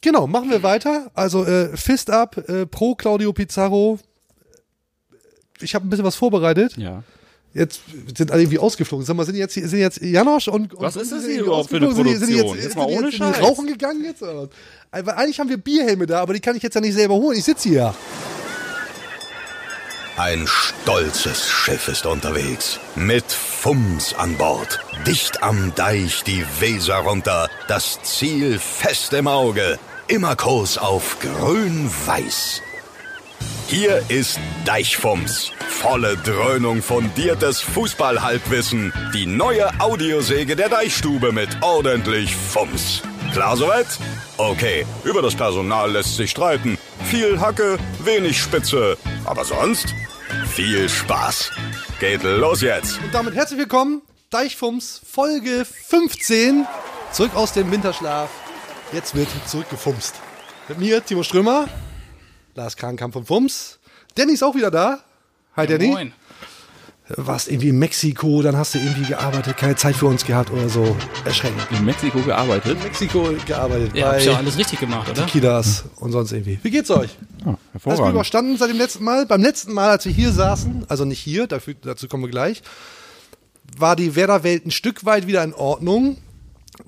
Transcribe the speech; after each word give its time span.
genau, 0.00 0.26
machen 0.26 0.50
wir 0.50 0.62
weiter. 0.62 1.10
Also 1.14 1.44
äh, 1.44 1.76
Fist 1.76 2.10
up, 2.10 2.36
äh, 2.48 2.66
pro 2.66 2.94
Claudio 2.94 3.32
Pizarro. 3.32 3.98
Ich 5.60 5.74
habe 5.74 5.86
ein 5.86 5.90
bisschen 5.90 6.04
was 6.04 6.16
vorbereitet. 6.16 6.76
Ja. 6.76 7.02
Jetzt 7.54 7.80
sind 8.16 8.30
alle 8.30 8.42
irgendwie 8.42 8.58
ausgeflogen. 8.58 9.04
Sag 9.06 9.16
mal, 9.16 9.24
sind 9.24 9.34
jetzt, 9.34 9.54
sind 9.54 9.78
jetzt 9.78 10.00
Janosch 10.02 10.48
und, 10.48 10.74
und 10.74 10.82
Was 10.82 10.96
ist 10.96 11.10
das 11.10 11.22
sind 11.22 11.32
hier 11.32 11.42
überhaupt 11.44 11.70
für 11.70 11.76
eine 11.76 11.86
ausgeflogen? 11.88 12.18
Sind 12.18 12.28
die- 12.28 12.34
sind 12.34 12.36
die 12.36 12.42
Produktion? 12.42 12.64
Jetzt 12.68 12.76
mal 12.76 12.86
ohne 12.86 13.10
die 13.10 13.16
Scheiß. 13.16 13.40
rauchen 13.42 13.66
gegangen 13.66 14.04
jetzt? 14.04 14.20
Weil 14.22 14.48
eigentlich 15.10 15.40
haben 15.40 15.48
wir 15.48 15.56
Bierhelme 15.56 16.06
da, 16.06 16.20
aber 16.20 16.34
die 16.34 16.40
kann 16.40 16.54
ich 16.56 16.62
jetzt 16.62 16.74
ja 16.74 16.80
nicht 16.80 16.94
selber 16.94 17.14
holen. 17.14 17.36
Ich 17.38 17.44
sitze 17.44 17.68
hier. 17.70 17.94
Ein 20.16 20.46
stolzes 20.48 21.46
Schiff 21.48 21.86
ist 21.88 22.04
unterwegs. 22.04 22.80
Mit 22.96 23.24
Fums 23.30 24.14
an 24.14 24.36
Bord. 24.36 24.80
Dicht 25.06 25.42
am 25.44 25.72
Deich 25.76 26.24
die 26.24 26.44
Weser 26.58 26.96
runter. 26.96 27.48
Das 27.68 28.00
Ziel 28.02 28.58
fest 28.58 29.12
im 29.12 29.28
Auge. 29.28 29.78
Immer 30.10 30.36
Kurs 30.36 30.78
auf 30.78 31.18
grün-weiß. 31.20 32.62
Hier 33.66 34.02
ist 34.08 34.40
Deichfums. 34.64 35.52
Volle 35.68 36.16
Dröhnung 36.16 36.80
fundiertes 36.80 37.60
Fußballhalbwissen. 37.60 38.90
Die 39.12 39.26
neue 39.26 39.68
Audiosäge 39.80 40.56
der 40.56 40.70
Deichstube 40.70 41.30
mit 41.30 41.50
ordentlich 41.60 42.34
Fums. 42.34 43.02
Klar 43.34 43.58
soweit? 43.58 43.86
Okay, 44.38 44.86
über 45.04 45.20
das 45.20 45.34
Personal 45.34 45.90
lässt 45.90 46.16
sich 46.16 46.30
streiten. 46.30 46.78
Viel 47.04 47.38
Hacke, 47.38 47.76
wenig 48.02 48.40
Spitze. 48.40 48.96
Aber 49.26 49.44
sonst 49.44 49.94
viel 50.50 50.88
Spaß. 50.88 51.50
Geht 52.00 52.22
los 52.22 52.62
jetzt. 52.62 52.98
Und 53.04 53.12
damit 53.12 53.34
herzlich 53.34 53.58
willkommen, 53.58 54.00
Deichfums, 54.30 55.02
Folge 55.06 55.66
15. 55.66 56.66
Zurück 57.12 57.34
aus 57.34 57.52
dem 57.52 57.70
Winterschlaf. 57.70 58.30
Jetzt 58.92 59.14
wird 59.14 59.28
zurückgefumst. 59.46 60.14
Mit 60.68 60.78
mir, 60.78 61.04
Timo 61.04 61.22
Strömer, 61.22 61.68
Lars 62.54 62.76
Krankamp 62.76 63.12
von 63.12 63.24
Fums. 63.24 63.78
Danny 64.14 64.32
ist 64.32 64.42
auch 64.42 64.54
wieder 64.54 64.70
da. 64.70 65.00
Hi, 65.56 65.66
Danny. 65.66 65.88
Moin. 65.88 66.12
Warst 67.16 67.48
irgendwie 67.48 67.70
in 67.70 67.78
Mexiko, 67.78 68.42
dann 68.42 68.54
hast 68.56 68.74
du 68.74 68.78
irgendwie 68.78 69.08
gearbeitet, 69.08 69.56
keine 69.56 69.76
Zeit 69.76 69.96
für 69.96 70.04
uns 70.06 70.26
gehabt 70.26 70.50
oder 70.50 70.68
so. 70.68 70.94
Erschreckend. 71.24 71.62
In 71.70 71.86
Mexiko 71.86 72.20
gearbeitet. 72.20 72.76
In 72.76 72.82
Mexiko 72.82 73.30
gearbeitet 73.46 73.94
Ihr 73.94 74.04
habt 74.06 74.18
bei 74.18 74.24
ja 74.24 74.36
alles 74.36 74.58
richtig 74.58 74.80
gemacht, 74.80 75.08
oder? 75.08 75.24
Kidas 75.24 75.84
und 75.96 76.12
sonst 76.12 76.32
irgendwie. 76.32 76.58
Wie 76.62 76.70
geht's 76.70 76.90
euch? 76.90 77.16
Ah, 77.44 77.46
Alles 77.46 77.56
gut 77.56 77.58
hervorragend. 77.72 78.10
überstanden 78.14 78.56
seit 78.58 78.68
dem 78.68 78.76
letzten 78.76 79.04
Mal? 79.04 79.24
Beim 79.24 79.40
letzten 79.42 79.72
Mal, 79.72 79.88
als 79.88 80.04
wir 80.04 80.12
hier 80.12 80.32
saßen, 80.32 80.84
also 80.88 81.06
nicht 81.06 81.20
hier, 81.20 81.46
dafür, 81.46 81.74
dazu 81.80 82.08
kommen 82.08 82.24
wir 82.24 82.30
gleich, 82.30 82.62
war 83.78 83.96
die 83.96 84.14
Werder-Welt 84.14 84.66
ein 84.66 84.70
Stück 84.70 85.06
weit 85.06 85.26
wieder 85.26 85.42
in 85.44 85.54
Ordnung, 85.54 86.18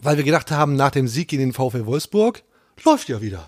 weil 0.00 0.17
wir 0.17 0.25
gedacht 0.25 0.50
haben, 0.50 0.77
nach 0.77 0.91
dem 0.91 1.09
Sieg 1.09 1.28
gegen 1.28 1.42
den 1.42 1.53
VfL 1.53 1.86
Wolfsburg, 1.86 2.42
läuft 2.84 3.09
ja 3.09 3.20
wieder. 3.20 3.47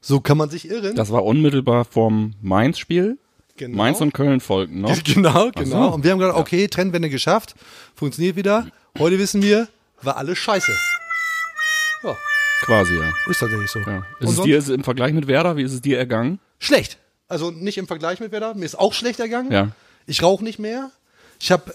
So 0.00 0.20
kann 0.20 0.36
man 0.36 0.50
sich 0.50 0.68
irren. 0.68 0.96
Das 0.96 1.12
war 1.12 1.24
unmittelbar 1.24 1.84
vom 1.84 2.34
Mainz-Spiel. 2.40 3.18
Genau. 3.56 3.76
Mainz 3.76 4.00
und 4.00 4.12
Köln 4.14 4.40
folgten 4.40 4.80
noch. 4.80 4.96
Genau, 5.04 5.50
genau. 5.54 5.88
so. 5.90 5.94
Und 5.94 6.04
wir 6.04 6.10
haben 6.10 6.18
gedacht, 6.18 6.36
okay, 6.38 6.68
Trendwende 6.68 7.10
geschafft, 7.10 7.54
funktioniert 7.94 8.34
wieder. 8.36 8.66
Heute 8.98 9.18
wissen 9.18 9.42
wir, 9.42 9.68
war 10.00 10.16
alles 10.16 10.38
scheiße. 10.38 10.72
Ja, 12.02 12.16
Quasi, 12.62 12.94
ja. 12.94 13.12
ist 13.28 13.38
tatsächlich 13.40 13.70
so. 13.70 13.80
ja. 13.80 14.04
Und 14.20 14.28
Ist 14.28 14.38
es 14.38 14.42
dir 14.42 14.58
ist 14.58 14.68
es 14.68 14.74
im 14.74 14.84
Vergleich 14.84 15.12
mit 15.12 15.26
Werder, 15.26 15.56
wie 15.56 15.62
ist 15.62 15.72
es 15.72 15.80
dir 15.80 15.98
ergangen? 15.98 16.40
Schlecht. 16.58 16.98
Also 17.28 17.50
nicht 17.50 17.78
im 17.78 17.86
Vergleich 17.86 18.20
mit 18.20 18.32
Werder. 18.32 18.54
Mir 18.54 18.64
ist 18.64 18.78
auch 18.78 18.92
schlecht 18.92 19.20
ergangen. 19.20 19.52
Ja. 19.52 19.68
Ich 20.06 20.22
rauche 20.22 20.42
nicht 20.44 20.58
mehr. 20.58 20.90
Ich 21.44 21.50
habe 21.50 21.72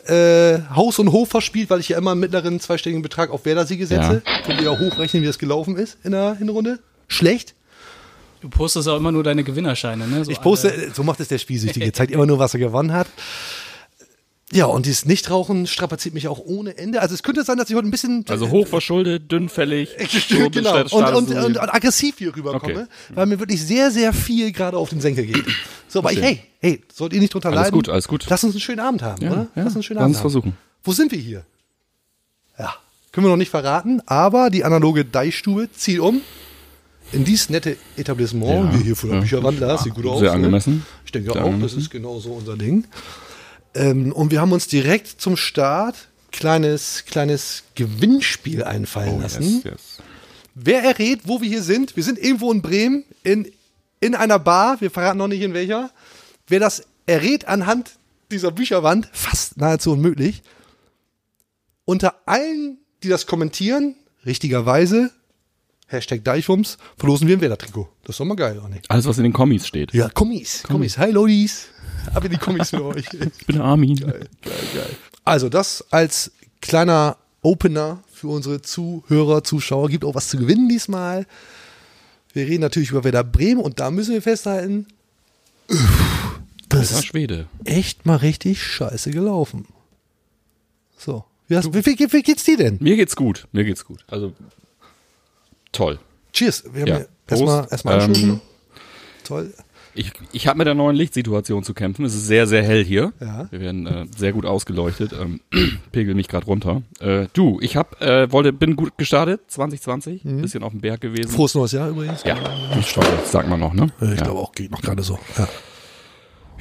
äh, 0.71 0.73
Haus 0.73 0.97
und 0.97 1.11
Hof 1.11 1.27
verspielt, 1.27 1.69
weil 1.69 1.81
ich 1.81 1.89
ja 1.89 1.97
immer 1.97 2.11
einen 2.11 2.21
mittleren 2.21 2.57
zweistelligen 2.61 3.01
Betrag 3.01 3.31
auf 3.31 3.43
Werder-Siege 3.43 3.85
setze. 3.85 4.21
Könnt 4.45 4.61
ihr 4.61 4.71
ja 4.71 4.79
hochrechnen, 4.79 5.21
wie 5.21 5.27
das 5.27 5.37
gelaufen 5.37 5.75
ist 5.75 5.97
in 6.05 6.11
der 6.13 6.35
Hinrunde. 6.35 6.79
Schlecht. 7.09 7.53
Du 8.39 8.47
postest 8.47 8.87
auch 8.87 8.95
immer 8.95 9.11
nur 9.11 9.23
deine 9.25 9.43
Gewinnerscheine, 9.43 10.07
ne? 10.07 10.23
So 10.23 10.31
Ich 10.31 10.39
poste, 10.39 10.71
alle- 10.71 10.91
so 10.93 11.03
macht 11.03 11.19
es 11.19 11.27
der 11.27 11.37
Spielsüchtige, 11.37 11.91
zeigt 11.91 12.13
immer 12.13 12.25
nur, 12.25 12.39
was 12.39 12.53
er 12.53 12.61
gewonnen 12.61 12.93
hat. 12.93 13.07
Ja, 14.53 14.65
und 14.67 14.85
dieses 14.85 15.05
Nichtrauchen 15.05 15.67
strapaziert 15.67 16.13
mich 16.13 16.29
auch 16.29 16.39
ohne 16.39 16.77
Ende. 16.77 17.01
Also 17.01 17.13
es 17.13 17.21
könnte 17.21 17.43
sein, 17.43 17.57
dass 17.57 17.69
ich 17.69 17.75
heute 17.75 17.85
ein 17.87 17.91
bisschen 17.91 18.23
Also 18.29 18.49
hochverschuldet, 18.49 19.29
dünnfällig. 19.29 19.89
so 20.29 20.49
genau. 20.49 20.79
Und, 20.83 20.93
und, 20.93 21.29
und, 21.31 21.57
und 21.57 21.59
aggressiv 21.59 22.15
hier 22.19 22.33
rüberkomme, 22.33 22.73
Okay. 22.83 22.85
weil 23.13 23.25
mir 23.25 23.39
wirklich 23.41 23.61
sehr, 23.61 23.91
sehr 23.91 24.13
viel 24.13 24.53
gerade 24.53 24.77
auf 24.77 24.89
den 24.89 25.01
Senkel 25.01 25.25
geht. 25.25 25.43
So, 25.89 25.99
aber 25.99 26.13
ich, 26.13 26.21
hey, 26.21 26.39
hey, 26.61 26.81
sollt 26.93 27.11
ihr 27.11 27.19
nicht 27.19 27.33
drunter 27.33 27.49
Alles 27.49 27.59
leiden? 27.63 27.73
gut, 27.73 27.89
alles 27.89 28.07
gut. 28.07 28.25
Lass 28.29 28.41
uns 28.45 28.53
einen 28.53 28.61
schönen 28.61 28.79
Abend 28.79 29.01
haben, 29.01 29.21
Ja, 29.21 29.31
oder? 29.31 29.41
ja. 29.41 29.47
Lass 29.55 29.65
uns 29.67 29.75
einen 29.75 29.83
schönen 29.83 29.97
Lass 29.97 30.03
Abend 30.05 30.15
uns 30.15 30.23
haben. 30.23 30.31
versuchen. 30.31 30.57
Wo 30.83 30.91
sind 30.93 31.11
wir 31.11 31.19
hier? 31.19 31.43
Ja, 32.57 32.73
können 33.11 33.25
wir 33.25 33.29
noch 33.31 33.35
nicht 33.37 33.51
verraten, 33.51 34.01
aber 34.05 34.49
die 34.49 34.63
analoge 34.63 35.03
Deichstube 35.03 35.69
zieht 35.73 35.99
um 35.99 36.21
in 37.11 37.25
dieses 37.25 37.49
nette 37.49 37.75
Etablissement. 37.97 38.71
Ja, 38.71 38.77
wir 38.79 38.83
hier 38.85 38.95
vor 38.95 39.09
der 39.09 39.17
ja. 39.17 39.21
Bücherwand, 39.23 39.61
das 39.61 39.83
sieht 39.83 39.93
gut 39.93 40.05
aus. 40.05 40.19
Sehr 40.19 40.29
ne? 40.29 40.35
angemessen. 40.35 40.85
Ich 41.05 41.11
denke 41.11 41.31
Sehr 41.33 41.41
auch, 41.41 41.45
das 41.45 41.53
angemessen. 41.53 41.79
ist 41.79 41.89
genau 41.89 42.19
so 42.19 42.31
unser 42.31 42.55
Ding. 42.55 42.85
Ähm, 43.77 44.11
und 44.11 44.31
wir 44.31 44.41
haben 44.41 44.51
uns 44.51 44.67
direkt 44.67 45.21
zum 45.21 45.37
Start 45.37 45.95
kleines, 46.31 47.05
kleines 47.05 47.63
Gewinnspiel 47.75 48.63
einfallen 48.63 49.21
lassen. 49.21 49.43
Oh, 49.43 49.67
Yes, 49.67 49.73
yes. 49.73 49.97
Wer 50.55 50.83
errät, 50.83 51.21
wo 51.25 51.39
wir 51.39 51.47
hier 51.47 51.61
sind? 51.61 51.95
Wir 51.95 52.03
sind 52.03 52.17
irgendwo 52.17 52.51
in 52.51 52.61
Bremen, 52.63 53.03
in, 53.23 53.51
in 53.99 54.15
einer 54.15 54.39
Bar, 54.39 54.81
wir 54.81 54.89
verraten 54.89 55.19
noch 55.19 55.27
nicht 55.27 55.41
in 55.41 55.53
welcher. 55.53 55.91
Wer 56.47 56.59
das 56.59 56.83
errät 57.05 57.47
anhand 57.47 57.91
dieser 58.31 58.51
Bücherwand, 58.51 59.07
fast 59.13 59.57
nahezu 59.57 59.91
unmöglich. 59.91 60.41
Unter 61.85 62.15
allen, 62.25 62.79
die 63.03 63.07
das 63.07 63.27
kommentieren, 63.27 63.95
richtigerweise, 64.25 65.11
Hashtag 65.87 66.23
Deichfums, 66.23 66.77
verlosen 66.97 67.27
wir 67.27 67.37
ein 67.37 67.41
Werder-Trikot. 67.41 67.87
Das 68.03 68.15
ist 68.15 68.19
doch 68.19 68.25
mal 68.25 68.35
geil, 68.35 68.59
oder 68.59 68.67
nicht? 68.69 68.89
Alles, 68.91 69.05
was 69.05 69.17
in 69.17 69.23
den 69.23 69.33
Kommis 69.33 69.65
steht. 69.65 69.93
Ja, 69.93 70.09
Kommis, 70.09 70.63
Kommis. 70.63 70.97
Hi, 70.97 71.11
Lodis. 71.11 71.67
Ab 72.13 72.25
in 72.25 72.31
die 72.31 72.37
Kommis 72.37 72.71
für 72.71 72.83
euch. 72.83 73.05
Ich 73.13 73.45
bin 73.45 73.61
Armin. 73.61 74.13
Also 75.23 75.49
das 75.49 75.85
als 75.91 76.31
kleiner 76.61 77.17
Opener 77.41 78.03
für 78.11 78.27
unsere 78.27 78.61
Zuhörer, 78.61 79.43
Zuschauer. 79.43 79.89
Gibt 79.89 80.03
auch 80.03 80.15
was 80.15 80.27
zu 80.27 80.37
gewinnen 80.37 80.67
diesmal. 80.67 81.25
Wir 82.33 82.47
reden 82.47 82.61
natürlich 82.61 82.91
über 82.91 83.03
Werder 83.03 83.23
Bremen 83.23 83.61
und 83.61 83.79
da 83.79 83.89
müssen 83.89 84.13
wir 84.13 84.21
festhalten, 84.21 84.87
das 86.69 86.91
ist 86.91 87.05
Schwede. 87.05 87.47
echt 87.65 88.05
mal 88.05 88.17
richtig 88.17 88.61
scheiße 88.61 89.11
gelaufen. 89.11 89.65
So. 90.97 91.25
Wie, 91.47 91.55
hast, 91.55 91.73
wie, 91.73 91.85
wie, 91.85 92.11
wie 92.11 92.21
geht's 92.21 92.43
dir 92.43 92.57
denn? 92.57 92.77
Mir 92.81 92.95
geht's 92.95 93.15
gut. 93.15 93.47
Mir 93.53 93.63
geht's 93.63 93.85
gut. 93.85 94.05
Also 94.07 94.33
toll. 95.71 95.99
Cheers. 96.33 96.65
Wir 96.73 96.81
haben 96.81 96.87
Ja. 96.87 96.99
ja. 96.99 97.05
erstmal 97.27 97.67
erstmal 97.69 98.01
Ähm. 98.01 98.41
Toll. 99.23 99.53
Ich, 99.97 100.11
ich 100.31 100.47
habe 100.47 100.59
mit 100.59 100.67
der 100.67 100.75
neuen 100.75 100.95
Lichtsituation 100.95 101.63
zu 101.63 101.73
kämpfen. 101.73 102.05
Es 102.05 102.13
ist 102.13 102.27
sehr, 102.27 102.45
sehr 102.45 102.61
hell 102.61 102.83
hier. 102.83 103.13
Ja. 103.19 103.47
Wir 103.49 103.59
werden 103.59 103.87
äh, 103.87 104.05
sehr 104.15 104.31
gut 104.31 104.45
ausgeleuchtet. 104.45 105.11
Ähm, 105.13 105.41
pegel 105.91 106.13
mich 106.13 106.27
gerade 106.27 106.45
runter. 106.45 106.83
Äh, 106.99 107.25
du, 107.33 107.57
ich 107.61 107.75
hab, 107.75 107.99
äh, 107.99 108.31
wollte, 108.31 108.53
bin 108.53 108.75
gut 108.75 108.95
gestartet, 108.99 109.41
2020. 109.47 110.21
Bisschen 110.23 110.61
auf 110.61 110.71
dem 110.71 110.81
Berg 110.81 111.01
gewesen. 111.01 111.31
Frohes 111.31 111.55
neues 111.55 111.71
Jahr 111.71 111.89
übrigens. 111.89 112.23
Ja, 112.23 112.37
ich 112.79 112.93
das 112.93 113.31
sagt 113.31 113.49
man 113.49 113.59
noch, 113.59 113.73
ne? 113.73 113.87
Ich 114.01 114.19
ja. 114.19 114.25
glaube 114.25 114.39
auch, 114.39 114.51
geht 114.51 114.69
noch 114.69 114.81
gerade 114.81 115.01
so. 115.01 115.17
Ja. 115.35 115.47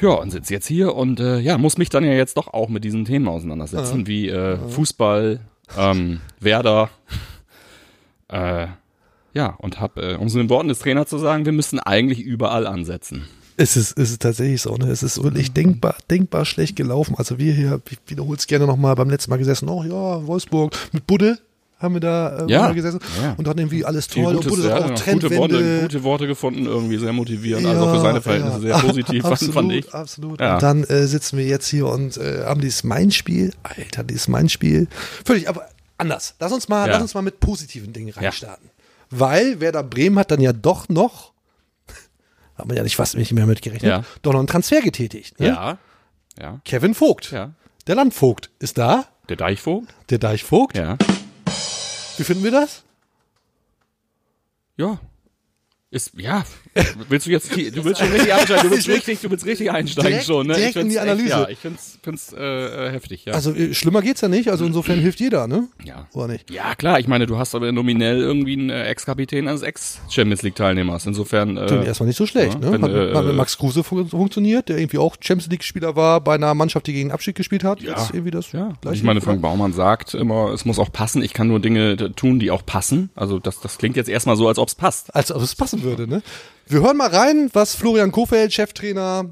Ja, 0.01 0.11
und 0.11 0.31
sitze 0.31 0.53
jetzt 0.53 0.67
hier 0.67 0.95
und 0.95 1.21
äh, 1.21 1.39
ja, 1.39 1.57
muss 1.59 1.79
mich 1.79 1.89
dann 1.89 2.05
ja 2.05 2.13
jetzt 2.13 2.37
doch 2.37 2.49
auch 2.53 2.69
mit 2.69 2.85
diesen 2.85 3.05
Themen 3.05 3.29
auseinandersetzen, 3.29 4.07
wie 4.07 4.29
äh, 4.29 4.57
Fußball, 4.57 5.41
ähm, 5.77 6.21
Werder. 6.41 6.91
Äh, 8.29 8.67
ja, 9.37 9.55
und 9.59 9.81
hab, 9.81 9.99
äh, 9.99 10.15
um 10.17 10.27
es 10.29 10.35
in 10.35 10.41
den 10.41 10.51
Worten 10.51 10.69
des 10.69 10.79
Trainers 10.79 11.09
zu 11.11 11.19
sagen, 11.19 11.45
wir 11.45 11.53
müssen 11.53 11.79
eigentlich 11.79 12.21
überall 12.21 12.67
ansetzen. 12.67 13.27
Es 13.59 13.77
ist, 13.77 13.99
es 13.99 14.11
ist 14.11 14.23
tatsächlich 14.23 14.61
so, 14.63 14.75
ne? 14.77 14.89
Es 14.91 15.03
ist 15.03 15.23
wirklich 15.23 15.53
denkbar, 15.53 15.95
denkbar 16.11 16.45
schlecht 16.45 16.77
gelaufen. 16.77 17.15
Also 17.17 17.39
wir 17.39 17.53
hier, 17.53 17.81
ich 17.91 17.99
wiederhole 18.07 18.37
es 18.39 18.47
gerne 18.47 18.67
nochmal, 18.67 18.95
beim 18.95 19.09
letzten 19.11 19.31
Mal 19.31 19.37
gesessen, 19.39 19.69
oh 19.69 19.83
ja, 19.85 20.27
Wolfsburg, 20.27 20.75
mit 20.93 21.07
Budde 21.07 21.39
haben 21.79 21.95
wir 21.95 22.01
da 22.01 22.47
äh, 22.47 22.51
Ja, 22.51 22.73
gesessen 22.73 23.01
ja. 23.23 23.35
und 23.37 23.47
dann 23.47 23.59
irgendwie 23.59 23.85
alles 23.85 24.09
toll 24.09 24.25
und 24.25 24.37
Gutes, 24.37 24.49
Budde 24.51 24.63
sagt 24.63 24.81
ja, 24.81 24.85
auch 24.87 24.89
gute, 24.91 25.03
Trendwende. 25.03 25.39
Worte, 25.39 25.81
gute 25.83 26.03
Worte 26.05 26.27
gefunden, 26.27 26.65
irgendwie 26.65 26.97
sehr 26.97 27.13
motivierend, 27.13 27.67
also 27.67 27.85
auch 27.85 27.95
für 27.95 28.01
seine 28.01 28.23
Verhältnisse 28.23 28.61
sehr 28.61 28.79
positiv, 28.87 29.25
absolut, 29.27 29.55
fand 29.55 29.73
ich. 29.73 29.93
Absolut. 29.95 30.41
Ja. 30.41 30.55
Und 30.55 30.63
dann 30.63 30.85
äh, 30.85 31.07
sitzen 31.07 31.37
wir 31.37 31.45
jetzt 31.47 31.69
hier 31.69 31.87
und 31.87 32.17
äh, 32.17 32.45
haben 32.45 32.63
dieses 32.63 32.83
Main-Spiel. 32.85 33.53
Alter, 33.63 34.05
dieses 34.05 34.27
Main-Spiel. 34.29 34.89
Völlig, 35.25 35.51
aber 35.51 35.69
anders. 35.99 36.35
Lass 36.41 36.53
uns 36.53 36.69
mal, 36.69 36.87
Ja. 36.87 36.95
lass 36.95 37.03
uns 37.03 37.15
mal 37.15 37.23
mit 37.23 37.41
positiven 37.41 37.93
Dingen 37.93 38.11
reinstarten. 38.13 38.71
Weil 39.11 39.61
Werder 39.61 39.83
Bremen 39.83 40.19
hat 40.19 40.31
dann 40.31 40.41
ja 40.41 40.53
doch 40.53 40.89
noch, 40.89 41.33
hat 42.57 42.67
man 42.67 42.77
ja 42.77 42.83
nicht 42.83 42.97
fast 42.97 43.17
nicht 43.17 43.33
mehr 43.33 43.47
mit 43.47 43.63
gerechnet, 43.63 43.91
Ja. 43.91 44.05
doch 44.23 44.33
noch 44.33 44.41
einen 44.41 44.49
Transfer 44.49 44.81
getätigt. 44.83 45.39
Ne? 45.41 45.49
Ja, 45.49 45.79
ja, 46.39 46.61
Kevin 46.65 46.95
Vogt. 46.95 47.31
ja. 47.31 47.53
Der 47.87 47.95
Landvogt 47.95 48.51
ist 48.59 48.79
da, 48.79 49.07
Der 49.29 49.37
Deichvogt? 49.37 49.95
der 50.11 50.19
Deichvogt. 50.19 50.77
Ja. 50.77 50.97
Wie 52.17 52.25
finden 52.25 52.43
wir 52.43 52.51
das? 52.51 52.83
Ja. 54.77 54.99
Ist, 55.91 56.13
ja, 56.15 56.45
willst 57.09 57.27
du 57.27 57.31
jetzt, 57.31 57.51
du 57.55 57.85
willst 57.85 58.01
schon 58.03 58.11
richtig 58.13 58.33
einsteigen, 58.33 58.63
du 58.65 58.71
willst 58.71 58.89
richtig, 58.89 59.21
du 59.21 59.31
willst 59.31 59.47
richtig 59.47 59.71
einsteigen 59.71 60.11
Direkt- 60.11 60.27
schon, 60.27 60.47
ne? 60.47 60.55
direkt 60.55 60.77
in 60.77 60.89
die 60.89 60.99
Analyse. 60.99 61.25
Echt, 61.27 61.31
ja, 61.39 61.49
ich 61.49 61.59
find's, 61.59 61.99
find's 62.03 62.33
äh, 62.33 62.87
äh, 62.89 62.91
heftig, 62.93 63.25
ja. 63.25 63.33
Also 63.35 63.53
äh, 63.55 63.75
schlimmer 63.75 64.03
geht's 64.03 64.21
ja 64.21 64.29
nicht, 64.29 64.49
also 64.51 64.65
insofern 64.65 64.99
hilft 64.99 65.21
jeder, 65.21 65.47
ne? 65.47 65.69
ja. 65.85 66.07
Oder 66.13 66.29
nicht? 66.29 66.51
Ja, 66.51 66.75
klar, 66.75 66.99
ich 67.01 67.09
meine, 67.09 67.27
du 67.27 67.39
hast 67.39 67.55
aber 67.55 67.71
nominell 67.73 68.19
irgendwie 68.21 68.55
einen 68.55 68.71
äh, 68.71 68.85
Ex-Kapitän 68.87 69.49
eines 69.49 69.63
Ex-Champions 69.63 70.43
League-Teilnehmers. 70.43 71.07
Insofern. 71.07 71.57
Klingt 71.57 71.85
Äh, 71.85 71.87
erstmal 71.87 72.07
nicht 72.09 72.17
so 72.17 72.27
schlecht, 72.27 72.55
ja, 72.55 72.59
ne? 72.61 72.73
wenn, 72.73 72.83
hat, 72.83 72.91
äh, 72.91 73.15
hat 73.15 73.25
mit 73.25 73.35
Max 73.37 73.57
Kruse 73.59 73.83
fun 73.85 74.09
funktioniert, 74.09 74.69
der 74.69 74.79
irgendwie 74.79 74.99
auch 74.99 75.17
Champions 75.21 75.51
League-Spieler 75.51 75.97
war 75.97 76.21
bei 76.21 76.35
einer 76.35 76.55
Mannschaft, 76.55 76.87
die 76.87 76.93
gegen 76.93 77.11
Abstieg 77.13 77.37
gespielt 77.37 77.65
hat. 77.65 77.81
Ja. 77.81 77.91
Jetzt 77.97 78.11
irgendwie 78.11 78.31
das 78.31 78.53
ja, 78.53 78.73
gleiche. 78.81 78.97
ich 78.99 79.03
meine? 79.03 79.21
Frank 79.21 79.43
Baumann 79.43 79.73
sagt 79.73 80.15
immer, 80.15 80.53
es 80.53 80.65
muss 80.65 80.79
auch 80.79 80.93
passen. 80.93 81.23
Ich 81.23 81.33
kann 81.33 81.49
nur 81.49 81.61
Dinge 81.61 81.97
t- 81.97 82.09
tun, 82.11 82.39
die 82.39 82.51
auch 82.51 82.65
passen. 82.65 83.11
Also 83.17 83.39
das, 83.39 83.61
das 83.61 83.79
klingt 83.79 83.97
jetzt 83.97 84.09
erstmal 84.09 84.37
so, 84.37 84.47
als 84.49 84.59
ob 84.59 84.69
es 84.69 84.75
passt. 84.75 85.15
Als 85.15 85.33
ob 85.33 85.43
es 85.43 85.55
passen 85.55 85.83
würde, 85.83 86.07
ne? 86.09 86.23
Wir 86.69 86.81
hören 86.81 86.97
mal 86.97 87.09
rein, 87.09 87.49
was 87.53 87.77
Florian 87.77 88.11
Kofeld, 88.11 88.53
Cheftrainer, 88.53 89.27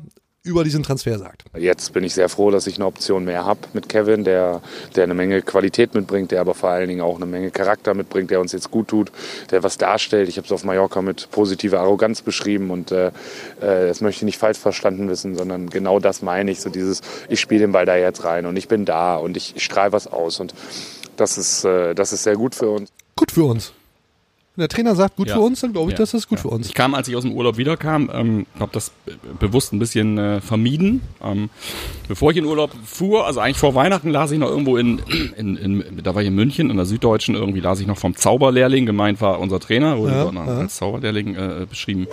über 0.44 0.62
diesen 0.62 0.84
Transfer 0.84 1.18
sagt. 1.18 1.42
Jetzt 1.58 1.92
bin 1.92 2.04
ich 2.04 2.14
sehr 2.14 2.28
froh, 2.28 2.52
dass 2.52 2.68
ich 2.68 2.76
eine 2.76 2.86
Option 2.86 3.24
mehr 3.24 3.44
habe 3.44 3.58
mit 3.72 3.88
Kevin, 3.88 4.22
der, 4.22 4.62
der 4.94 5.02
eine 5.02 5.14
Menge 5.14 5.42
Qualität 5.42 5.94
mitbringt, 5.94 6.30
der 6.30 6.40
aber 6.40 6.54
vor 6.54 6.68
allen 6.68 6.86
Dingen 6.86 7.00
auch 7.00 7.16
eine 7.16 7.26
Menge 7.26 7.50
Charakter 7.50 7.94
mitbringt, 7.94 8.30
der 8.30 8.40
uns 8.40 8.52
jetzt 8.52 8.70
gut 8.70 8.86
tut, 8.86 9.10
der 9.50 9.64
was 9.64 9.78
darstellt. 9.78 10.28
Ich 10.28 10.36
habe 10.36 10.44
es 10.44 10.52
auf 10.52 10.62
Mallorca 10.62 11.02
mit 11.02 11.28
positiver 11.32 11.80
Arroganz 11.80 12.22
beschrieben 12.22 12.70
und 12.70 12.92
äh, 12.92 13.08
äh, 13.08 13.12
das 13.60 14.00
möchte 14.00 14.18
ich 14.18 14.26
nicht 14.26 14.38
falsch 14.38 14.58
verstanden 14.58 15.08
wissen, 15.08 15.34
sondern 15.34 15.70
genau 15.70 15.98
das 15.98 16.22
meine 16.22 16.52
ich, 16.52 16.60
so 16.60 16.70
dieses, 16.70 17.00
ich 17.28 17.40
spiele 17.40 17.62
den 17.62 17.72
Ball 17.72 17.86
da 17.86 17.96
jetzt 17.96 18.22
rein 18.22 18.46
und 18.46 18.56
ich 18.56 18.68
bin 18.68 18.84
da 18.84 19.16
und 19.16 19.36
ich, 19.36 19.56
ich 19.56 19.64
strahle 19.64 19.90
was 19.90 20.06
aus 20.06 20.38
und 20.38 20.54
das 21.16 21.36
ist, 21.36 21.64
äh, 21.64 21.94
das 21.94 22.12
ist 22.12 22.22
sehr 22.22 22.36
gut 22.36 22.54
für 22.54 22.68
uns. 22.68 22.92
Gut 23.16 23.32
für 23.32 23.44
uns. 23.44 23.72
Wenn 24.56 24.62
der 24.62 24.68
Trainer 24.68 24.94
sagt, 24.94 25.16
gut 25.16 25.26
Ja. 25.28 25.34
für 25.34 25.40
uns, 25.40 25.60
dann 25.62 25.72
glaube 25.72 25.90
ich, 25.90 25.94
Ja. 25.98 26.02
dass 26.04 26.12
das 26.12 26.28
gut 26.28 26.38
Ja. 26.38 26.42
für 26.42 26.48
uns. 26.48 26.68
Ich 26.68 26.74
kam, 26.74 26.94
als 26.94 27.08
ich 27.08 27.16
aus 27.16 27.22
dem 27.24 27.32
Urlaub 27.32 27.56
wiederkam, 27.56 28.08
ähm, 28.14 28.46
habe 28.60 28.70
das 28.72 28.92
be- 29.04 29.16
bewusst 29.40 29.72
ein 29.72 29.80
bisschen 29.80 30.16
äh, 30.16 30.40
vermieden. 30.40 31.00
Ähm, 31.24 31.50
bevor 32.06 32.30
ich 32.30 32.36
in 32.36 32.44
Urlaub 32.44 32.70
fuhr, 32.84 33.26
also 33.26 33.40
eigentlich 33.40 33.56
vor 33.56 33.74
Weihnachten 33.74 34.10
las 34.10 34.30
ich 34.30 34.38
noch 34.38 34.48
irgendwo 34.50 34.76
in, 34.76 35.00
in, 35.36 35.56
in 35.56 35.84
da 36.04 36.14
war 36.14 36.22
ich 36.22 36.28
in 36.28 36.36
München, 36.36 36.70
in 36.70 36.76
der 36.76 36.86
Süddeutschen, 36.86 37.34
irgendwie 37.34 37.58
las 37.58 37.80
ich 37.80 37.88
noch 37.88 37.98
vom 37.98 38.14
Zauberlehrling, 38.14 38.86
gemeint 38.86 39.20
war 39.20 39.40
unser 39.40 39.58
Trainer, 39.58 39.98
wurde 39.98 40.12
Ja, 40.12 40.22
dort 40.22 40.34
noch 40.34 40.46
ja. 40.46 40.58
als 40.58 40.76
Zauberlehrling 40.76 41.34
äh, 41.34 41.66
beschrieben. 41.68 42.06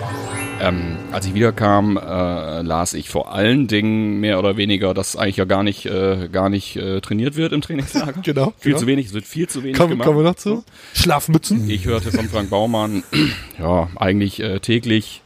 Ähm, 0.60 0.98
als 1.12 1.28
ich 1.28 1.36
wiederkam, 1.36 1.98
äh, 1.98 2.62
las 2.64 2.96
ich 2.96 3.10
vor 3.10 3.32
allen 3.34 3.68
Dingen 3.68 4.20
mehr 4.20 4.40
oder 4.40 4.58
weniger, 4.58 4.96
dass 4.96 5.16
eigentlich 5.16 5.38
ja 5.38 5.46
gar 5.46 5.62
nicht, 5.62 5.86
äh, 5.86 6.28
gar 6.32 6.50
nicht 6.50 6.76
äh, 6.76 7.02
trainiert 7.02 7.36
wird 7.36 7.54
im 7.54 7.62
Trainingslager. 7.62 8.22
Genau, 8.24 8.54
Viel 8.58 8.72
genau. 8.72 8.80
zu 8.80 8.88
wenig, 8.88 9.06
es 9.08 9.14
wird 9.14 9.26
viel 9.26 9.48
zu 9.48 9.62
wenig 9.64 9.78
Kommen, 9.78 9.92
gemacht. 9.92 10.08
kommen 10.08 10.20
wir 10.20 10.24
noch 10.24 10.36
zu? 10.36 10.64
Schlafmützen. 10.94 11.70
Ich 11.70 11.86
hörte 11.86 12.12
von 12.12 12.31
Frank 12.32 12.50
Baumann, 12.50 13.04
ja, 13.60 13.90
eigentlich 13.96 14.40
äh, 14.40 14.60
täglich 14.60 15.22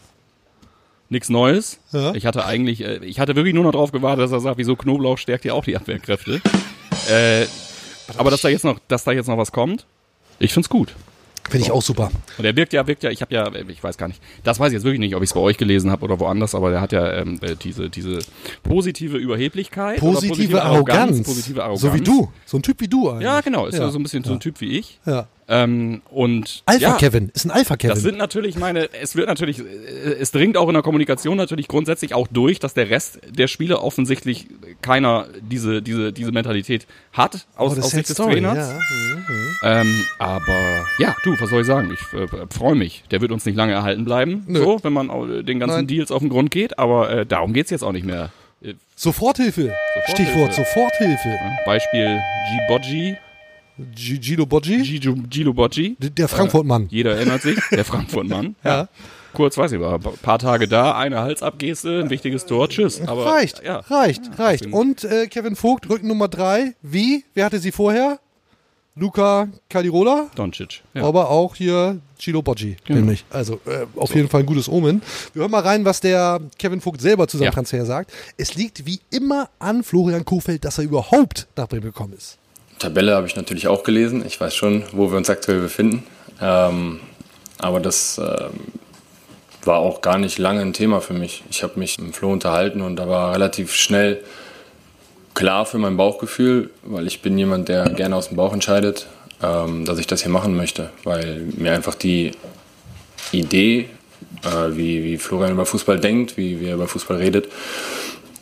nichts 1.10 1.30
Neues. 1.30 1.80
Ja. 1.92 2.16
Ich 2.16 2.26
hatte 2.26 2.46
eigentlich, 2.46 2.84
äh, 2.84 2.98
ich 3.06 3.20
hatte 3.20 3.36
wirklich 3.36 3.54
nur 3.54 3.64
noch 3.64 3.72
drauf 3.72 3.92
gewartet, 3.92 4.26
dass 4.26 4.32
er 4.32 4.40
sagt, 4.40 4.58
wieso 4.58 4.76
Knoblauch 4.76 5.18
stärkt 5.18 5.46
ja 5.46 5.54
auch 5.54 5.64
die 5.64 5.78
Abwehrkräfte. 5.78 6.42
äh, 7.10 7.46
aber 8.18 8.32
dass 8.32 8.42
da 8.42 8.50
jetzt 8.50 8.66
noch, 8.66 8.80
dass 8.88 9.04
da 9.04 9.12
jetzt 9.12 9.28
noch 9.28 9.38
was 9.38 9.52
kommt, 9.52 9.86
ich 10.40 10.52
find's 10.52 10.68
gut. 10.68 10.96
Finde 11.48 11.68
ich 11.68 11.72
auch 11.72 11.84
super. 11.84 12.10
Und 12.40 12.46
er 12.46 12.56
wirkt 12.56 12.74
ja, 12.74 12.88
wirkt 12.88 13.04
ja, 13.04 13.12
ich 13.12 13.22
habe 13.22 13.34
ja, 13.36 13.52
ich 13.68 13.84
weiß 13.84 14.00
gar 14.00 14.08
nicht, 14.08 14.20
das 14.44 14.60
weiß 14.60 14.70
ich 14.70 14.74
jetzt 14.74 14.84
wirklich 14.84 15.00
nicht, 15.00 15.16
ob 15.16 15.22
ich 15.22 15.30
es 15.30 15.34
bei 15.36 15.40
euch 15.40 15.58
gelesen 15.58 15.92
habe 15.92 16.04
oder 16.04 16.20
woanders, 16.20 16.56
aber 16.56 16.72
der 16.72 16.82
hat 16.82 16.92
ja 16.92 17.14
ähm, 17.14 17.38
äh, 17.42 17.56
diese, 17.56 17.92
diese 17.92 18.18
positive 18.64 19.18
Überheblichkeit. 19.18 20.02
oder 20.02 20.14
Positive, 20.14 20.64
Arroganz. 20.64 21.22
Positive 21.22 21.64
Arroganz. 21.64 21.82
So 21.82 21.94
wie 21.94 22.02
du. 22.02 22.32
So 22.48 22.58
ein 22.58 22.64
Typ 22.64 22.82
wie 22.82 22.88
du 22.88 23.12
eigentlich. 23.12 23.26
Ja, 23.26 23.42
genau, 23.42 23.68
ist 23.68 23.76
ja. 23.76 23.82
ja. 23.82 23.92
so 23.92 24.00
ein 24.00 24.04
bisschen 24.04 24.24
so 24.24 24.34
ein 24.34 24.40
Typ 24.40 24.60
wie 24.60 24.80
ich. 24.80 25.00
Ja. 25.06 25.28
Ähm, 25.48 26.02
und 26.10 26.64
Alpha 26.66 26.82
ja, 26.82 26.98
Kevin. 26.98 27.30
Ist 27.34 27.46
ein 27.46 27.52
Alpha 27.52 27.78
Kevin. 27.78 27.94
Das 27.94 28.02
sind 28.02 28.18
natürlich 28.18 28.58
meine, 28.58 28.90
es 29.00 29.16
wird 29.16 29.28
natürlich, 29.28 29.60
äh, 29.60 29.64
es 30.20 30.32
dringt 30.32 30.58
auch 30.58 30.68
in 30.68 30.74
der 30.74 30.82
Kommunikation 30.82 31.38
natürlich 31.38 31.68
grundsätzlich 31.68 32.16
auch 32.16 32.28
durch, 32.28 32.58
dass 32.60 32.74
der 32.74 32.90
Rest 32.90 33.20
der 33.30 33.48
Spieler 33.48 33.84
offensichtlich 33.84 34.48
keiner 34.82 35.28
diese, 35.42 35.84
diese, 35.84 36.12
diese 36.12 36.32
Mentalität 36.32 36.88
hat 37.14 37.46
aus, 37.56 37.76
Oh, 37.78 37.80
aus 37.80 37.92
Sicht 37.92 38.10
des 38.10 38.18
Trainers. 38.18 38.58
ja. 38.58 39.82
Ähm, 39.82 40.04
aber 40.20 40.86
ja, 41.00 41.16
du, 41.24 41.36
was 41.40 41.50
soll 41.50 41.62
ich 41.62 41.68
sagen? 41.68 41.92
Ich 41.94 42.20
äh, 42.20 42.28
freue 42.50 42.76
mich. 42.76 43.04
Der 43.12 43.22
wird 43.22 43.32
uns 43.32 43.46
nicht 43.46 43.56
lange 43.56 43.74
erhalten 43.74 44.04
bleiben, 44.06 44.44
Nö. 44.48 44.60
so, 44.60 44.80
wenn 44.84 44.94
man 44.94 45.10
äh, 45.10 45.44
den 45.44 45.60
ganzen 45.60 45.78
Nein. 45.78 45.88
Deals 45.88 46.12
auf 46.12 46.20
den 46.22 46.30
Grund 46.30 46.50
geht, 46.52 46.80
aber 46.80 47.10
äh, 47.12 47.26
darum 47.26 47.54
geht's 47.54 47.70
jetzt 47.70 47.84
auch 47.84 47.92
nicht 47.92 48.06
mehr. 48.06 48.32
Äh, 48.62 48.74
Soforthilfe. 48.96 49.74
Stichwort 50.08 50.54
Soforthilfe. 50.54 51.38
Beispiel 51.66 52.06
G-Bodgi, 52.50 53.12
G 53.12 53.16
Gilo 53.78 54.46
Boggi. 54.46 54.82
Gilo 54.84 55.16
Gilo 55.30 55.54
Bodgi. 55.54 55.96
Der 56.00 56.28
Frankfurt-Mann. 56.28 56.88
Jeder 56.90 57.16
erinnert 57.16 57.42
sich, 57.42 57.60
der 57.72 57.86
Frankfurt-Mann. 57.86 58.56
Ja. 58.64 58.88
Kurz, 59.34 59.58
weiß 59.58 59.74
ich 59.74 59.82
war, 59.82 59.96
ein 59.96 60.02
paar 60.22 60.40
Tage 60.40 60.66
da, 60.70 60.98
eine 60.98 61.20
Halsabgeste, 61.20 62.00
ein 62.00 62.10
wichtiges 62.10 62.46
Tor, 62.46 62.70
tschüss. 62.70 63.02
Aber, 63.02 63.26
reicht, 63.26 63.62
Ja. 63.66 63.80
reicht, 63.80 64.22
reicht. 64.40 64.64
bin- 64.64 64.72
Und 64.74 65.04
äh, 65.04 65.28
Kevin 65.28 65.58
Vogt, 65.58 65.90
Rücken 65.90 66.08
Nummer 66.08 66.30
drei. 66.30 66.74
Wie? 66.82 67.26
Wer 67.34 67.44
hatte 67.46 67.60
sie 67.60 67.74
vorher? 67.74 68.20
Luca 68.98 69.50
Cadirola, 69.68 70.28
Doncic. 70.36 70.82
Ja. 70.94 71.04
aber 71.04 71.30
auch 71.30 71.54
hier 71.56 72.00
Gilo 72.18 72.42
Boggi, 72.42 72.78
Genau. 72.86 73.02
nämlich. 73.02 73.26
Also 73.30 73.56
äh, 73.66 73.86
auf 73.98 74.16
jeden 74.16 74.30
Fall 74.30 74.40
ein 74.40 74.46
gutes 74.46 74.70
Omen. 74.70 75.02
Wir 75.34 75.42
hören 75.42 75.52
mal 75.52 75.60
rein, 75.64 75.84
was 75.84 76.00
der 76.00 76.40
Kevin 76.58 76.80
Vogt 76.80 77.02
selber 77.02 77.28
zu 77.28 77.36
seinem 77.38 77.48
Ja. 77.48 77.52
Transfer 77.52 77.86
sagt. 77.86 78.14
Es 78.38 78.56
liegt 78.56 78.86
wie 78.86 79.02
immer 79.12 79.50
an 79.60 79.84
Florian 79.84 80.24
Kofeld, 80.24 80.64
dass 80.64 80.78
er 80.78 80.86
überhaupt 80.86 81.48
nach 81.58 81.68
Bremen 81.68 81.82
gekommen 81.84 82.14
ist. 82.14 82.38
Tabelle 82.80 83.16
habe 83.16 83.28
ich 83.28 83.36
natürlich 83.36 83.68
auch 83.68 83.84
gelesen. 83.84 84.24
Ich 84.26 84.40
weiß 84.40 84.56
schon, 84.56 84.84
wo 84.92 85.12
wir 85.12 85.18
uns 85.18 85.30
aktuell 85.30 85.60
befinden. 85.60 86.04
Ähm, 86.42 87.00
aber 87.58 87.80
das 87.80 88.18
ähm, 88.18 88.60
war 89.64 89.80
auch 89.80 90.02
gar 90.02 90.18
nicht 90.18 90.38
lange 90.38 90.62
ein 90.62 90.74
Thema 90.74 91.02
für 91.02 91.14
mich. 91.14 91.44
Ich 91.50 91.64
habe 91.64 91.80
mich 91.80 92.00
mit 92.00 92.16
Flo 92.16 92.32
unterhalten 92.32 92.82
und 92.82 92.98
da 92.98 93.08
war 93.08 93.34
relativ 93.34 93.74
schnell 93.74 94.22
klar 95.34 95.66
für 95.66 95.78
mein 95.78 95.98
Bauchgefühl, 95.98 96.70
weil 96.84 97.08
ich 97.08 97.22
bin 97.22 97.38
jemand, 97.38 97.70
der 97.70 97.90
gerne 97.90 98.16
aus 98.16 98.30
dem 98.30 98.38
Bauch 98.38 98.54
entscheidet, 98.54 99.08
ähm, 99.42 99.86
dass 99.86 100.00
ich 100.00 100.08
das 100.08 100.22
hier 100.22 100.32
machen 100.32 100.56
möchte, 100.56 100.90
weil 101.04 101.42
mir 101.58 101.74
einfach 101.74 101.96
die 101.96 102.32
Idee, 103.32 103.90
äh, 104.44 104.76
wie, 104.76 105.04
wie 105.04 105.18
Florian 105.18 105.52
über 105.52 105.66
Fußball 105.66 106.00
denkt, 106.00 106.38
wie, 106.38 106.60
wie 106.60 106.68
er 106.68 106.76
über 106.76 106.88
Fußball 106.88 107.18
redet, 107.18 107.50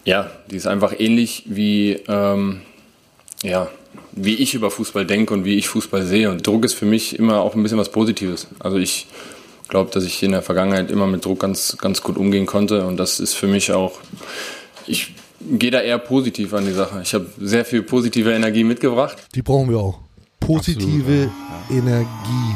ja, 0.06 0.30
die 0.52 0.58
ist 0.58 0.68
einfach 0.68 0.94
ähnlich 0.98 1.44
wie, 1.48 1.94
ähm, 2.08 2.62
ja, 3.42 3.70
wie 4.16 4.36
ich 4.36 4.54
über 4.54 4.72
Fußball 4.72 5.06
denke 5.06 5.34
und 5.34 5.46
wie 5.46 5.56
ich 5.56 5.68
Fußball 5.68 6.06
sehe. 6.06 6.30
Und 6.30 6.46
Druck 6.46 6.66
ist 6.66 6.74
für 6.74 6.86
mich 6.86 7.18
immer 7.18 7.42
auch 7.42 7.56
ein 7.56 7.64
bisschen 7.64 7.78
was 7.78 7.90
Positives. 7.90 8.48
Also 8.60 8.78
ich 8.78 9.08
glaube, 9.68 9.92
dass 9.92 10.04
ich 10.04 10.22
in 10.22 10.32
der 10.32 10.42
Vergangenheit 10.42 10.92
immer 10.92 11.08
mit 11.08 11.26
Druck 11.26 11.40
ganz, 11.40 11.78
ganz 11.80 12.02
gut 12.02 12.18
umgehen 12.18 12.46
konnte. 12.46 12.86
Und 12.86 12.98
das 12.98 13.20
ist 13.20 13.34
für 13.34 13.48
mich 13.48 13.72
auch, 13.72 14.00
ich 14.86 15.14
gehe 15.42 15.72
da 15.72 15.82
eher 15.82 15.98
positiv 15.98 16.54
an 16.54 16.66
die 16.66 16.74
Sache. 16.74 17.02
Ich 17.04 17.14
habe 17.14 17.28
sehr 17.40 17.66
viel 17.66 17.82
positive 17.84 18.32
Energie 18.32 18.64
mitgebracht. 18.64 19.18
Die 19.34 19.42
brauchen 19.42 19.70
wir 19.70 19.80
auch. 19.80 20.00
Positive 20.40 21.32
Energie. 21.70 22.56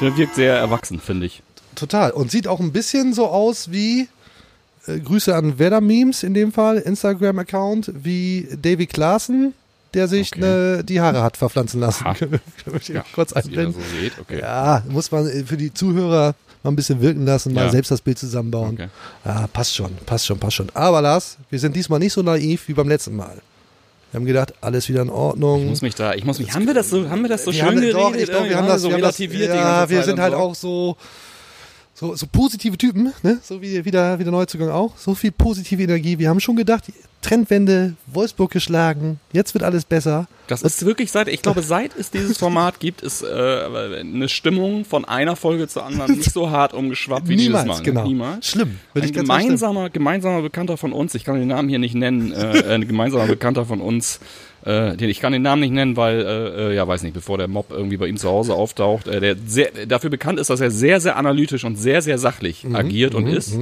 Der 0.00 0.16
wirkt 0.16 0.34
sehr 0.34 0.56
erwachsen, 0.56 1.00
finde 1.00 1.26
ich. 1.26 1.42
Total. 1.74 2.10
Und 2.10 2.30
sieht 2.30 2.48
auch 2.48 2.60
ein 2.60 2.72
bisschen 2.72 3.12
so 3.12 3.26
aus 3.26 3.70
wie, 3.70 4.08
äh, 4.86 4.98
Grüße 4.98 5.34
an 5.34 5.58
Werder 5.58 5.80
Memes 5.80 6.22
in 6.22 6.34
dem 6.34 6.52
Fall, 6.52 6.78
Instagram-Account, 6.78 7.92
wie 8.02 8.48
Davy 8.60 8.86
Klaassen, 8.86 9.54
der 9.96 10.06
sich 10.08 10.30
Okay. 10.32 10.40
ne, 10.40 10.84
die 10.84 11.00
Haare 11.00 11.22
hat 11.22 11.36
verpflanzen 11.36 11.80
lassen. 11.80 12.04
Ja, 12.88 13.04
kurz 13.14 13.32
einblenden? 13.32 13.74
so 13.74 14.20
okay. 14.22 14.40
Ja, 14.40 14.82
muss 14.88 15.10
man 15.10 15.26
äh, 15.26 15.42
für 15.44 15.56
die 15.56 15.72
Zuhörer 15.74 16.34
mal 16.62 16.70
ein 16.70 16.76
bisschen 16.76 17.00
wirken 17.00 17.24
lassen, 17.24 17.52
mal 17.54 17.64
Ja. 17.66 17.70
selbst 17.70 17.90
das 17.90 18.00
Bild 18.00 18.18
zusammenbauen. 18.18 18.74
Okay. 18.74 18.88
Ja, 19.24 19.46
passt 19.52 19.74
schon, 19.74 19.90
passt 20.06 20.26
schon, 20.26 20.38
passt 20.38 20.56
schon. 20.56 20.68
Aber 20.74 21.00
Lars, 21.02 21.38
wir 21.50 21.58
sind 21.58 21.74
diesmal 21.74 21.98
nicht 21.98 22.12
so 22.12 22.22
naiv 22.22 22.68
wie 22.68 22.74
beim 22.74 22.88
letzten 22.88 23.16
Mal. 23.16 23.40
Wir 24.12 24.18
haben 24.20 24.26
gedacht, 24.26 24.54
alles 24.60 24.88
wieder 24.88 25.02
in 25.02 25.10
Ordnung. 25.10 25.62
Ich 25.64 25.68
muss 25.70 25.82
mich 25.82 25.94
da, 25.96 26.14
ich 26.14 26.24
muss 26.24 26.38
mich, 26.38 26.52
haben 26.54 26.66
wir 26.66 26.74
das 26.74 26.90
so, 26.90 27.08
haben 27.08 27.22
wir 27.22 27.28
das 27.28 27.44
so 27.44 27.50
wir 27.52 27.58
schön 27.58 27.66
haben, 27.66 27.74
geredet? 27.76 27.94
doch, 27.96 28.14
ich 28.14 28.24
glaube, 28.30 28.48
wir 28.48 28.56
haben 28.56 28.68
das, 28.68 28.82
so 28.82 28.88
wir 28.88 28.94
haben 28.94 29.00
relativiert 29.02 29.54
Ja, 29.54 29.88
wir 29.88 30.02
sind 30.04 30.18
halt 30.20 30.32
so. 30.32 30.38
auch 30.38 30.54
so, 30.54 30.96
so, 31.94 32.14
so 32.14 32.26
positive 32.30 32.76
Typen, 32.78 33.12
ne? 33.22 33.38
So 33.42 33.60
wie, 33.60 33.84
wie, 33.84 33.90
der, 33.90 34.18
wie 34.18 34.22
der 34.24 34.32
Neuzugang 34.32 34.68
auch. 34.70 34.92
So 34.96 35.14
viel 35.14 35.32
positive 35.32 35.82
Energie. 35.82 36.18
Wir 36.18 36.28
haben 36.28 36.40
schon 36.40 36.54
gedacht, 36.56 36.84
Trendwende, 37.26 37.94
Wolfsburg 38.06 38.52
geschlagen, 38.52 39.18
jetzt 39.32 39.52
wird 39.54 39.64
alles 39.64 39.84
besser. 39.84 40.28
Das 40.46 40.62
ist 40.62 40.86
wirklich 40.86 41.10
seit, 41.10 41.26
ich 41.26 41.42
glaube, 41.42 41.62
seit 41.74 41.96
es 41.98 42.10
dieses 42.12 42.38
Format 42.38 42.78
gibt, 42.78 43.02
ist 43.02 43.22
äh, 43.22 43.26
eine 43.26 44.28
Stimmung 44.28 44.84
von 44.84 45.04
einer 45.04 45.34
Folge 45.34 45.66
zur 45.66 45.84
anderen 45.84 46.16
nicht 46.16 46.30
so 46.32 46.50
hart 46.50 46.72
umgeschwappt 46.72 47.28
wie 47.28 47.34
Niemals, 47.34 47.64
dieses 47.64 47.78
Mal. 47.78 47.78
ne? 47.78 47.84
genau. 47.84 48.06
Niemals. 48.06 48.46
Schlimm. 48.46 48.78
Ein 48.94 49.12
gemeinsamer, 49.12 49.90
gemeinsamer 49.90 50.42
Bekannter 50.42 50.76
von 50.76 50.92
uns, 50.92 51.16
ich 51.16 51.24
kann 51.24 51.36
den 51.38 51.48
Namen 51.48 51.68
hier 51.68 51.80
nicht 51.80 51.96
nennen, 51.96 52.32
äh, 52.32 52.62
ein 52.74 52.86
gemeinsamer 52.86 53.26
Bekannter 53.26 53.64
von 53.64 53.80
uns, 53.80 54.20
äh, 54.64 54.96
den 54.96 55.10
ich 55.10 55.18
kann 55.18 55.32
den 55.32 55.42
Namen 55.42 55.62
nicht 55.62 55.72
nennen, 55.72 55.96
weil, 55.96 56.20
äh, 56.20 56.70
äh, 56.70 56.74
ja, 56.76 56.86
weiß 56.86 57.02
nicht, 57.02 57.14
bevor 57.14 57.38
der 57.38 57.48
Mob 57.48 57.72
irgendwie 57.72 57.96
bei 57.96 58.06
ihm 58.06 58.16
zu 58.16 58.28
Hause 58.28 58.54
auftaucht, 58.54 59.08
äh, 59.08 59.18
der 59.18 59.36
sehr, 59.46 59.70
dafür 59.88 60.10
bekannt 60.10 60.38
ist, 60.38 60.50
dass 60.50 60.60
er 60.60 60.70
sehr, 60.70 61.00
sehr 61.00 61.16
analytisch 61.16 61.64
und 61.64 61.74
sehr, 61.76 62.02
sehr 62.02 62.18
sachlich 62.18 62.62
Mhm, 62.62 62.76
agiert 62.76 63.14
und 63.16 63.26
ist. 63.26 63.56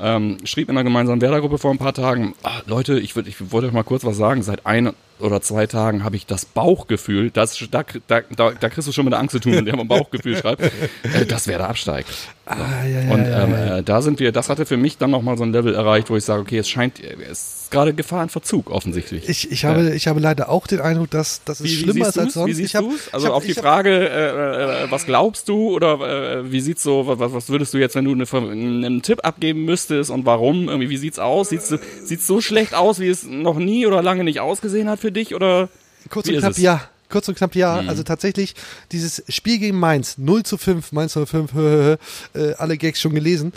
Ähm, 0.00 0.38
schrieb 0.44 0.68
in 0.68 0.76
einer 0.76 0.84
gemeinsamen 0.84 1.20
Werder-Gruppe 1.20 1.58
vor 1.58 1.70
ein 1.72 1.78
paar 1.78 1.92
Tagen, 1.92 2.34
ah, 2.42 2.60
Leute, 2.66 3.00
ich, 3.00 3.16
würd, 3.16 3.26
ich 3.26 3.50
wollte 3.50 3.66
euch 3.68 3.72
mal 3.72 3.82
kurz 3.82 4.04
was 4.04 4.16
sagen, 4.16 4.42
seit 4.42 4.64
ein 4.64 4.92
oder 5.18 5.40
zwei 5.40 5.66
Tagen 5.66 6.04
habe 6.04 6.14
ich 6.14 6.26
das 6.26 6.44
Bauchgefühl, 6.44 7.30
das, 7.30 7.58
da, 7.70 7.84
da, 8.06 8.20
da, 8.20 8.52
da 8.52 8.68
kriegst 8.68 8.86
du 8.86 8.92
schon 8.92 9.04
mit 9.04 9.12
der 9.12 9.18
Angst 9.18 9.32
zu 9.32 9.40
tun, 9.40 9.54
wenn 9.54 9.64
der 9.64 9.76
mal 9.76 9.84
Bauchgefühl 9.84 10.36
schreibt, 10.36 10.62
äh, 11.02 11.26
dass 11.26 11.48
Werder 11.48 11.68
absteigt. 11.68 12.08
Ah, 12.46 12.56
ja, 12.84 13.00
ja, 13.00 13.12
Und 13.12 13.24
ja, 13.24 13.42
ähm, 13.42 13.50
ja. 13.50 13.78
Äh, 13.78 13.82
da 13.82 14.00
sind 14.00 14.20
wir, 14.20 14.30
das 14.30 14.48
hatte 14.48 14.66
für 14.66 14.76
mich 14.76 14.98
dann 14.98 15.10
nochmal 15.10 15.36
so 15.36 15.42
ein 15.42 15.52
Level 15.52 15.74
erreicht, 15.74 16.10
wo 16.10 16.16
ich 16.16 16.24
sage, 16.24 16.42
okay, 16.42 16.58
es 16.58 16.68
scheint, 16.68 17.00
es 17.00 17.57
gerade 17.70 17.94
Gefahr 17.94 18.22
in 18.22 18.28
Verzug 18.28 18.70
offensichtlich. 18.70 19.28
Ich, 19.28 19.50
ich, 19.50 19.64
habe, 19.64 19.94
ich 19.94 20.06
habe 20.08 20.20
leider 20.20 20.48
auch 20.48 20.66
den 20.66 20.80
Eindruck, 20.80 21.10
dass, 21.10 21.42
dass 21.44 21.60
es 21.60 21.66
Wie, 21.66 21.70
wie 21.70 21.76
schlimmer 21.76 22.04
siehst 22.06 22.08
ist 22.08 22.18
als 22.18 22.34
sonst. 22.34 22.48
Wie 22.48 22.54
siehst 22.54 22.74
hab, 22.74 22.84
du's? 22.84 23.12
Also 23.12 23.28
hab, 23.28 23.34
auf 23.34 23.44
die 23.44 23.54
Frage, 23.54 23.90
äh, 23.90 24.84
äh, 24.84 24.90
was 24.90 25.06
glaubst 25.06 25.48
du 25.48 25.70
oder 25.70 26.00
äh, 26.40 26.52
wie 26.52 26.60
sieht's 26.60 26.82
so, 26.82 27.06
was, 27.06 27.32
was 27.32 27.48
würdest 27.48 27.74
du 27.74 27.78
jetzt, 27.78 27.94
wenn 27.94 28.04
du 28.04 28.12
eine, 28.12 28.26
einen 28.50 29.02
Tipp 29.02 29.24
abgeben 29.24 29.64
müsstest 29.64 30.10
und 30.10 30.26
warum? 30.26 30.68
Irgendwie, 30.68 30.90
wie 30.90 30.96
sieht's 30.96 31.18
aus? 31.18 31.50
Sieht's, 31.50 31.74
sieht's 32.04 32.26
so 32.26 32.40
schlecht 32.40 32.74
aus, 32.74 33.00
wie 33.00 33.08
es 33.08 33.24
noch 33.24 33.58
nie 33.58 33.86
oder 33.86 34.02
lange 34.02 34.24
nicht 34.24 34.40
ausgesehen 34.40 34.88
hat 34.88 35.00
für 35.00 35.12
dich 35.12 35.34
oder? 35.34 35.68
Kurz 36.10 36.28
Wie 36.28 36.34
und 36.34 36.40
knapp 36.40 36.52
es? 36.52 36.58
Mhm. 36.58 36.64
ja. 36.64 36.88
Kurz 37.08 37.28
und 37.28 37.36
knapp 37.36 37.54
ja. 37.54 37.82
Also 37.86 38.02
tatsächlich, 38.02 38.54
dieses 38.92 39.22
Spiel 39.28 39.58
gegen 39.58 39.78
Mainz, 39.78 40.18
0 40.18 40.42
zu 40.42 40.58
5, 40.58 40.92
Mainz 40.92 41.14
05, 41.14 41.52
äh, 42.34 42.52
alle 42.58 42.76
Gags 42.76 43.00
schon 43.00 43.14
gelesen. 43.14 43.52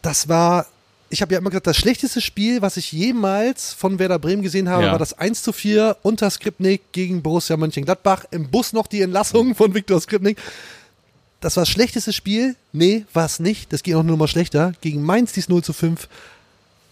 Das 0.00 0.28
war, 0.28 0.66
ich 1.12 1.20
habe 1.20 1.34
ja 1.34 1.38
immer 1.38 1.50
gesagt, 1.50 1.66
das 1.66 1.76
schlechteste 1.76 2.20
Spiel, 2.22 2.62
was 2.62 2.78
ich 2.78 2.90
jemals 2.90 3.74
von 3.74 3.98
Werder 3.98 4.18
Bremen 4.18 4.42
gesehen 4.42 4.68
habe, 4.70 4.84
Ja. 4.84 4.92
war 4.92 4.98
das 4.98 5.12
1 5.18 5.42
zu 5.42 5.52
4 5.52 5.98
unter 6.02 6.30
Skripnik 6.30 6.80
gegen 6.92 7.22
Borussia 7.22 7.56
Mönchengladbach. 7.56 8.24
Im 8.30 8.48
Bus 8.50 8.72
noch 8.72 8.86
die 8.86 9.02
Entlassung 9.02 9.54
von 9.54 9.74
Viktor 9.74 10.00
Skripnik. 10.00 10.38
Das 11.40 11.56
war 11.56 11.62
das 11.62 11.68
schlechteste 11.68 12.12
Spiel. 12.14 12.56
Nee, 12.72 13.04
war 13.12 13.26
es 13.26 13.40
nicht. 13.40 13.72
Das 13.72 13.82
ging 13.82 13.94
auch 13.96 14.02
nur 14.02 14.16
mal 14.16 14.26
schlechter. 14.28 14.72
Gegen 14.80 15.02
Mainz 15.02 15.32
dies 15.32 15.48
0 15.50 15.62
zu 15.62 15.72
5. 15.74 16.08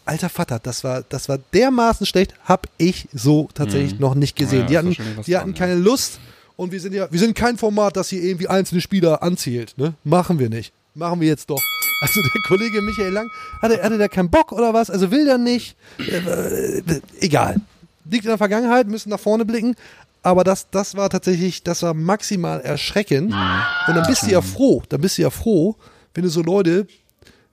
Alter 0.04 0.28
Vater, 0.28 0.58
das 0.58 0.84
war, 0.84 1.02
das 1.08 1.28
war 1.28 1.38
dermaßen 1.54 2.04
schlecht, 2.04 2.34
hab 2.44 2.66
ich 2.78 3.08
so 3.12 3.48
tatsächlich 3.54 4.00
noch 4.00 4.14
nicht 4.14 4.34
gesehen. 4.36 4.62
Ja, 4.62 4.66
die 4.66 4.78
hatten, 4.78 4.96
die 5.26 5.36
hatten 5.36 5.54
dran, 5.54 5.54
keine 5.54 5.74
Lust 5.76 6.18
und 6.56 6.72
wir 6.72 6.80
sind 6.80 6.92
ja, 6.94 7.06
wir 7.12 7.20
sind 7.20 7.34
kein 7.36 7.56
Format, 7.58 7.96
das 7.96 8.08
hier 8.08 8.22
irgendwie 8.22 8.48
einzelne 8.48 8.80
Spieler 8.80 9.22
anzielt. 9.22 9.74
Ne? 9.78 9.94
Machen 10.04 10.38
wir 10.40 10.48
nicht. 10.48 10.72
Machen 10.94 11.20
wir 11.20 11.28
jetzt 11.28 11.49
doch. 11.49 11.62
Also 12.02 12.20
der 12.23 12.42
Kollege 12.49 12.80
Michael 12.82 13.12
Lang, 13.12 13.30
hatte, 13.61 13.82
hatte 13.82 13.99
der 13.99 14.09
keinen 14.09 14.30
Bock 14.30 14.52
oder 14.52 14.73
was? 14.73 14.90
Also 14.90 15.11
will 15.11 15.25
der 15.25 15.38
nicht? 15.38 15.76
Äh, 15.99 16.78
äh, 16.78 17.00
egal. 17.20 17.61
Liegt 18.04 18.25
in 18.25 18.30
der 18.30 18.38
Vergangenheit, 18.38 18.88
müssen 18.88 19.11
nach 19.11 19.20
vorne 19.20 19.44
blicken. 19.44 19.76
Aber 20.23 20.44
das, 20.44 20.68
das 20.70 20.97
war 20.97 21.09
tatsächlich, 21.09 21.62
das 21.62 21.82
war 21.82 21.94
maximal 21.94 22.61
erschreckend. 22.61 23.32
Und 23.87 23.94
dann 23.94 24.06
bist 24.06 24.23
du 24.23 24.30
ja 24.30 24.42
froh, 24.42 24.82
dann 24.88 25.00
bist 25.00 25.16
du 25.18 25.23
ja 25.23 25.30
froh, 25.30 25.76
wenn 26.14 26.25
du 26.25 26.30
so 26.30 26.42
Leute 26.42 26.87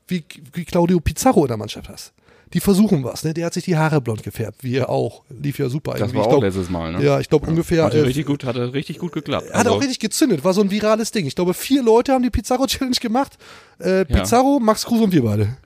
wie, 0.08 0.24
wie 0.53 0.65
Claudio 0.65 1.00
Pizarro 1.00 1.44
in 1.44 1.50
der 1.50 1.58
Mannschaft 1.58 1.89
hast. 1.89 2.13
Die 2.54 2.60
versuchen 2.62 3.04
was, 3.04 3.24
ne? 3.25 3.34
Der 3.34 3.46
hat 3.48 3.54
sich 3.54 3.66
die 3.66 3.75
Haare 3.77 4.00
blond 4.00 4.24
gefärbt, 4.24 4.63
wie 4.63 4.75
er 4.77 4.89
auch. 4.89 5.24
Lief 5.30 5.60
ja 5.60 5.68
super. 5.70 5.92
Das 5.94 6.01
irgendwie. 6.01 6.16
war 6.16 6.22
Ich 6.22 6.27
auch 6.27 6.32
glaub- 6.32 6.44
letztes 6.44 6.70
Mal, 6.70 6.94
ne? 6.94 7.04
Ja, 7.04 7.20
ich 7.20 7.27
glaube 7.30 7.48
ungefähr. 7.48 7.84
Hatte 7.84 7.98
äh, 8.00 8.01
richtig 8.04 8.25
gut, 8.25 8.46
hatte 8.46 8.74
richtig 8.74 9.00
gut 9.00 9.12
geklappt. 9.12 9.48
hat 9.50 9.56
Also, 9.56 9.72
auch 9.72 9.82
richtig 9.82 10.00
gezündet, 10.00 10.44
war 10.46 10.54
so 10.54 10.62
ein 10.62 10.72
virales 10.72 11.12
Ding. 11.12 11.25
Ich 11.25 11.36
glaube, 11.36 11.54
vier 11.54 11.84
Leute 11.84 12.13
haben 12.13 12.24
die 12.24 12.30
Pizarro 12.30 12.66
Challenge 12.68 12.96
gemacht. 13.01 13.38
Äh, 13.80 13.98
Ja. 14.00 14.04
Pizarro, 14.06 14.60
Max 14.60 14.86
Kruse 14.86 15.04
und 15.04 15.12
wir 15.12 15.24
beide. 15.24 15.58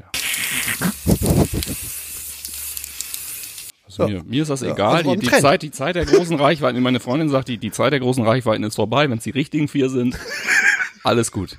Also 3.86 4.08
mir, 4.08 4.24
mir 4.24 4.42
ist 4.42 4.50
das 4.50 4.62
Ja, 4.62 4.72
egal. 4.72 4.96
also 4.98 5.16
die, 5.16 5.20
die. 5.28 5.30
Zeit, 5.30 5.62
die 5.64 5.72
Zeit 5.72 5.96
der 5.96 6.06
großen 6.06 6.36
Reichweiten, 6.40 6.78
wie 6.78 6.82
meine 6.82 7.00
Freundin 7.00 7.30
sagt, 7.30 7.48
die, 7.48 7.58
die 7.58 7.72
Zeit 7.72 7.92
der 7.94 8.00
großen 8.00 8.24
Reichweiten 8.26 8.64
ist 8.64 8.76
vorbei. 8.76 9.10
Wenn 9.10 9.18
es 9.18 9.24
die 9.24 9.32
richtigen 9.32 9.68
vier 9.68 9.90
sind, 9.90 10.18
alles 11.04 11.32
gut. 11.32 11.58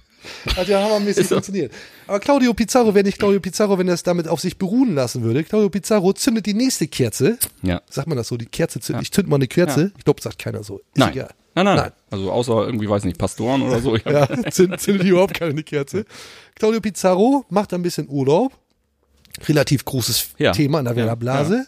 Hat 0.56 0.68
ja 0.68 0.82
hammermäßig 0.82 1.26
funktioniert. 1.26 1.72
Aber 2.06 2.20
Claudio 2.20 2.54
Pizarro 2.54 2.94
wäre 2.94 3.04
nicht 3.04 3.18
Claudio 3.18 3.40
Pizarro, 3.40 3.78
wenn 3.78 3.88
er 3.88 3.94
es 3.94 4.02
damit 4.02 4.28
auf 4.28 4.40
sich 4.40 4.58
beruhen 4.58 4.94
lassen 4.94 5.22
würde. 5.22 5.44
Claudio 5.44 5.68
Pizarro 5.70 6.12
zündet 6.12 6.46
die 6.46 6.54
nächste 6.54 6.86
Kerze. 6.88 7.38
Ja. 7.62 7.80
Sagt 7.88 8.08
man 8.08 8.16
das 8.16 8.28
so? 8.28 8.36
Die 8.36 8.46
Kerze 8.46 8.80
zündet. 8.80 9.02
Ich 9.04 9.12
zünd 9.12 9.28
mal 9.28 9.36
eine 9.36 9.48
Kerze. 9.48 9.80
Ja. 9.82 9.90
Ich 9.98 10.04
glaube, 10.04 10.20
sagt 10.20 10.38
keiner 10.38 10.62
so. 10.62 10.78
Ist 10.78 10.84
Nein. 10.96 11.12
egal. 11.12 11.30
Nein, 11.54 11.64
nein, 11.66 11.76
Nein. 11.76 11.92
Also 12.10 12.30
außer 12.32 12.64
irgendwie, 12.66 12.88
weiß 12.88 13.04
nicht, 13.04 13.18
Pastoren 13.18 13.62
oder 13.62 13.80
so. 13.80 13.96
Ja, 13.96 14.26
zündet, 14.50 14.80
zündet 14.80 15.06
überhaupt 15.06 15.34
keine 15.34 15.62
Kerze. 15.62 16.04
Claudio 16.54 16.80
Pizarro 16.80 17.44
macht 17.50 17.74
ein 17.74 17.82
bisschen 17.82 18.08
Urlaub. 18.08 18.52
Relativ 19.48 19.84
großes 19.84 20.30
Ja. 20.38 20.52
Thema 20.52 20.78
in 20.78 20.84
der 20.86 20.94
Ja, 20.94 20.98
Werder 20.98 21.16
Blase. 21.16 21.66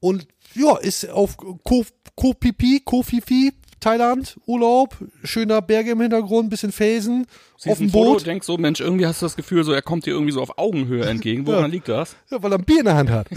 Und 0.00 0.26
ja, 0.54 0.76
ist 0.78 1.08
auf 1.10 1.36
Ko, 1.36 1.84
Ko 2.14 2.32
Pipi, 2.34 2.80
Ko 2.84 3.02
Fifi, 3.02 3.52
Thailand, 3.80 4.36
Urlaub, 4.46 4.96
schöner 5.22 5.62
Berge 5.62 5.90
im 5.92 6.00
Hintergrund, 6.00 6.50
bisschen 6.50 6.72
Felsen, 6.72 7.26
Siehst 7.56 7.72
auf 7.72 7.78
dem 7.78 7.86
ein 7.88 7.90
Foto, 7.90 8.12
Boot, 8.12 8.26
denkst 8.26 8.46
so, 8.46 8.56
Mensch, 8.58 8.80
irgendwie 8.80 9.06
hast 9.06 9.22
du 9.22 9.26
das 9.26 9.36
Gefühl, 9.36 9.64
so 9.64 9.72
er 9.72 9.82
kommt 9.82 10.06
dir 10.06 10.10
irgendwie 10.10 10.32
so 10.32 10.42
auf 10.42 10.58
Augenhöhe 10.58 11.04
entgegen. 11.06 11.46
Woran 11.46 11.70
liegt 11.70 11.88
das? 11.88 12.16
ja, 12.30 12.42
weil 12.42 12.52
er 12.52 12.58
ein 12.58 12.64
Bier 12.64 12.80
in 12.80 12.84
der 12.86 12.96
Hand 12.96 13.10
hat. 13.10 13.26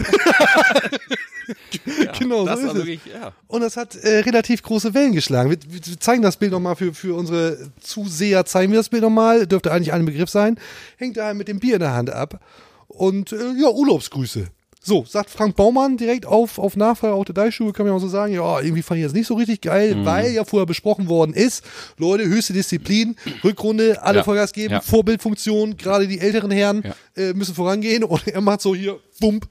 Ja, 2.04 2.12
Genau, 2.12 2.46
das 2.46 2.60
so 2.60 2.66
ist 2.66 2.72
es. 2.72 2.78
wirklich, 2.78 3.00
ja. 3.12 3.32
Und 3.48 3.62
das 3.62 3.76
hat 3.76 3.96
äh, 3.96 4.20
relativ 4.20 4.62
große 4.62 4.94
Wellen 4.94 5.12
geschlagen. 5.12 5.50
Wir, 5.50 5.58
wir 5.68 5.98
zeigen 6.00 6.22
das 6.22 6.36
Bild 6.36 6.52
nochmal 6.52 6.76
für, 6.76 6.94
für 6.94 7.14
unsere 7.16 7.70
Zuseher, 7.80 8.44
zeigen 8.44 8.72
wir 8.72 8.78
das 8.78 8.88
Bild 8.88 9.02
nochmal. 9.02 9.46
Dürfte 9.46 9.72
eigentlich 9.72 9.92
ein 9.92 10.04
Begriff 10.04 10.30
sein. 10.30 10.58
Hängt 10.96 11.16
da 11.16 11.34
mit 11.34 11.48
dem 11.48 11.58
Bier 11.58 11.74
in 11.74 11.80
der 11.80 11.94
Hand 11.94 12.10
ab. 12.10 12.40
Und 12.88 13.32
äh, 13.32 13.52
ja, 13.58 13.68
Urlaubsgrüße. 13.68 14.48
So, 14.82 15.04
sagt 15.06 15.28
Frank 15.28 15.56
Baumann 15.56 15.98
direkt 15.98 16.24
auf, 16.24 16.58
auf 16.58 16.74
Nachfrage, 16.74 17.12
auch 17.12 17.24
der 17.26 17.34
Deichschuhe, 17.34 17.72
kann 17.74 17.84
man 17.84 17.94
auch 17.94 17.98
so 18.00 18.08
sagen, 18.08 18.32
ja, 18.32 18.60
irgendwie 18.60 18.80
fand 18.82 18.98
ich 18.98 19.04
das 19.04 19.12
nicht 19.12 19.26
so 19.26 19.34
richtig 19.34 19.60
geil, 19.60 19.94
Mhm. 19.94 20.04
weil 20.06 20.32
ja 20.32 20.42
vorher 20.44 20.64
besprochen 20.64 21.06
worden 21.06 21.34
ist, 21.34 21.62
Leute, 21.98 22.24
höchste 22.24 22.54
Disziplin, 22.54 23.14
Rückrunde, 23.44 24.02
alle 24.02 24.18
Ja. 24.18 24.24
Vollgas 24.24 24.52
geben, 24.54 24.72
Ja. 24.72 24.80
Vorbildfunktion, 24.80 25.76
gerade 25.76 26.08
die 26.08 26.18
älteren 26.18 26.50
Herren 26.50 26.82
Ja. 26.82 27.22
äh, 27.22 27.34
müssen 27.34 27.54
vorangehen 27.54 28.04
und 28.04 28.26
er 28.26 28.40
macht 28.40 28.62
so 28.62 28.74
hier, 28.74 28.98
bump, 29.20 29.46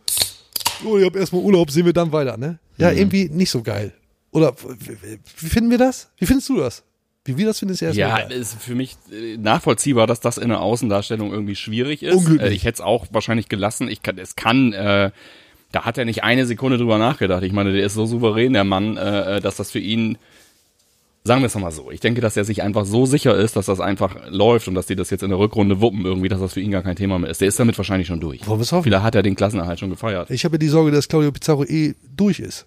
oh, 0.83 0.98
ich 0.98 1.05
hab 1.05 1.15
erstmal 1.15 1.43
Urlaub, 1.43 1.69
sehen 1.69 1.86
wir 1.86 1.93
dann 1.93 2.12
weiter, 2.12 2.36
ne? 2.36 2.57
Ja, 2.77 2.89
Mhm. 2.91 2.98
irgendwie 2.98 3.29
nicht 3.29 3.51
so 3.51 3.62
geil. 3.62 3.93
Oder 4.31 4.55
wie 5.39 5.48
finden 5.48 5.69
wir 5.69 5.77
das? 5.77 6.09
Wie 6.17 6.25
findest 6.25 6.50
du 6.50 6.57
das? 6.57 6.83
Wie 7.26 7.38
wir 7.38 7.46
das 7.46 7.60
finden, 7.60 7.74
ist 7.74 7.82
erstmal 7.82 8.08
Ja, 8.08 8.18
ist 8.18 8.62
für 8.62 8.76
mich 8.76 8.96
äh, 9.12 9.38
nachvollziehbar, 9.38 10.08
dass 10.08 10.20
das 10.20 10.38
in 10.38 10.50
der 10.50 10.62
Außendarstellung 10.62 11.32
irgendwie 11.32 11.56
schwierig 11.56 12.02
ist. 12.02 12.16
Unglücklich. 12.16 12.52
Äh, 12.52 12.54
ich 12.56 12.64
hätte 12.64 12.76
es 12.76 12.82
auch 12.82 13.08
wahrscheinlich 13.12 13.50
gelassen. 13.50 13.88
Ich 13.90 14.02
kann, 14.02 14.18
es 14.18 14.36
kann, 14.36 14.74
äh, 14.74 15.12
da 15.72 15.86
hat 15.86 15.98
er 15.98 16.06
nicht 16.06 16.24
eine 16.24 16.46
Sekunde 16.46 16.78
drüber 16.78 16.98
nachgedacht. 16.98 17.44
Ich 17.44 17.52
meine, 17.52 17.74
der 17.74 17.86
ist 17.86 17.94
so 17.94 18.06
souverän, 18.06 18.54
der 18.54 18.64
Mann, 18.64 18.98
äh, 18.98 19.38
äh, 19.38 19.42
dass 19.42 19.58
das 19.58 19.70
für 19.70 19.80
ihn, 19.80 20.18
sagen 21.26 21.42
wir 21.42 21.48
es 21.48 21.56
mal 21.56 21.72
so, 21.72 21.92
ich 21.92 22.00
denke, 22.00 22.22
dass 22.22 22.38
er 22.38 22.46
sich 22.46 22.64
einfach 22.64 22.86
so 22.86 23.06
sicher 23.06 23.36
ist, 23.36 23.58
dass 23.58 23.66
das 23.66 23.82
einfach 23.82 24.16
läuft 24.30 24.70
und 24.70 24.76
dass 24.76 24.88
die 24.88 24.96
das 24.96 25.10
jetzt 25.10 25.22
in 25.22 25.30
der 25.30 25.40
Rückrunde 25.40 25.82
wuppen 25.82 26.06
irgendwie, 26.06 26.30
dass 26.30 26.40
das 26.40 26.54
für 26.54 26.62
ihn 26.62 26.72
gar 26.72 26.82
kein 26.84 26.96
Thema 26.96 27.20
mehr 27.20 27.30
ist. 27.30 27.42
Der 27.42 27.50
ist 27.50 27.60
damit 27.60 27.78
wahrscheinlich 27.78 28.08
schon 28.08 28.22
durch. 28.22 28.48
Wollen 28.48 28.60
wir 28.60 28.64
es 28.64 28.72
hoffen? 28.72 28.86
Vielleicht 28.86 29.04
hat 29.04 29.16
er 29.16 29.24
den 29.24 29.36
Klassenerhalt 29.36 29.80
schon 29.80 29.90
gefeiert. 29.90 30.32
Ich 30.32 30.46
habe 30.46 30.56
ja 30.56 30.60
die 30.60 30.70
Sorge, 30.70 30.92
dass 30.92 31.08
Claudio 31.10 31.34
Pizarro 31.34 31.66
eh 31.66 31.96
durch 32.16 32.40
ist. 32.40 32.66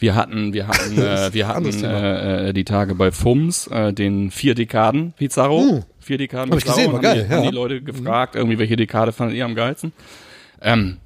Wir 0.00 0.14
hatten, 0.14 0.52
wir 0.52 0.66
hatten, 0.66 0.98
äh, 0.98 1.28
wir 1.32 1.46
hatten 1.46 1.84
äh, 1.84 2.48
äh, 2.48 2.52
die 2.52 2.64
Tage 2.64 2.94
bei 2.94 3.12
FUMS 3.12 3.66
äh, 3.68 3.92
den 3.92 4.30
vier 4.30 4.54
Dekaden 4.54 5.12
Pizarro. 5.12 5.60
Hm. 5.60 5.82
Vier 6.00 6.18
Dekaden 6.18 6.50
Hab 6.50 6.58
ich 6.58 6.64
gesehen, 6.64 6.86
war 6.86 6.94
haben 6.94 7.02
geil, 7.02 7.26
die, 7.28 7.32
ja. 7.32 7.42
die 7.42 7.54
Leute 7.54 7.82
gefragt, 7.82 8.34
irgendwie 8.34 8.58
welche 8.58 8.76
Dekade 8.76 9.12
fandet 9.12 9.36
ihr 9.36 9.44
am 9.44 9.54
geilsten? 9.54 9.92
Ähm, 10.62 10.96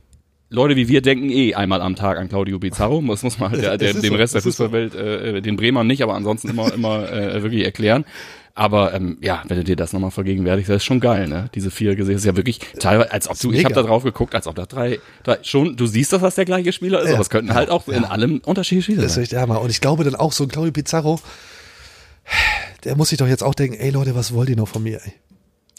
Leute 0.49 0.77
wie 0.77 0.89
wir 0.89 1.03
denken 1.03 1.31
eh 1.31 1.55
einmal 1.55 1.83
am 1.83 1.97
Tag 1.97 2.19
an 2.19 2.29
Claudio 2.29 2.61
Pizarro. 2.61 3.03
Das 3.09 3.25
muss 3.25 3.39
man 3.39 3.51
halt 3.51 3.63
der, 3.65 3.77
der, 3.77 3.95
dem 3.95 4.03
so, 4.03 4.15
Rest 4.15 4.35
der 4.35 4.39
ist 4.39 4.45
so. 4.45 4.51
Fußballwelt, 4.51 4.95
äh, 4.95 5.43
den 5.43 5.57
Bremern 5.57 5.87
nicht, 5.87 6.03
aber 6.03 6.15
ansonsten 6.15 6.49
immer, 6.49 6.73
immer 6.73 7.11
äh, 7.13 7.43
wirklich 7.43 7.65
erklären. 7.65 8.05
Aber 8.57 8.95
ähm, 8.95 9.19
ja, 9.21 9.43
wenn 9.49 9.57
du 9.57 9.65
dir 9.65 9.75
das 9.75 9.93
nochmal 9.93 10.13
vergegenwärtigst, 10.13 10.71
das 10.71 10.77
ist 10.77 10.85
schon 10.85 11.01
geil, 11.01 11.27
ne? 11.27 11.51
Diese 11.57 11.73
vier 11.73 11.97
Gesichter, 11.97 12.17
ist 12.19 12.25
ja 12.25 12.37
wirklich 12.37 12.61
teilweise, 12.79 13.11
als 13.11 13.29
ob 13.29 13.37
du, 13.39 13.51
ich 13.51 13.57
mega. 13.57 13.65
habe 13.65 13.75
da 13.75 13.83
drauf 13.83 14.05
geguckt, 14.05 14.33
als 14.35 14.47
ob 14.47 14.55
da 14.55 14.65
drei, 14.67 15.01
drei 15.25 15.39
schon, 15.43 15.77
du 15.77 15.87
siehst, 15.87 16.13
dass 16.13 16.23
das 16.23 16.37
der 16.37 16.45
gleiche 16.45 16.73
Spieler 16.73 17.01
ist, 17.01 17.09
Ja. 17.09 17.15
aber 17.15 17.23
es 17.23 17.31
könnten 17.31 17.53
halt 17.55 17.69
auch 17.71 17.89
in 17.89 18.05
allem 18.05 18.41
unterschiedliche 18.45 18.93
Spieler 18.93 19.03
Das 19.03 19.11
ist 19.11 19.15
sein. 19.17 19.25
echt 19.25 19.33
ärmer. 19.33 19.61
Und 19.61 19.71
ich 19.71 19.81
glaube 19.81 20.05
dann 20.05 20.15
auch 20.15 20.31
so 20.33 20.45
ein 20.45 20.49
Claudio 20.49 20.71
Pizarro, 20.71 21.19
der 22.85 22.97
muss 22.97 23.09
sich 23.09 23.19
doch 23.19 23.27
jetzt 23.27 23.43
auch 23.43 23.55
denken, 23.55 23.77
ey 23.79 23.91
Leute, 23.91 24.15
was 24.15 24.33
wollt 24.35 24.49
ihr 24.49 24.57
noch 24.57 24.69
von 24.69 24.83
mir? 24.85 25.01
Ey? 25.05 25.13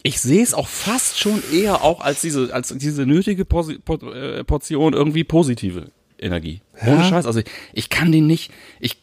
Ich 0.04 0.20
sehe 0.20 0.44
es 0.44 0.54
auch 0.54 0.68
fast 0.68 1.18
schon 1.18 1.42
eher 1.54 1.82
auch 1.82 2.02
als 2.02 2.22
diese, 2.22 2.54
als 2.54 2.74
diese 2.78 3.06
nötige 3.06 3.44
äh, 3.44 4.44
Portion 4.44 4.94
irgendwie 4.94 5.24
positive 5.24 5.88
Energie. 6.20 6.62
Ohne 6.86 6.98
Ja. 6.98 7.04
Scheiß. 7.04 7.26
Also 7.26 7.42
ich, 7.74 7.90
kann 7.90 8.12
den 8.12 8.28
nicht, 8.28 8.52
ich, 8.80 9.02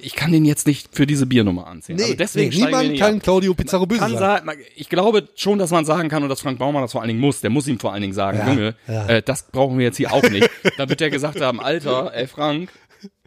ich 0.00 0.14
kann 0.14 0.32
den 0.32 0.44
jetzt 0.44 0.66
nicht 0.66 0.88
für 0.94 1.06
diese 1.06 1.26
Biernummer 1.26 1.66
anziehen. 1.66 2.00
also 2.00 2.14
deswegen 2.14 2.50
nee, 2.50 2.64
niemand 2.66 2.98
kann 2.98 3.16
ab. 3.16 3.22
Claudio 3.22 3.54
Pizarro 3.54 3.86
böse 3.86 4.00
kann 4.00 4.10
sein. 4.12 4.18
sagen, 4.18 4.50
ich 4.76 4.88
glaube 4.88 5.28
schon, 5.34 5.58
dass 5.58 5.70
man 5.70 5.84
sagen 5.84 6.08
kann 6.08 6.22
und 6.22 6.28
dass 6.28 6.40
Frank 6.40 6.58
Baumann 6.58 6.82
das 6.82 6.92
vor 6.92 7.00
allen 7.02 7.08
Dingen 7.08 7.20
muss. 7.20 7.40
Der 7.40 7.50
muss 7.50 7.66
ihm 7.68 7.78
vor 7.78 7.92
allen 7.92 8.02
Dingen 8.02 8.14
sagen, 8.14 8.38
Ja, 8.38 8.48
Junge, 8.48 8.74
ja. 8.86 9.06
Äh, 9.08 9.22
das 9.22 9.44
brauchen 9.50 9.78
wir 9.78 9.86
jetzt 9.86 9.96
hier 9.96 10.12
auch 10.12 10.22
nicht. 10.22 10.48
da 10.76 10.88
wird 10.88 11.00
der 11.00 11.10
gesagt 11.10 11.40
haben, 11.40 11.60
Alter, 11.60 12.12
ey 12.14 12.26
Frank, 12.26 12.70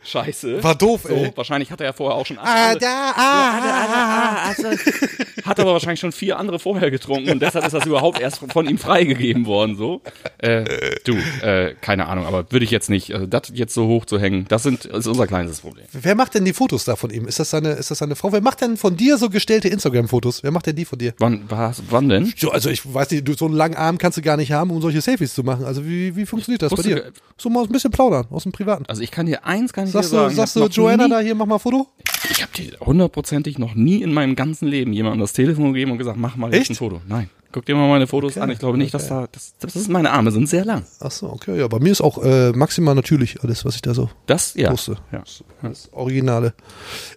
scheiße. 0.03 0.63
War 0.63 0.75
doof, 0.75 1.01
so, 1.08 1.13
ey. 1.13 1.31
Wahrscheinlich 1.36 1.72
hat 1.72 1.79
er 1.81 1.88
ja 1.88 1.93
vorher 1.93 2.17
auch 2.17 2.25
schon 2.25 2.38
Ah, 2.39 2.75
da, 2.75 3.12
ah, 3.12 3.13
ah, 3.17 3.88
ah, 3.93 4.53
ah. 4.63 5.48
hat 5.48 5.60
aber 5.60 5.74
wahrscheinlich 5.74 6.00
schon 6.00 6.12
vier 6.12 6.38
andere 6.39 6.60
vorher 6.60 6.89
getrunken 6.91 7.29
und 7.31 7.41
deshalb 7.41 7.65
ist 7.65 7.74
das 7.74 7.86
überhaupt 7.86 8.20
erst 8.20 8.39
von 8.51 8.67
ihm 8.67 8.77
freigegeben 8.77 9.46
worden. 9.46 9.75
So, 9.77 10.01
äh, 10.39 10.65
du, 11.05 11.15
äh, 11.46 11.75
keine 11.81 12.08
Ahnung, 12.08 12.25
aber 12.25 12.51
würde 12.51 12.63
ich 12.65 12.72
jetzt 12.72 12.89
nicht, 12.89 13.13
also 13.13 13.25
das 13.25 13.51
jetzt 13.53 13.74
so 13.74 13.88
hoch 13.88 14.05
zu 14.05 14.20
hängen, 14.20 14.46
das 14.48 14.63
sind 14.63 14.86
ist 14.86 15.08
unser 15.08 15.27
kleinstes 15.27 15.62
Problem. 15.62 15.86
Wer 15.91 16.15
macht 16.15 16.34
denn 16.36 16.46
die 16.46 16.53
Fotos 16.53 16.86
da 16.86 16.96
von 16.96 17.10
ihm? 17.12 17.27
Ist 17.27 17.39
das 17.39 17.50
seine, 17.50 17.70
ist 17.72 17.91
das 17.91 18.00
seine 18.00 18.15
Frau? 18.15 18.31
Wer 18.31 18.41
macht 18.41 18.62
denn 18.62 18.77
von 18.77 18.98
dir 18.98 19.17
so 19.17 19.29
gestellte 19.29 19.67
Instagram-Fotos? 19.67 20.43
Wer 20.43 20.51
macht 20.51 20.65
denn 20.67 20.75
die 20.75 20.86
von 20.86 21.00
dir? 21.00 21.13
Wann, 21.20 21.43
was, 21.50 21.81
wann 21.89 22.10
denn? 22.10 22.31
So, 22.38 22.51
also 22.51 22.70
ich 22.70 22.81
weiß 22.91 23.12
nicht, 23.12 23.27
du, 23.27 23.34
so 23.34 23.46
einen 23.46 23.55
langen 23.55 23.75
Arm 23.75 23.98
kannst 23.98 24.17
du 24.17 24.22
gar 24.22 24.38
nicht 24.38 24.51
haben, 24.51 24.72
um 24.72 24.81
solche 24.81 25.01
Selfies 25.01 25.34
zu 25.34 25.43
machen. 25.43 25.65
Also 25.65 25.86
wie, 25.86 26.15
wie 26.15 26.25
funktioniert 26.25 26.62
das 26.62 26.74
bei 26.74 26.81
dir? 26.81 26.96
ge- 26.96 27.12
So 27.38 27.50
mal 27.50 27.63
ein 27.63 27.70
bisschen 27.70 27.91
plaudern 27.91 28.25
aus 28.31 28.43
dem 28.43 28.51
Privaten. 28.51 28.86
Also 28.88 29.01
ich 29.01 29.12
kann 29.12 29.25
dir 29.25 29.46
eins 29.46 29.74
kann 29.74 29.90
ich 29.91 30.07
Sagst 30.07 30.12
dir 30.12 30.15
du, 30.17 30.21
sagen. 30.24 30.36
sagst 30.36 30.55
Ich 30.55 30.60
du 30.60 30.63
hab 30.63 30.69
noch 30.69 30.75
Joanna 30.75 31.03
nie- 31.05 31.10
da 31.12 31.19
hier, 31.19 31.36
mach 31.36 31.45
mal 31.45 31.55
ein 31.55 31.60
Foto? 31.60 31.88
Ich 32.29 32.41
habe 32.41 32.51
dir 32.55 32.77
hundertprozentig 32.79 33.57
noch 33.57 33.75
nie 33.75 34.01
in 34.01 34.13
meinem 34.13 34.36
ganzen 34.36 34.67
Leben 34.67 34.93
jemandem 34.93 35.21
das 35.21 35.33
Telefon 35.33 35.74
gegeben 35.74 35.91
und 35.91 35.98
gesagt, 35.98 36.17
mach 36.17 36.36
mal 36.36 36.51
jetzt 36.51 36.62
Echt? 36.62 36.69
ein 36.71 36.75
Foto. 36.75 37.01
Nein. 37.07 37.29
Guck 37.53 37.65
dir 37.65 37.75
mal 37.75 37.89
meine 37.89 38.07
Fotos 38.07 38.33
Okay, 38.33 38.39
an. 38.39 38.50
Ich 38.51 38.60
glaube 38.60 38.77
nicht, 38.77 38.93
dass 38.93 39.10
da, 39.10 39.27
das, 39.29 39.53
das 39.60 39.75
ist, 39.75 39.89
meine 39.89 40.12
Arme 40.12 40.31
sind 40.31 40.48
sehr 40.48 40.63
lang. 40.63 40.86
Ach 41.01 41.12
so, 41.12 41.29
okay, 41.29 41.60
ja, 41.60 41.67
bei 41.67 41.79
mir 41.79 41.91
ist 41.91 42.00
auch 42.00 42.24
äh, 42.24 42.51
maximal 42.53 42.95
natürlich 42.95 43.43
alles, 43.43 43.65
was 43.65 43.75
ich 43.75 43.81
da 43.81 43.93
so 43.93 44.10
Das, 44.25 44.53
ja. 44.53 44.69
poste. 44.69 44.98
ja. 45.12 45.21
Das 45.62 45.89
Originale. 45.91 46.53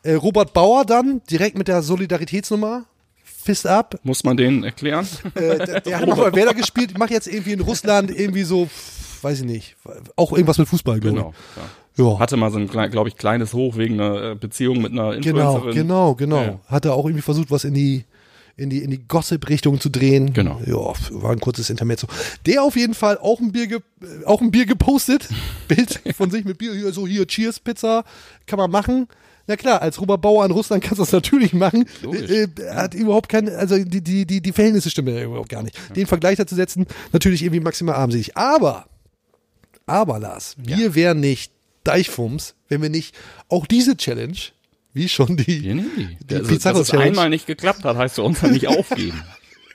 Äh, 0.02 0.14
Robert 0.14 0.52
Bauer 0.52 0.84
dann, 0.84 1.20
direkt 1.30 1.56
mit 1.56 1.68
der 1.68 1.82
Solidaritätsnummer. 1.82 2.84
Fist 3.22 3.66
up. 3.66 4.00
Muss 4.02 4.24
man 4.24 4.36
den 4.36 4.64
erklären? 4.64 5.06
Äh, 5.34 5.58
der, 5.66 5.80
der 5.82 6.00
hat 6.00 6.08
mal 6.08 6.16
bei 6.16 6.34
Werder 6.34 6.54
gespielt, 6.54 6.98
macht 6.98 7.10
jetzt 7.10 7.28
irgendwie 7.28 7.52
in 7.52 7.60
Russland 7.60 8.10
irgendwie 8.10 8.42
so, 8.42 8.68
weiß 9.22 9.40
ich 9.40 9.44
nicht, 9.44 9.76
auch 10.16 10.32
irgendwas 10.32 10.58
mit 10.58 10.66
Fußball, 10.66 10.98
glaube 10.98 11.16
genau. 11.16 11.34
Ja. 11.56 11.62
Ja. 11.96 12.18
Hatte 12.18 12.36
mal 12.36 12.50
so 12.50 12.58
ein, 12.58 12.68
glaube 12.68 13.08
ich, 13.08 13.16
kleines 13.16 13.52
Hoch 13.54 13.76
wegen 13.76 14.00
einer 14.00 14.32
äh, 14.32 14.34
Beziehung 14.34 14.82
mit 14.82 14.92
einer 14.92 15.16
Genau, 15.18 15.56
Influencerin. 15.56 15.74
genau, 15.74 16.14
genau. 16.14 16.42
Ja. 16.42 16.60
Hat 16.66 16.84
er 16.84 16.94
auch 16.94 17.04
irgendwie 17.04 17.22
versucht, 17.22 17.50
was 17.50 17.64
in 17.64 17.74
die 17.74 18.04
in 18.56 18.70
die 18.70 18.84
in 18.84 18.90
die 18.90 19.06
Gossip-Richtung 19.08 19.80
zu 19.80 19.88
drehen. 19.90 20.32
Genau. 20.32 20.60
Ja, 20.64 20.76
war 21.20 21.30
ein 21.32 21.40
kurzes 21.40 21.70
Intermezzo. 21.70 22.06
Der 22.46 22.62
auf 22.62 22.76
jeden 22.76 22.94
Fall 22.94 23.18
auch 23.18 23.40
ein 23.40 23.50
Bier, 23.52 23.66
ge 23.66 23.78
äh, 24.00 24.24
auch 24.26 24.40
ein 24.40 24.50
Bier 24.52 24.66
gepostet, 24.66 25.28
Bild 25.68 26.00
von 26.16 26.30
sich 26.30 26.44
mit 26.44 26.58
Bier, 26.58 26.92
so 26.92 27.06
hier 27.06 27.26
Cheers 27.26 27.58
Pizza, 27.60 28.04
kann 28.46 28.58
man 28.58 28.70
machen. 28.70 29.08
Na 29.46 29.56
klar, 29.56 29.82
als 29.82 30.00
Robert 30.00 30.22
Bauer 30.22 30.44
in 30.46 30.52
Russland 30.52 30.82
kannst 30.82 30.98
du 31.00 31.02
das 31.02 31.12
natürlich 31.12 31.52
machen. 31.52 31.84
Äh, 32.02 32.44
äh, 32.44 32.48
hat 32.74 32.94
überhaupt 32.94 33.28
keine, 33.28 33.56
also 33.56 33.76
die 33.76 34.00
die 34.00 34.24
die 34.24 34.40
die 34.40 34.52
Verhältnisse 34.52 34.88
stimmen 34.88 35.14
ja 35.14 35.22
überhaupt 35.24 35.48
gar 35.50 35.62
nicht. 35.62 35.76
Den 35.96 36.06
Vergleich 36.06 36.36
dazu 36.38 36.54
setzen, 36.54 36.86
natürlich 37.12 37.42
irgendwie 37.42 37.60
maximal 37.62 37.96
armselig. 37.96 38.36
Aber 38.36 38.86
aber 39.86 40.18
Lars, 40.18 40.54
wir 40.58 40.94
wären 40.94 41.20
nicht 41.20 41.52
Deichfums, 41.84 42.54
wenn 42.68 42.82
wir 42.82 42.88
nicht 42.90 43.14
auch 43.48 43.66
diese 43.66 43.96
Challenge, 43.96 44.36
wie 44.92 45.08
schon 45.08 45.36
die, 45.36 45.60
Nee, 45.74 45.74
nee. 45.96 46.18
die 46.28 46.34
Also, 46.36 46.48
Pizarro 46.48 46.78
dass 46.78 46.88
es 46.88 46.94
einmal 46.94 47.28
nicht 47.30 47.46
geklappt 47.46 47.84
hat, 47.84 47.96
heißt 47.96 48.16
für 48.16 48.22
uns 48.22 48.40
ja 48.42 48.48
nicht 48.48 48.66
aufgeben. 48.68 49.22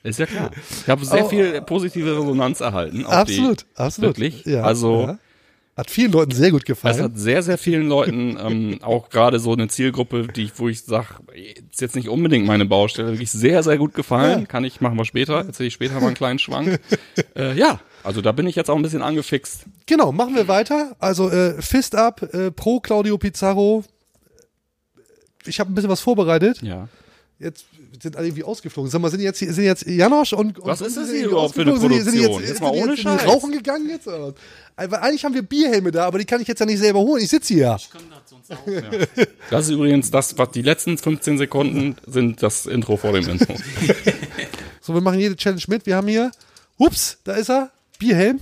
Ist 0.04 0.20
ja 0.20 0.26
klar. 0.26 0.52
Ich 0.82 0.88
habe 0.88 1.04
sehr 1.06 1.26
Oh. 1.26 1.30
viel 1.30 1.62
positive 1.62 2.12
Resonanz 2.18 2.62
erhalten. 2.62 3.06
Absolut, 3.06 3.62
die, 3.62 3.66
absolut. 3.76 4.08
Wirklich. 4.18 4.46
Ja, 4.46 4.64
also 4.64 5.02
ja. 5.08 5.20
Hat 5.80 5.90
vielen 5.92 6.12
Leuten 6.12 6.32
sehr 6.32 6.52
gut 6.52 6.62
es 6.62 6.66
gefallen. 6.66 7.02
hat 7.02 7.12
sehr, 7.18 7.42
sehr 7.42 7.58
vielen 7.58 7.88
Leuten 7.88 8.38
ähm, 8.40 8.80
auch 8.82 9.10
gerade 9.10 9.40
so 9.40 9.54
eine 9.54 9.68
Zielgruppe, 9.68 10.28
die 10.28 10.44
ich, 10.44 10.52
wo 10.60 10.70
ich 10.70 10.84
sage, 10.84 11.08
ist 11.72 11.82
jetzt 11.82 11.96
nicht 11.96 12.10
unbedingt 12.10 12.46
meine 12.46 12.66
Baustelle, 12.66 13.10
wirklich 13.12 13.32
sehr, 13.32 13.64
sehr 13.64 13.78
gut 13.78 13.94
gefallen. 13.94 14.42
Ja. 14.42 14.46
Kann 14.46 14.64
ich, 14.64 14.82
machen 14.82 14.98
wir 14.98 15.06
später, 15.06 15.46
erzähle 15.46 15.68
ich 15.68 15.74
später 15.74 15.96
mal 16.00 16.08
einen 16.08 16.16
kleinen 16.16 16.40
Schwank. 16.40 16.80
äh, 17.36 17.58
ja, 17.58 17.80
also 18.04 18.22
da 18.22 18.32
bin 18.32 18.46
ich 18.48 18.56
jetzt 18.56 18.70
auch 18.70 18.76
ein 18.76 18.82
bisschen 18.82 19.02
angefixt. 19.02 19.64
Genau, 19.86 20.12
machen 20.12 20.36
wir 20.36 20.48
weiter. 20.48 20.96
Also 21.00 21.30
äh, 21.30 21.62
Fist 21.62 21.96
up 21.96 22.22
äh, 22.34 22.52
pro 22.52 22.80
Claudio 22.80 23.18
Pizarro. 23.18 23.84
Ich 25.46 25.60
habe 25.60 25.72
ein 25.72 25.76
bisschen 25.76 25.90
was 25.90 26.02
vorbereitet. 26.02 26.62
Ja. 26.62 26.88
Jetzt 27.40 27.66
sind 28.02 28.18
alle 28.18 28.28
irgendwie 28.28 28.44
ausgeflogen. 28.44 28.92
Sag 28.92 29.02
mal, 29.02 29.10
sind 29.10 29.22
jetzt 29.22 29.40
sind 29.40 29.64
jetzt 29.64 29.86
Janosch 29.88 30.34
und, 30.34 30.60
und 30.60 30.66
Was 30.68 30.82
ist 30.82 30.98
das 30.98 31.10
hier 31.10 31.28
überhaupt 31.28 31.56
für 31.56 31.62
eine 31.62 31.72
ausgeflogen? 31.72 32.04
Sind 32.04 32.14
die- 32.14 32.20
sind 32.20 32.22
die 32.22 32.28
Produktion? 32.28 32.42
Jetzt, 32.42 32.50
Jetzt 32.50 32.62
mal 32.62 32.72
ohne 32.84 32.98
Scheiß. 32.98 33.26
Rauchen 33.28 33.52
gegangen 33.54 33.90
jetzt? 33.90 34.08
Oder? 34.08 34.34
Eigentlich 34.80 35.26
haben 35.26 35.34
wir 35.34 35.42
Bierhelme 35.42 35.92
da, 35.92 36.06
aber 36.06 36.20
die 36.20 36.26
kann 36.26 36.42
ich 36.42 36.48
jetzt 36.48 36.60
ja 36.60 36.66
nicht 36.66 36.80
selber 36.80 37.00
holen. 37.00 37.24
Ich 37.24 37.30
sitze 37.30 37.54
hier. 37.54 37.78
Das 39.52 39.66
ist 39.66 39.72
übrigens 39.72 40.10
das, 40.10 40.36
was 40.40 40.50
die 40.52 40.64
letzten 40.64 40.98
15 40.98 41.38
Sekunden 41.38 41.98
sind 42.08 42.42
das 42.42 42.66
Intro 42.66 42.98
vor 42.98 43.14
dem 43.14 43.30
Intro. 43.30 43.56
So, 44.82 44.96
wir 44.96 45.02
machen 45.02 45.20
jede 45.20 45.36
Challenge 45.36 45.62
mit. 45.68 45.86
Wir 45.86 45.98
haben 45.98 46.08
hier, 46.08 46.32
ups, 46.78 47.18
da 47.24 47.34
ist 47.34 47.50
er, 47.50 47.70
Bierhelm. 48.00 48.40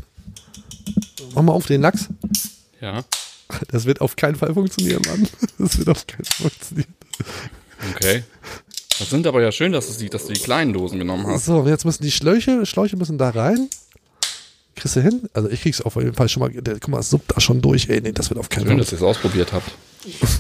Mach 1.35 1.41
mal 1.41 1.51
auf 1.51 1.65
den 1.65 1.81
Lachs. 1.81 2.07
Ja. 2.79 3.03
Das 3.69 3.83
wird 3.85 3.99
auf 3.99 4.15
keinen 4.15 4.35
Fall 4.35 4.53
funktionieren, 4.53 5.01
Mann. 5.07 5.27
Das 5.57 5.77
wird 5.77 5.89
auf 5.89 6.07
keinen 6.07 6.23
Fall 6.23 6.49
funktionieren. 6.51 6.93
Okay. 7.95 8.23
Das 8.99 9.09
sind 9.09 9.27
aber 9.27 9.41
ja 9.41 9.51
schön, 9.51 9.73
dass 9.73 9.91
du 9.91 9.99
die, 9.99 10.09
dass 10.09 10.25
du 10.27 10.33
die 10.33 10.39
kleinen 10.39 10.71
Dosen 10.71 10.99
genommen 10.99 11.27
hast. 11.27 11.45
So, 11.45 11.67
jetzt 11.67 11.83
müssen 11.83 12.03
die 12.03 12.11
Schläuche, 12.11 12.65
Schläuche 12.65 12.95
müssen 12.95 13.17
da 13.17 13.29
rein. 13.29 13.69
Kriegst 14.77 14.95
du 14.95 15.01
hin? 15.01 15.27
Also 15.33 15.49
ich 15.49 15.61
krieg's 15.61 15.81
auf 15.81 15.95
jeden 15.95 16.13
Fall 16.13 16.29
schon 16.29 16.41
mal. 16.41 16.49
Der, 16.51 16.75
guck 16.75 16.89
mal, 16.89 16.99
es 16.99 17.09
suppt 17.09 17.35
da 17.35 17.41
schon 17.41 17.61
durch. 17.61 17.89
Ey, 17.89 17.99
nee, 17.99 18.11
das 18.11 18.29
wird 18.29 18.39
auf 18.39 18.47
keinen 18.47 18.61
Schön, 18.67 18.69
Fall. 18.69 18.77
dass 18.77 18.91
ihr 18.91 18.97
es 18.97 19.03
ausprobiert 19.03 19.51
habt. 19.51 19.71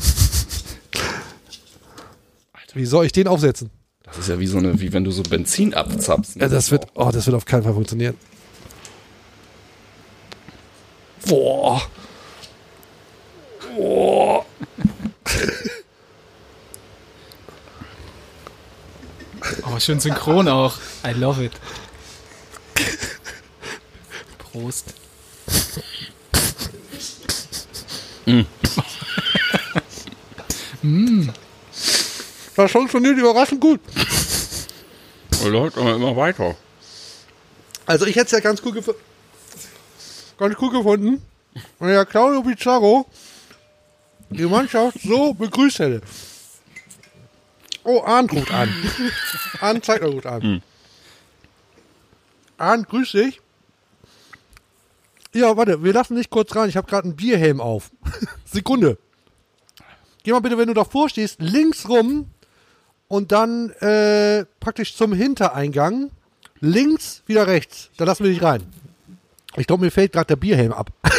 Wie 2.73 2.85
soll 2.85 3.07
ich 3.07 3.11
den 3.11 3.27
aufsetzen? 3.27 3.71
Das 4.03 4.19
ist 4.19 4.29
ja 4.29 4.39
wie 4.39 4.45
so 4.45 4.59
eine, 4.59 4.79
wie 4.79 4.93
wenn 4.93 5.03
du 5.03 5.09
so 5.09 5.23
Benzin 5.23 5.73
abzapfst. 5.73 6.35
ne? 6.35 6.43
Ja, 6.43 6.47
das 6.47 6.69
wird, 6.69 6.85
oh, 6.93 7.09
das 7.11 7.25
wird 7.25 7.35
auf 7.35 7.43
keinen 7.45 7.63
Fall 7.63 7.73
funktionieren. 7.73 8.15
Boah. 11.25 11.81
Boah. 13.75 14.45
Oh, 19.65 19.79
schön 19.79 19.99
synchron 19.99 20.47
auch. 20.47 20.77
I 21.05 21.11
love 21.11 21.43
it. 21.43 21.51
Prost. 24.57 24.93
Das 32.55 32.71
funktioniert 32.71 33.17
überraschend 33.17 33.61
gut. 33.61 33.79
Oh, 35.43 35.47
läuft 35.47 35.77
aber 35.77 35.95
immer 35.95 36.15
weiter. 36.15 36.55
Also 37.85 38.05
ich 38.05 38.15
hätte 38.15 38.25
es 38.25 38.31
ja 38.31 38.39
ganz 38.39 38.61
cool, 38.65 38.73
gef 38.73 38.89
ganz 40.39 40.55
cool 40.59 40.71
gefunden, 40.71 41.21
wenn 41.79 41.89
der 41.89 42.05
Claudio 42.05 42.41
Pizarro 42.41 43.05
die 44.29 44.45
Mannschaft 44.45 45.01
so 45.03 45.33
begrüßt 45.33 45.79
hätte. 45.79 46.01
Oh, 47.83 48.01
Arndt 48.03 48.33
ruft 48.33 48.51
an. 48.51 48.73
Arndt 49.61 49.85
zeigt 49.85 50.03
er 50.03 50.09
ruft 50.09 50.25
an. 50.25 50.63
Arndt, 52.57 52.89
grüß 52.89 53.11
dich. 53.11 53.39
Ja, 55.37 55.55
warte, 55.55 55.83
wir 55.83 55.93
lassen 55.93 56.15
dich 56.15 56.31
kurz 56.31 56.55
rein. 56.55 56.67
Ich 56.67 56.75
habe 56.77 56.87
gerade 56.87 57.03
einen 57.05 57.15
Bierhelm 57.15 57.61
auf. 57.61 57.91
Sekunde. 58.45 58.97
Geh 60.23 60.31
mal 60.31 60.39
bitte, 60.39 60.57
wenn 60.57 60.67
du 60.67 60.73
davor 60.73 61.09
stehst, 61.09 61.39
links 61.39 61.87
rum 61.87 62.31
und 63.07 63.31
dann 63.31 63.69
äh, 63.81 64.45
praktisch 64.59 64.95
zum 64.95 65.13
Hintereingang. 65.13 66.09
Links, 66.59 67.21
wieder 67.27 67.45
rechts. 67.45 67.91
Da 67.97 68.05
lassen 68.05 68.23
wir 68.23 68.31
dich 68.31 68.41
rein. 68.41 68.63
Ich 69.57 69.67
glaube, 69.67 69.85
mir 69.85 69.91
fällt 69.91 70.13
gerade 70.13 70.25
der 70.25 70.37
Bierhelm 70.37 70.73
ab. 70.73 70.89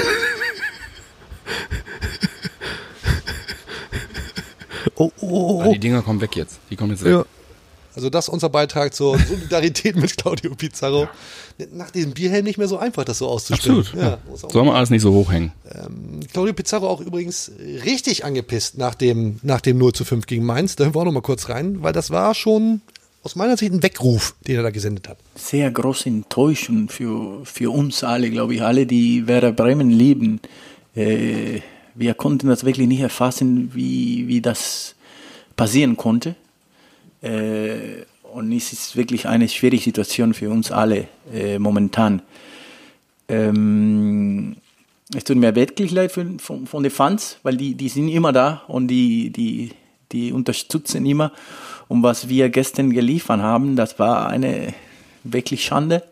oh, 4.97 5.13
oh, 5.21 5.29
oh, 5.29 5.63
Ah, 5.63 5.67
oh. 5.67 5.73
die 5.73 5.79
Dinger 5.79 6.03
kommen 6.03 6.21
weg 6.21 6.35
jetzt. 6.35 6.59
Die 6.71 6.77
kommen 6.77 6.91
jetzt 6.91 7.05
weg. 7.05 7.13
Ja. 7.13 7.25
Also 7.95 8.11
das 8.11 8.27
ist 8.27 8.29
unser 8.29 8.49
Beitrag 8.49 8.95
zur 8.95 9.19
Solidarität 9.19 9.97
mit 9.97 10.17
Claudio 10.17 10.55
Pizarro. 10.55 11.09
Nach 11.73 11.91
diesem 11.91 12.13
Bierhelm 12.13 12.45
nicht 12.45 12.59
mehr 12.59 12.69
so 12.69 12.79
einfach, 12.79 13.05
das 13.05 13.19
so 13.19 13.27
auszustellen. 13.27 13.81
Absolut. 13.81 14.03
Ja, 14.03 14.19
Ja. 14.31 14.49
Soll 14.49 14.65
man 14.65 14.77
alles 14.77 14.91
nicht 14.91 15.03
so 15.03 15.13
hochhängen. 15.13 15.53
Claudio 16.33 16.55
Pizarro 16.55 16.89
auch 16.89 17.01
übrigens 17.01 17.51
richtig 17.85 18.25
angepisst 18.25 18.79
nach 18.79 18.95
dem, 18.95 19.41
nach 19.43 19.61
dem 19.61 19.79
0 19.79 19.93
zu 19.93 20.05
5 20.05 20.27
gegen 20.27 20.45
Mainz. 20.45 20.77
Da 20.77 20.85
hören 20.85 20.95
wir 20.95 21.01
auch 21.01 21.05
noch 21.05 21.13
mal 21.13 21.23
kurz 21.23 21.49
rein, 21.49 21.83
weil 21.83 21.93
das 21.93 22.11
war 22.11 22.35
schon 22.35 22.81
aus 23.25 23.35
meiner 23.35 23.57
Sicht 23.57 23.73
ein 23.73 23.83
Weckruf, 23.83 24.37
den 24.47 24.57
er 24.57 24.63
da 24.63 24.71
gesendet 24.71 25.09
hat. 25.09 25.19
sehr 25.35 25.71
große 25.71 26.09
Enttäuschung 26.09 26.89
für, 26.89 27.45
für 27.45 27.73
uns 27.73 28.05
alle, 28.05 28.31
glaube 28.31 28.55
ich, 28.55 28.63
alle, 28.63 28.87
die 28.87 29.27
Werder 29.27 29.53
Bremen 29.53 29.91
lieben. 29.91 30.41
Äh, 30.95 31.61
wir 31.97 32.15
konnten 32.15 32.47
das 32.47 32.65
wirklich 32.65 32.87
nicht 32.87 33.01
erfassen, 33.01 33.73
wie, 33.75 34.29
wie 34.29 34.41
das 34.41 34.95
passieren 35.57 35.97
konnte. 35.97 36.37
Äh, 37.23 38.05
und 38.33 38.53
es 38.53 38.73
ist 38.73 38.97
wirklich 38.97 39.27
eine 39.27 39.49
schwierige 39.49 39.83
Situation 39.83 40.35
für 40.35 40.51
uns 40.51 40.71
alle 40.71 41.09
äh, 41.33 41.59
momentan. 41.59 42.23
Ähm, 43.29 44.57
es 45.15 45.25
tut 45.25 45.37
mir 45.37 45.55
wirklich 45.55 45.91
leid 45.91 46.13
für, 46.13 46.27
von, 46.39 46.67
von 46.67 46.83
den 46.83 46.93
Fans, 46.93 47.39
weil 47.43 47.57
die, 47.57 47.75
die 47.75 47.89
sind 47.89 48.09
immer 48.09 48.33
da 48.33 48.63
und 48.69 48.89
die, 48.89 49.31
die, 49.31 49.73
die 50.13 50.33
unterstützen 50.33 51.07
immer. 51.07 51.33
Und 51.89 52.03
was 52.03 52.29
wir 52.29 52.51
gestern 52.51 52.91
geliefert 52.91 53.41
haben, 53.41 53.77
das 53.77 53.99
war 53.99 54.29
eine 54.29 54.75
wirklich 55.25 55.65
Schande. 55.65 56.05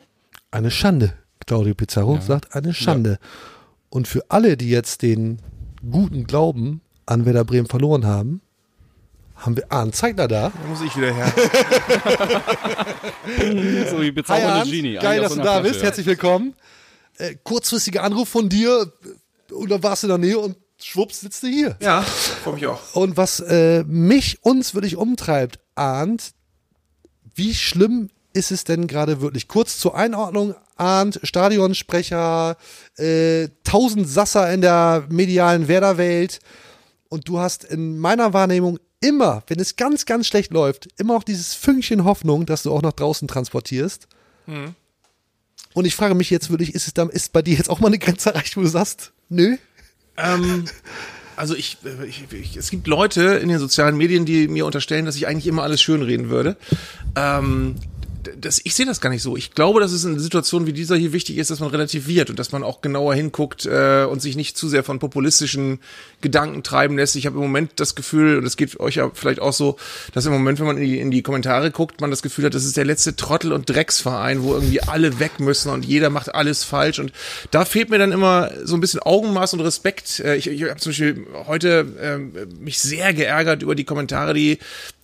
Eine 0.50 0.70
Schande, 0.70 1.12
Claudio 1.46 1.74
Pizarro 1.74 2.18
sagt, 2.20 2.54
eine 2.54 2.72
Schande. 2.72 3.18
Und 3.90 4.08
für 4.08 4.24
alle, 4.30 4.56
die 4.56 4.70
jetzt 4.70 5.02
den 5.02 5.38
guten 5.90 6.26
Glauben 6.26 6.80
an 7.04 7.26
Werder 7.26 7.44
Bremen 7.44 7.66
verloren 7.66 8.06
haben, 8.06 8.40
haben 9.36 9.56
wir 9.56 9.70
Arndt 9.70 9.94
Zeigler 9.94 10.28
da. 10.28 10.50
Da 10.50 10.68
muss 10.68 10.80
ich 10.82 10.96
wieder 10.96 11.12
her. 11.12 11.32
So 13.90 14.00
wie 14.00 14.06
Hi 14.06 14.10
bezaubernde 14.12 14.52
Arndt, 14.52 14.70
Genie. 14.70 14.94
geil, 14.94 15.20
dass 15.20 15.34
du 15.34 15.38
da 15.38 15.60
Flasche, 15.60 15.62
bist. 15.62 15.82
Herzlich 15.82 16.06
willkommen. 16.06 16.54
Äh, 17.18 17.34
kurzfristiger 17.42 18.02
Anruf 18.02 18.28
von 18.28 18.48
dir 18.48 18.92
und 19.50 19.70
dann 19.70 19.82
warst 19.82 20.02
du 20.02 20.06
in 20.06 20.10
der 20.10 20.18
Nähe 20.18 20.38
und 20.38 20.56
schwupps 20.80 21.20
sitzt 21.20 21.42
du 21.42 21.48
hier. 21.48 21.76
Ja, 21.80 22.02
freue 22.02 22.54
mich 22.54 22.66
auch. 22.66 22.80
Und 22.94 23.16
was 23.16 23.40
äh, 23.40 23.84
mich, 23.84 24.38
uns 24.42 24.74
wirklich 24.74 24.96
umtreibt, 24.96 25.58
Arndt, 25.74 26.32
wie 27.34 27.54
schlimm 27.54 28.10
ist 28.32 28.50
es 28.50 28.64
denn 28.64 28.86
gerade 28.86 29.20
wirklich? 29.20 29.48
Kurz 29.48 29.78
zur 29.78 29.96
Einordnung, 29.96 30.54
Arndt, 30.76 31.20
Stadionsprecher, 31.22 32.56
äh, 32.96 33.48
tausend 33.64 34.08
Sasser 34.08 34.52
in 34.52 34.60
der 34.60 35.04
medialen 35.08 35.68
Werderwelt. 35.68 36.40
Und 37.08 37.28
du 37.28 37.38
hast 37.38 37.64
in 37.64 37.98
meiner 37.98 38.32
Wahrnehmung 38.32 38.78
immer, 39.06 39.42
wenn 39.46 39.60
es 39.60 39.76
ganz, 39.76 40.04
ganz 40.04 40.26
schlecht 40.26 40.52
läuft, 40.52 40.88
immer 40.98 41.16
auch 41.16 41.22
dieses 41.22 41.54
Fünkchen 41.54 42.04
Hoffnung, 42.04 42.44
dass 42.46 42.64
du 42.64 42.72
auch 42.72 42.82
nach 42.82 42.92
draußen 42.92 43.28
transportierst. 43.28 44.08
Und 45.74 45.84
ich 45.84 45.94
frage 45.94 46.14
mich 46.14 46.30
jetzt 46.30 46.50
wirklich, 46.50 46.74
ist 46.74 46.86
es 46.86 46.94
dann, 46.94 47.10
ist 47.10 47.32
bei 47.32 47.42
dir 47.42 47.56
jetzt 47.56 47.70
auch 47.70 47.80
mal 47.80 47.88
eine 47.88 47.98
Grenze 47.98 48.30
erreicht, 48.30 48.56
wo 48.56 48.62
du 48.62 48.68
sagst, 48.68 49.12
nö? 49.28 49.56
Ähm, 50.16 50.64
also 51.36 51.54
ich, 51.54 51.78
äh, 51.84 52.06
ich, 52.06 52.24
ich, 52.32 52.56
es 52.56 52.70
gibt 52.70 52.86
Leute 52.86 53.22
in 53.22 53.48
den 53.48 53.58
sozialen 53.58 53.96
Medien, 53.96 54.24
die 54.24 54.48
mir 54.48 54.66
unterstellen, 54.66 55.04
dass 55.04 55.16
ich 55.16 55.26
eigentlich 55.26 55.46
immer 55.46 55.62
alles 55.62 55.80
schönreden 55.82 56.30
würde. 56.30 56.56
Ähm, 57.14 57.76
das, 58.40 58.60
ich 58.64 58.74
sehe 58.74 58.86
das 58.86 59.00
gar 59.00 59.10
nicht 59.10 59.22
so. 59.22 59.36
Ich 59.36 59.52
glaube, 59.52 59.80
dass 59.80 59.92
es 59.92 60.04
in 60.04 60.18
Situationen 60.18 60.66
wie 60.66 60.72
dieser 60.72 60.96
hier 60.96 61.12
wichtig 61.12 61.38
ist, 61.38 61.50
dass 61.50 61.60
man 61.60 61.70
relativiert 61.70 62.30
und 62.30 62.38
dass 62.38 62.52
man 62.52 62.64
auch 62.64 62.80
genauer 62.80 63.14
hinguckt 63.14 63.66
äh, 63.66 64.04
und 64.04 64.20
sich 64.20 64.36
nicht 64.36 64.56
zu 64.56 64.68
sehr 64.68 64.82
von 64.82 64.98
populistischen 64.98 65.80
Gedanken 66.26 66.62
treiben 66.62 66.96
lässt. 66.96 67.14
Ich 67.16 67.24
habe 67.26 67.36
im 67.36 67.42
Moment 67.42 67.70
das 67.76 67.94
Gefühl, 67.94 68.38
und 68.38 68.44
das 68.44 68.56
geht 68.56 68.80
euch 68.80 68.96
ja 68.96 69.10
vielleicht 69.14 69.40
auch 69.40 69.52
so, 69.52 69.76
dass 70.12 70.26
im 70.26 70.32
Moment, 70.32 70.58
wenn 70.58 70.66
man 70.66 70.76
in 70.76 70.84
die, 70.84 70.98
in 70.98 71.10
die 71.12 71.22
Kommentare 71.22 71.70
guckt, 71.70 72.00
man 72.00 72.10
das 72.10 72.20
Gefühl 72.22 72.44
hat, 72.46 72.54
das 72.54 72.64
ist 72.64 72.76
der 72.76 72.84
letzte 72.84 73.14
Trottel- 73.14 73.52
und 73.52 73.70
Drecksverein, 73.70 74.42
wo 74.42 74.54
irgendwie 74.54 74.80
alle 74.82 75.20
weg 75.20 75.38
müssen 75.38 75.70
und 75.70 75.84
jeder 75.84 76.10
macht 76.10 76.34
alles 76.34 76.64
falsch. 76.64 76.98
Und 76.98 77.12
da 77.52 77.64
fehlt 77.64 77.90
mir 77.90 77.98
dann 77.98 78.10
immer 78.10 78.50
so 78.64 78.74
ein 78.76 78.80
bisschen 78.80 79.00
Augenmaß 79.00 79.52
und 79.54 79.60
Respekt. 79.60 80.18
Äh, 80.20 80.36
ich 80.36 80.48
ich 80.48 80.62
habe 80.64 80.76
zum 80.76 80.90
Beispiel 80.90 81.26
heute 81.46 81.86
ähm, 82.02 82.32
mich 82.58 82.78
sehr 82.80 83.14
geärgert 83.14 83.62
über 83.62 83.74
die 83.76 83.84
Kommentare, 83.84 84.34
die 84.34 84.58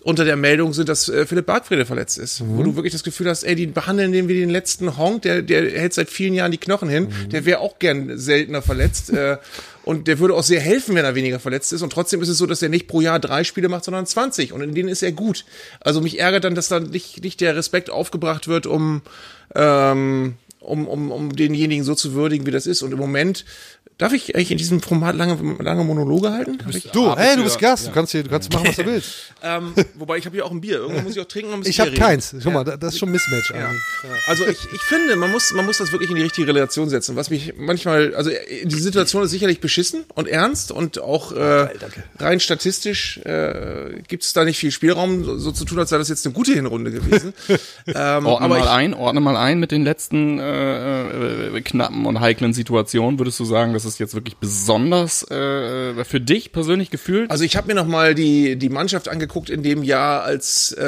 unter 0.05 0.25
der 0.25 0.35
Meldung 0.37 0.73
sind, 0.73 0.89
dass 0.89 1.09
äh, 1.09 1.27
Philipp 1.27 1.47
Bargfrede 1.47 1.87
verletzt 1.87 2.19
ist. 2.19 2.41
Mhm. 2.41 2.57
Wo 2.59 2.63
du 2.65 2.75
wirklich 2.75 2.93
das 2.93 3.05
Gefühl 3.05 3.29
hast, 3.29 3.45
ey, 3.45 3.55
die 3.55 3.69
behandeln 3.69 4.11
den 4.11 4.27
wie 4.27 4.35
den 4.35 4.51
letzten 4.51 4.97
Honk, 4.97 5.23
der, 5.23 5.43
der 5.43 5.71
hält 5.71 5.95
seit 5.95 6.11
vielen 6.11 6.35
Jahren 6.35 6.51
die 6.51 6.59
Knochen 6.59 6.89
hin, 6.89 7.05
Mhm. 7.05 7.29
der 7.31 7.45
wäre 7.45 7.61
auch 7.61 7.79
gern 7.79 8.19
seltener 8.19 8.63
verletzt. 8.63 9.11
äh, 9.11 9.37
und 9.85 10.07
der 10.07 10.18
würde 10.18 10.35
auch 10.35 10.42
sehr 10.42 10.61
helfen, 10.61 10.95
wenn 10.95 11.05
er 11.05 11.14
weniger 11.14 11.40
verletzt 11.40 11.73
ist. 11.73 11.83
Und 11.83 11.92
trotzdem 11.92 12.23
ist 12.23 12.29
es 12.29 12.38
so, 12.38 12.47
dass 12.47 12.62
er 12.62 12.68
nicht 12.68 12.87
pro 12.87 13.01
Jahr 13.01 13.18
drei 13.18 13.45
Spiele 13.45 13.68
macht, 13.68 13.85
sondern 13.85 14.07
20. 14.07 14.53
Und 14.53 14.62
in 14.62 14.75
denen 14.75 14.88
ist 14.88 15.03
er 15.03 15.12
gut. 15.12 15.45
Also 15.81 16.01
mich 16.01 16.18
ärgert 16.18 16.45
dann, 16.45 16.55
dass 16.55 16.68
da 16.68 16.81
nicht, 16.81 17.23
nicht 17.23 17.40
der 17.40 17.57
Respekt 17.57 17.90
aufgebracht 17.90 18.47
wird, 18.47 18.66
um, 18.66 19.03
ähm, 19.55 20.35
um, 20.61 20.87
um, 20.87 21.11
um 21.11 21.35
denjenigen 21.35 21.85
so 21.85 21.95
zu 21.95 22.14
würdigen, 22.14 22.47
wie 22.47 22.53
das 22.53 22.66
ist. 22.66 22.83
Und 22.83 22.92
im 22.92 22.99
Moment, 22.99 23.45
darf 24.03 24.12
ich 24.12 24.35
eigentlich 24.35 24.51
in 24.51 24.59
diesem 24.59 24.81
Format 24.83 25.15
lange, 25.17 25.38
lange 25.62 25.85
Monologe 25.85 26.31
halten? 26.33 26.59
Du, 26.93 27.07
Ah, 27.07 27.17
hey, 27.17 27.37
du 27.37 27.45
bist 27.45 27.57
du 27.57 27.61
ja- 27.65 27.71
Gast, 27.71 27.87
du 27.87 27.93
kannst 27.93 28.12
hier, 28.12 28.23
du 28.25 28.31
kannst 28.31 28.53
machen, 28.53 28.67
was 28.69 28.77
du 28.77 28.85
willst. 28.87 29.15
ähm, 29.43 29.73
wobei 29.95 30.19
ich 30.19 30.27
habe 30.27 30.35
hier 30.37 30.45
auch 30.45 30.51
ein 30.51 30.61
Bier. 30.61 30.79
Irgendwann 30.79 31.05
muss 31.05 31.15
ich 31.17 31.21
auch 31.23 31.27
trinken. 31.27 31.53
um 31.53 31.61
ein 31.61 31.67
Ich 31.67 31.79
habe 31.81 31.93
keins. 31.93 32.35
Guck 32.43 32.53
mal, 32.53 32.65
das 32.65 32.95
ist 32.95 32.99
schon 32.99 33.11
Mismatch 33.11 33.51
Ja. 33.51 33.67
eigentlich. 33.69 33.81
Also 34.27 34.45
ich, 34.47 34.59
ich 34.73 34.81
finde, 34.83 35.17
man 35.17 35.31
muss, 35.31 35.53
man 35.53 35.65
muss 35.67 35.79
das 35.79 35.93
wirklich 35.93 36.11
in 36.11 36.17
die 36.17 36.23
richtige 36.23 36.47
Relation 36.49 36.88
setzen. 36.88 37.17
Was 37.17 37.31
mich 37.31 37.55
manchmal, 37.57 38.15
also 38.15 38.31
die 38.65 38.81
Situation 38.81 39.23
ist 39.23 39.31
sicherlich 39.31 39.61
beschissen 39.61 40.05
und 40.15 40.27
ernst 40.29 40.73
und 40.73 41.01
auch 41.01 41.33
äh, 41.33 41.69
rein 42.19 42.41
statistisch 42.41 43.19
äh, 43.19 44.01
gibt 44.09 44.25
es 44.25 44.33
da 44.33 44.45
nicht 44.45 44.59
viel 44.59 44.71
Spielraum, 44.73 45.25
so, 45.25 45.38
so 45.38 45.53
zu 45.53 45.65
tun, 45.65 45.79
als 45.79 45.91
sei 45.91 45.99
das 45.99 46.09
jetzt 46.09 46.27
eine 46.27 46.35
gute 46.35 46.53
Hinrunde 46.53 46.91
gewesen. 46.91 47.33
ähm, 47.87 48.27
Ordne 48.27 48.29
aber 48.45 48.49
mal 48.49 48.59
ich, 48.61 48.69
ein, 48.71 48.95
ordne 48.95 49.21
mal 49.21 49.37
ein 49.37 49.61
mit 49.61 49.71
den 49.71 49.85
letzten 49.85 50.38
äh, 50.38 51.57
äh, 51.57 51.61
knappen 51.61 52.07
und 52.07 52.21
heiklen 52.21 52.53
Situationen. 52.53 53.19
Würdest 53.19 53.38
du 53.41 53.45
sagen, 53.45 53.73
das 53.73 53.85
ist 53.85 53.92
jetzt 53.99 54.15
wirklich 54.15 54.37
besonders 54.37 55.23
äh, 55.31 56.05
für 56.05 56.21
dich 56.21 56.53
persönlich 56.53 56.91
gefühlt? 56.91 57.31
Also 57.31 57.45
ich 57.45 57.57
habe 57.57 57.69
mir 57.69 57.75
noch 57.75 57.87
mal 57.87 58.15
die 58.15 58.57
die 58.57 58.69
Mannschaft 58.69 59.09
angeguckt 59.09 59.51
in 59.51 59.63
dem 59.63 59.83
Jahr, 59.83 60.23
als 60.23 60.73
äh, 60.73 60.83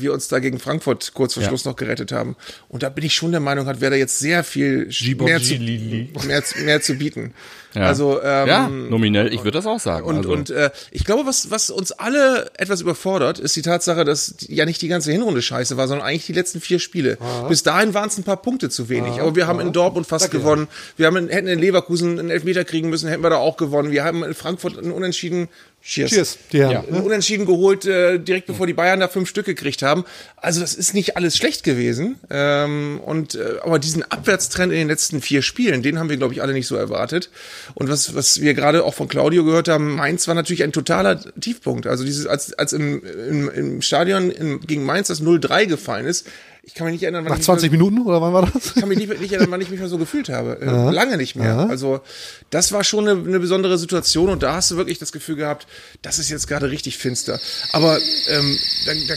wir 0.00 0.12
uns 0.12 0.28
da 0.28 0.38
gegen 0.38 0.58
Frankfurt 0.58 1.12
kurz 1.14 1.34
vor 1.34 1.42
Ja. 1.42 1.48
Schluss 1.48 1.64
noch 1.64 1.76
gerettet 1.76 2.12
haben. 2.12 2.36
Und 2.68 2.82
da 2.82 2.88
bin 2.88 3.04
ich 3.04 3.14
schon 3.14 3.30
der 3.30 3.40
Meinung, 3.40 3.66
hat 3.66 3.80
da 3.90 3.96
jetzt 3.96 4.18
sehr 4.18 4.44
viel 4.44 4.90
mehr 5.18 5.40
zu, 5.40 5.54
mehr, 5.58 6.42
mehr 6.64 6.80
zu 6.80 6.94
bieten. 6.94 7.34
Ja. 7.74 7.82
Also 7.82 8.22
ähm, 8.22 8.48
ja, 8.48 8.68
nominell, 8.68 9.32
ich 9.32 9.40
würde 9.40 9.58
das 9.58 9.66
auch 9.66 9.80
sagen. 9.80 10.06
Und, 10.06 10.18
also. 10.18 10.32
und 10.32 10.50
äh, 10.50 10.70
ich 10.90 11.04
glaube, 11.04 11.26
was, 11.26 11.50
was 11.50 11.70
uns 11.70 11.92
alle 11.92 12.50
etwas 12.56 12.80
überfordert, 12.80 13.38
ist 13.38 13.56
die 13.56 13.62
Tatsache, 13.62 14.04
dass 14.04 14.36
ja 14.46 14.64
nicht 14.64 14.80
die 14.80 14.88
ganze 14.88 15.10
Hinrunde 15.10 15.42
scheiße 15.42 15.76
war, 15.76 15.88
sondern 15.88 16.06
eigentlich 16.06 16.26
die 16.26 16.32
letzten 16.32 16.60
vier 16.60 16.78
Spiele. 16.78 17.18
Bis 17.48 17.62
dahin 17.62 17.94
waren 17.94 18.08
es 18.08 18.18
ein 18.18 18.24
paar 18.24 18.40
Punkte 18.40 18.70
zu 18.70 18.88
wenig. 18.88 19.20
Aber 19.20 19.34
wir 19.34 19.46
haben 19.46 19.60
in 19.60 19.72
Dortmund 19.72 20.06
fast 20.06 20.30
gewonnen. 20.30 20.68
Wir 20.96 21.06
haben 21.06 21.16
in, 21.16 21.28
hätten 21.28 21.48
in 21.48 21.58
Leverkusen 21.58 22.18
einen 22.18 22.30
Elfmeter 22.30 22.64
kriegen 22.64 22.90
müssen, 22.90 23.08
hätten 23.08 23.22
wir 23.22 23.30
da 23.30 23.36
auch 23.36 23.56
gewonnen. 23.56 23.90
Wir 23.90 24.04
haben 24.04 24.22
in 24.22 24.34
Frankfurt 24.34 24.78
einen 24.78 24.92
Unentschieden. 24.92 25.48
Cheers. 25.86 26.10
Cheers, 26.10 26.38
die. 26.50 26.58
Ja, 26.58 26.80
Unentschieden 26.80 27.44
geholt, 27.44 27.84
äh, 27.84 28.18
direkt 28.18 28.46
bevor 28.46 28.66
die 28.66 28.72
Bayern 28.72 29.00
da 29.00 29.08
fünf 29.08 29.28
Stück 29.28 29.44
gekriegt 29.44 29.82
haben. 29.82 30.04
Also 30.36 30.62
das 30.62 30.74
ist 30.74 30.94
nicht 30.94 31.18
alles 31.18 31.36
schlecht 31.36 31.62
gewesen. 31.62 32.16
Ähm, 32.30 33.00
und 33.04 33.34
äh, 33.34 33.58
aber 33.62 33.78
diesen 33.78 34.02
Abwärtstrend 34.02 34.72
in 34.72 34.78
den 34.78 34.88
letzten 34.88 35.20
vier 35.20 35.42
Spielen, 35.42 35.82
den 35.82 35.98
haben 35.98 36.08
wir, 36.08 36.16
glaube 36.16 36.32
ich, 36.32 36.40
alle 36.40 36.54
nicht 36.54 36.66
so 36.66 36.74
erwartet. 36.74 37.28
Und 37.74 37.90
was, 37.90 38.14
was 38.14 38.40
wir 38.40 38.54
gerade 38.54 38.82
auch 38.82 38.94
von 38.94 39.08
Claudio 39.08 39.44
gehört 39.44 39.68
haben, 39.68 39.96
Mainz 39.96 40.26
war 40.26 40.34
natürlich 40.34 40.62
ein 40.62 40.72
totaler 40.72 41.20
Tiefpunkt. 41.38 41.86
Also 41.86 42.02
dieses, 42.02 42.26
als, 42.26 42.54
als 42.54 42.72
im, 42.72 43.02
im, 43.04 43.50
im 43.50 43.82
Stadion 43.82 44.30
in, 44.30 44.60
gegen 44.60 44.86
Mainz 44.86 45.08
das 45.08 45.20
0-3 45.20 45.66
gefallen 45.66 46.06
ist, 46.06 46.26
ich 46.66 46.74
kann 46.74 46.86
mich 46.86 46.92
nicht 46.92 47.02
erinnern, 47.02 47.24
wann 47.24 47.32
Nach 47.32 47.38
ich 47.38 47.44
20 47.44 47.70
Minuten 47.70 48.00
oder 48.02 48.20
wann 48.20 48.32
war 48.32 48.46
das? 48.46 48.66
ich 48.66 48.74
kann 48.74 48.88
mich 48.88 48.98
nicht, 48.98 49.20
nicht 49.20 49.32
erinnern, 49.32 49.50
wann 49.50 49.60
ich 49.60 49.70
mich 49.70 49.80
mal 49.80 49.88
so 49.88 49.98
gefühlt 49.98 50.28
habe. 50.28 50.60
Äh, 50.60 50.90
Lange 50.90 51.16
nicht 51.16 51.36
mehr. 51.36 51.58
Also 51.68 52.00
das 52.50 52.72
war 52.72 52.84
schon 52.84 53.08
eine, 53.08 53.20
eine 53.20 53.40
besondere 53.40 53.76
Situation 53.78 54.30
und 54.30 54.42
da 54.42 54.54
hast 54.54 54.70
du 54.70 54.76
wirklich 54.76 54.98
das 54.98 55.12
Gefühl 55.12 55.36
gehabt, 55.36 55.66
das 56.02 56.18
ist 56.18 56.30
jetzt 56.30 56.48
gerade 56.48 56.70
richtig 56.70 56.98
finster. 56.98 57.38
Aber 57.72 57.98
ähm, 58.28 58.58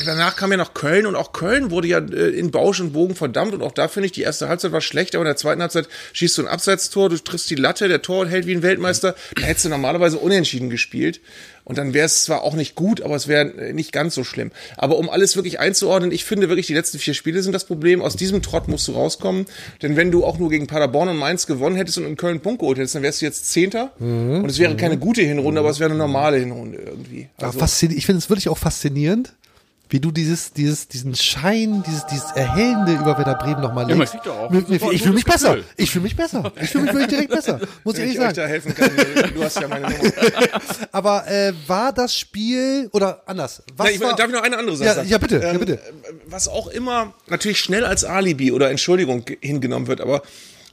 danach 0.06 0.36
kam 0.36 0.52
ja 0.52 0.58
noch 0.58 0.74
Köln 0.74 1.06
und 1.06 1.16
auch 1.16 1.34
Köln 1.34 1.72
wurde 1.72 1.88
ja 1.88 2.00
äh, 2.00 2.30
in 2.30 2.52
Bausch 2.52 2.80
und 2.80 2.94
Bogen 2.94 3.16
verdammt 3.16 3.54
und 3.54 3.62
auch 3.62 3.72
da 3.72 3.88
finde 3.88 4.08
ich, 4.08 4.12
die 4.12 4.22
erste 4.22 4.50
Halbzeit 4.50 4.72
war 4.72 4.82
schlecht, 4.82 5.16
aber 5.16 5.24
in 5.24 5.28
der 5.28 5.38
zweiten 5.38 5.62
Halbzeit 5.62 5.88
schießt 6.14 6.38
du 6.38 6.44
ein 6.44 6.48
Abseitstor, 6.48 7.10
du 7.10 7.18
triffst 7.18 7.50
die 7.50 7.56
Latte, 7.56 7.88
der 7.88 8.02
Tor 8.02 8.28
hält 8.28 8.46
wie 8.46 8.56
ein 8.56 8.64
Weltmeister, 8.64 9.16
da 9.36 9.44
hättest 9.44 9.66
du 9.66 9.70
normalerweise 9.70 10.18
unentschieden 10.18 10.70
gespielt. 10.70 11.22
Und 11.68 11.78
dann 11.78 11.94
wäre 11.94 12.06
es 12.06 12.24
zwar 12.24 12.44
auch 12.44 12.54
nicht 12.56 12.76
gut, 12.76 13.02
aber 13.02 13.16
es 13.18 13.28
wäre 13.28 13.50
äh, 13.58 13.74
nicht 13.74 13.92
ganz 13.92 14.16
so 14.16 14.24
schlimm. 14.24 14.52
Aber 14.78 14.98
um 14.98 15.10
alles 15.10 15.36
wirklich 15.36 15.60
einzuordnen, 15.60 16.14
ich 16.14 16.24
finde 16.24 16.48
wirklich, 16.48 16.66
die 16.68 16.74
letzten 16.74 16.98
vier 16.98 17.14
Spiele 17.14 17.44
sind 17.44 17.52
das 17.52 17.66
Problem. 17.66 18.02
Aus 18.02 18.16
diesem 18.16 18.42
Trott 18.42 18.70
musst 18.70 18.88
du 18.88 18.94
rauskommen. 18.94 19.48
Denn 19.82 19.98
wenn 19.98 20.10
du 20.10 20.24
auch 20.24 20.38
nur 20.40 20.50
gegen 20.50 20.68
Paderborn 20.68 21.10
und 21.10 21.18
Mainz 21.18 21.46
gewonnen 21.46 21.76
hättest 21.76 21.98
und 21.98 22.06
in 22.06 22.16
Köln 22.16 22.40
Punkt 22.40 22.60
geholt 22.62 22.78
hättest, 22.78 22.96
dann 22.96 23.04
wärst 23.04 23.22
du 23.22 23.26
jetzt 23.26 23.52
Zehnter. 23.52 23.92
Und 24.00 24.50
es 24.50 24.60
wäre 24.60 24.78
keine 24.78 24.98
gute 24.98 25.22
Hinrunde, 25.24 25.60
aber 25.60 25.70
es 25.70 25.80
wäre 25.82 25.90
eine 25.90 26.00
normale 26.00 26.38
Hinrunde 26.38 26.78
irgendwie. 26.78 27.28
Also, 27.38 27.60
faszini- 27.60 27.98
ich 27.98 28.06
finde 28.06 28.20
es 28.20 28.30
wirklich 28.30 28.48
auch 28.48 28.58
faszinierend, 28.58 29.34
wie 29.90 30.00
du 30.00 30.12
dieses, 30.12 30.52
dieses, 30.54 30.88
diesen 30.88 31.16
Schein, 31.16 31.84
dieses, 31.88 32.06
dieses 32.08 32.32
Erhellende 32.32 32.94
über 32.94 33.18
Werder 33.18 33.36
Bremen 33.36 33.62
nochmal 33.62 33.90
Ja, 33.90 33.96
legst. 33.96 34.12
kriegt 34.14 34.26
doch 34.28 34.38
auch 34.38 34.50
Mir- 34.50 34.64
mir- 34.68 34.92
ich 34.92 35.02
fühle 35.02 35.16
mich 35.16 35.26
besser. 35.26 35.58
Ich 35.78 35.92
fühle 35.92 36.04
mich 36.04 36.16
besser. 36.16 36.52
Ich 36.62 36.70
fühle 36.70 36.84
mich 36.86 36.94
wirklich 36.94 37.10
direkt 37.10 37.30
besser. 37.32 37.60
Muss 37.84 37.94
ich 37.98 38.02
wenn 38.02 38.08
ehrlich 38.10 38.14
ich 38.16 38.22
sagen. 38.22 38.36
da 38.36 38.46
helfen 38.48 38.76
kann, 38.76 38.92
du 39.34 39.44
hast 39.44 39.60
ja 39.62 39.68
meine 39.68 39.88
Nummer. 39.90 40.12
Aber 40.92 41.28
äh, 41.28 41.54
war 41.68 41.94
das 41.94 42.18
Spiel 42.18 42.90
oder 42.92 43.22
anders? 43.26 43.64
Was 43.76 43.88
Na, 43.88 43.92
ich, 43.94 44.00
war, 44.02 44.16
darf 44.16 44.28
ich 44.28 44.34
noch 44.34 44.44
eine 44.44 44.58
andere 44.58 44.76
Sache 44.76 44.88
ja, 44.88 44.96
sagen? 44.96 45.08
ja, 45.10 45.18
bitte, 45.18 45.40
ja, 45.40 45.52
Ähm, 45.52 45.60
bitte. 45.60 45.80
was 46.28 46.48
auch 46.48 46.68
immer 46.68 47.14
natürlich 47.28 47.60
schnell 47.60 47.86
als 47.86 48.04
Alibi 48.04 48.52
oder 48.52 48.70
Entschuldigung 48.70 49.24
ge- 49.26 49.38
hingenommen 49.42 49.88
wird, 49.88 50.02
aber 50.02 50.22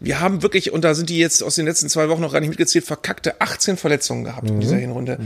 wir 0.04 0.20
haben 0.20 0.42
wirklich, 0.42 0.72
und 0.72 0.84
da 0.84 0.94
sind 0.94 1.08
die 1.10 1.18
jetzt 1.18 1.42
aus 1.42 1.54
den 1.54 1.66
letzten 1.66 1.88
zwei 1.88 2.08
Wochen 2.08 2.20
noch 2.20 2.32
gar 2.32 2.40
nicht 2.40 2.50
mitgezählt, 2.50 2.84
verkackte 2.84 3.40
18 3.40 3.76
Verletzungen 3.76 4.24
gehabt 4.24 4.48
in 4.48 4.60
dieser 4.60 4.76
Hinrunde. 4.76 5.18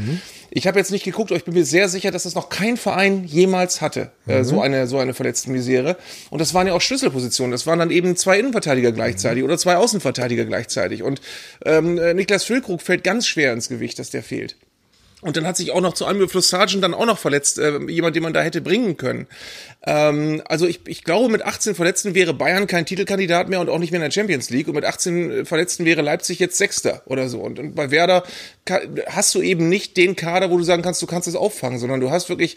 Ich 0.50 0.66
habe 0.66 0.78
jetzt 0.78 0.90
nicht 0.90 1.04
geguckt, 1.04 1.30
aber 1.30 1.36
ich 1.36 1.44
bin 1.44 1.54
mir 1.54 1.64
sehr 1.64 1.88
sicher, 1.88 2.10
dass 2.10 2.22
das 2.22 2.34
noch 2.34 2.48
kein 2.48 2.76
Verein 2.76 3.24
jemals 3.24 3.80
hatte, 3.80 4.12
äh, 4.26 4.44
so 4.44 4.60
eine 4.60 4.86
so 4.86 4.98
eine 4.98 5.12
verletzten 5.14 5.52
Misere. 5.52 5.96
Und 6.30 6.40
das 6.40 6.54
waren 6.54 6.66
ja 6.66 6.72
auch 6.72 6.80
Schlüsselpositionen. 6.80 7.52
Das 7.52 7.66
waren 7.66 7.78
dann 7.78 7.90
eben 7.90 8.16
zwei 8.16 8.38
Innenverteidiger 8.38 8.92
gleichzeitig 8.92 9.44
oder 9.44 9.58
zwei 9.58 9.76
Außenverteidiger 9.76 10.44
gleichzeitig. 10.44 11.02
Und 11.02 11.20
ähm, 11.64 11.98
äh, 11.98 12.14
Niklas 12.14 12.44
Füllkrug 12.44 12.80
fällt 12.80 13.04
ganz 13.04 13.26
schwer 13.26 13.52
ins 13.52 13.68
Gewicht, 13.68 13.98
dass 13.98 14.10
der 14.10 14.22
fehlt. 14.22 14.56
Und 15.20 15.36
dann 15.36 15.46
hat 15.46 15.56
sich 15.56 15.72
auch 15.72 15.80
noch 15.80 15.94
zu 15.94 16.04
einem 16.04 16.28
Fluss 16.28 16.48
Sargent 16.48 16.84
dann 16.84 16.94
auch 16.94 17.04
noch 17.04 17.18
verletzt, 17.18 17.58
äh, 17.58 17.80
jemand, 17.88 18.14
den 18.14 18.22
man 18.22 18.32
da 18.32 18.40
hätte 18.40 18.60
bringen 18.60 18.96
können. 18.96 19.26
Ähm, 19.84 20.42
also 20.44 20.64
ich, 20.68 20.80
ich 20.86 21.02
glaube, 21.02 21.28
mit 21.28 21.44
18 21.44 21.74
Verletzten 21.74 22.14
wäre 22.14 22.34
Bayern 22.34 22.68
kein 22.68 22.86
Titelkandidat 22.86 23.48
mehr 23.48 23.60
und 23.60 23.68
auch 23.68 23.80
nicht 23.80 23.90
mehr 23.90 23.98
in 23.98 24.04
der 24.04 24.12
Champions 24.12 24.48
League. 24.50 24.68
Und 24.68 24.74
mit 24.74 24.84
18 24.84 25.44
Verletzten 25.44 25.84
wäre 25.84 26.02
Leipzig 26.02 26.38
jetzt 26.38 26.56
Sechster 26.56 27.02
oder 27.06 27.28
so. 27.28 27.40
Und, 27.40 27.58
und 27.58 27.74
bei 27.74 27.90
Werder 27.90 28.22
hast 29.06 29.34
du 29.34 29.42
eben 29.42 29.68
nicht 29.68 29.96
den 29.96 30.14
Kader, 30.14 30.50
wo 30.52 30.56
du 30.56 30.62
sagen 30.62 30.82
kannst, 30.82 31.02
du 31.02 31.06
kannst 31.06 31.26
es 31.26 31.34
auffangen, 31.34 31.80
sondern 31.80 31.98
du 31.98 32.10
hast 32.10 32.28
wirklich, 32.28 32.56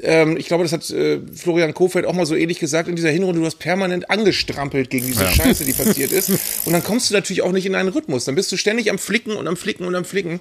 ähm, 0.00 0.38
ich 0.38 0.46
glaube, 0.46 0.64
das 0.64 0.72
hat 0.72 0.88
äh, 0.88 1.20
Florian 1.34 1.74
Kofeld 1.74 2.06
auch 2.06 2.14
mal 2.14 2.24
so 2.24 2.34
ähnlich 2.34 2.58
gesagt 2.58 2.88
in 2.88 2.96
dieser 2.96 3.10
Hinrunde, 3.10 3.40
du 3.40 3.46
hast 3.46 3.58
permanent 3.58 4.08
angestrampelt 4.08 4.88
gegen 4.88 5.06
diese 5.06 5.26
Scheiße, 5.26 5.66
die 5.66 5.74
passiert 5.74 6.12
ist. 6.12 6.30
Und 6.64 6.72
dann 6.72 6.82
kommst 6.82 7.10
du 7.10 7.14
natürlich 7.14 7.42
auch 7.42 7.52
nicht 7.52 7.66
in 7.66 7.74
einen 7.74 7.90
Rhythmus. 7.90 8.24
Dann 8.24 8.34
bist 8.34 8.50
du 8.50 8.56
ständig 8.56 8.90
am 8.90 8.98
Flicken 8.98 9.36
und 9.36 9.46
am 9.46 9.58
Flicken 9.58 9.84
und 9.84 9.94
am 9.94 10.06
Flicken. 10.06 10.40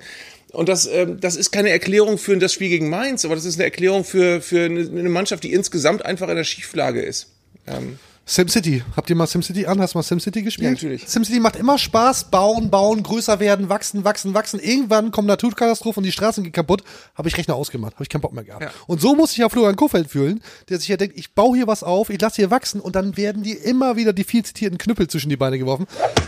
Und 0.54 0.70
das, 0.70 0.88
ähm, 0.88 1.20
das 1.20 1.36
ist 1.36 1.52
keine 1.58 1.72
Erklärung 1.72 2.20
für 2.20 2.38
das 2.38 2.54
Spiel 2.54 2.70
gegen 2.70 2.88
Mainz, 2.88 3.26
aber 3.26 3.34
das 3.34 3.44
ist 3.44 3.56
eine 3.56 3.64
Erklärung 3.64 4.04
für, 4.04 4.42
für 4.42 4.66
eine, 4.66 5.10
Mannschaft, 5.10 5.44
die 5.44 5.54
insgesamt 5.54 6.06
einfach 6.06 6.30
in 6.30 6.36
der 6.36 6.44
Schieflage 6.44 7.02
ist. 7.02 7.32
Ähm, 7.66 7.98
SimCity. 8.28 8.84
Habt 8.96 9.10
ihr 9.10 9.16
mal 9.16 9.26
SimCity 9.26 9.66
an? 9.66 9.82
Hast 9.82 9.96
du 9.96 9.98
mal 9.98 10.04
SimCity 10.04 10.44
gespielt? 10.44 10.66
Ja, 10.66 10.72
natürlich. 10.72 11.08
SimCity 11.08 11.40
macht 11.40 11.56
immer 11.56 11.80
Spaß. 11.80 12.26
Bauen, 12.26 12.70
bauen, 12.70 13.02
größer 13.02 13.40
werden, 13.40 13.70
wachsen, 13.70 14.04
wachsen, 14.04 14.36
wachsen. 14.36 14.60
Irgendwann 14.60 15.10
kommt 15.10 15.28
Naturkatastrophe 15.28 16.00
und 16.00 16.04
die 16.04 16.12
Straßen 16.12 16.44
gehen 16.44 16.54
kaputt. 16.54 16.84
Habe 17.16 17.28
ich 17.28 17.36
Rechner 17.36 17.56
ausgemacht. 17.56 17.96
Habe 17.96 18.04
ich 18.04 18.10
keinen 18.10 18.22
Bock 18.22 18.34
mehr 18.34 18.44
gehabt. 18.44 18.62
Ja. 18.62 18.70
Und 18.86 19.02
so 19.02 19.16
muss 19.16 19.32
sich 19.32 19.40
ja 19.40 19.50
Florian 19.50 19.78
Kofeld 19.78 20.12
fühlen, 20.12 20.44
der 20.70 20.78
sich 20.78 20.90
ja 20.90 20.98
denkt, 20.98 21.18
ich 21.18 21.34
baue 21.34 21.58
hier 21.58 21.66
was 21.66 21.82
auf, 21.82 22.12
ich 22.12 22.22
lasse 22.22 22.36
hier 22.36 22.52
wachsen 22.52 22.82
und 22.82 22.96
dann 22.96 23.18
werden 23.18 23.42
die 23.42 23.54
immer 23.54 23.96
wieder 23.96 24.14
die 24.14 24.26
viel 24.26 24.46
zitierten 24.46 24.78
Knüppel 24.78 25.08
zwischen 25.08 25.30
die 25.30 25.38
Beine 25.38 25.58
geworfen. 25.58 25.88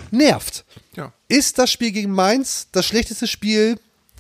Nervt. 0.09 0.65
Ja. 0.95 1.13
Ist 1.27 1.59
das 1.59 1.71
Spiel 1.71 1.91
gegen 1.91 2.13
Mainz 2.13 2.69
das 2.71 2.87
schlechteste 2.87 3.27
Spiel 3.27 3.77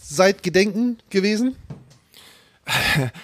seit 0.09 0.43
Gedenken 0.43 0.97
gewesen? 1.09 1.55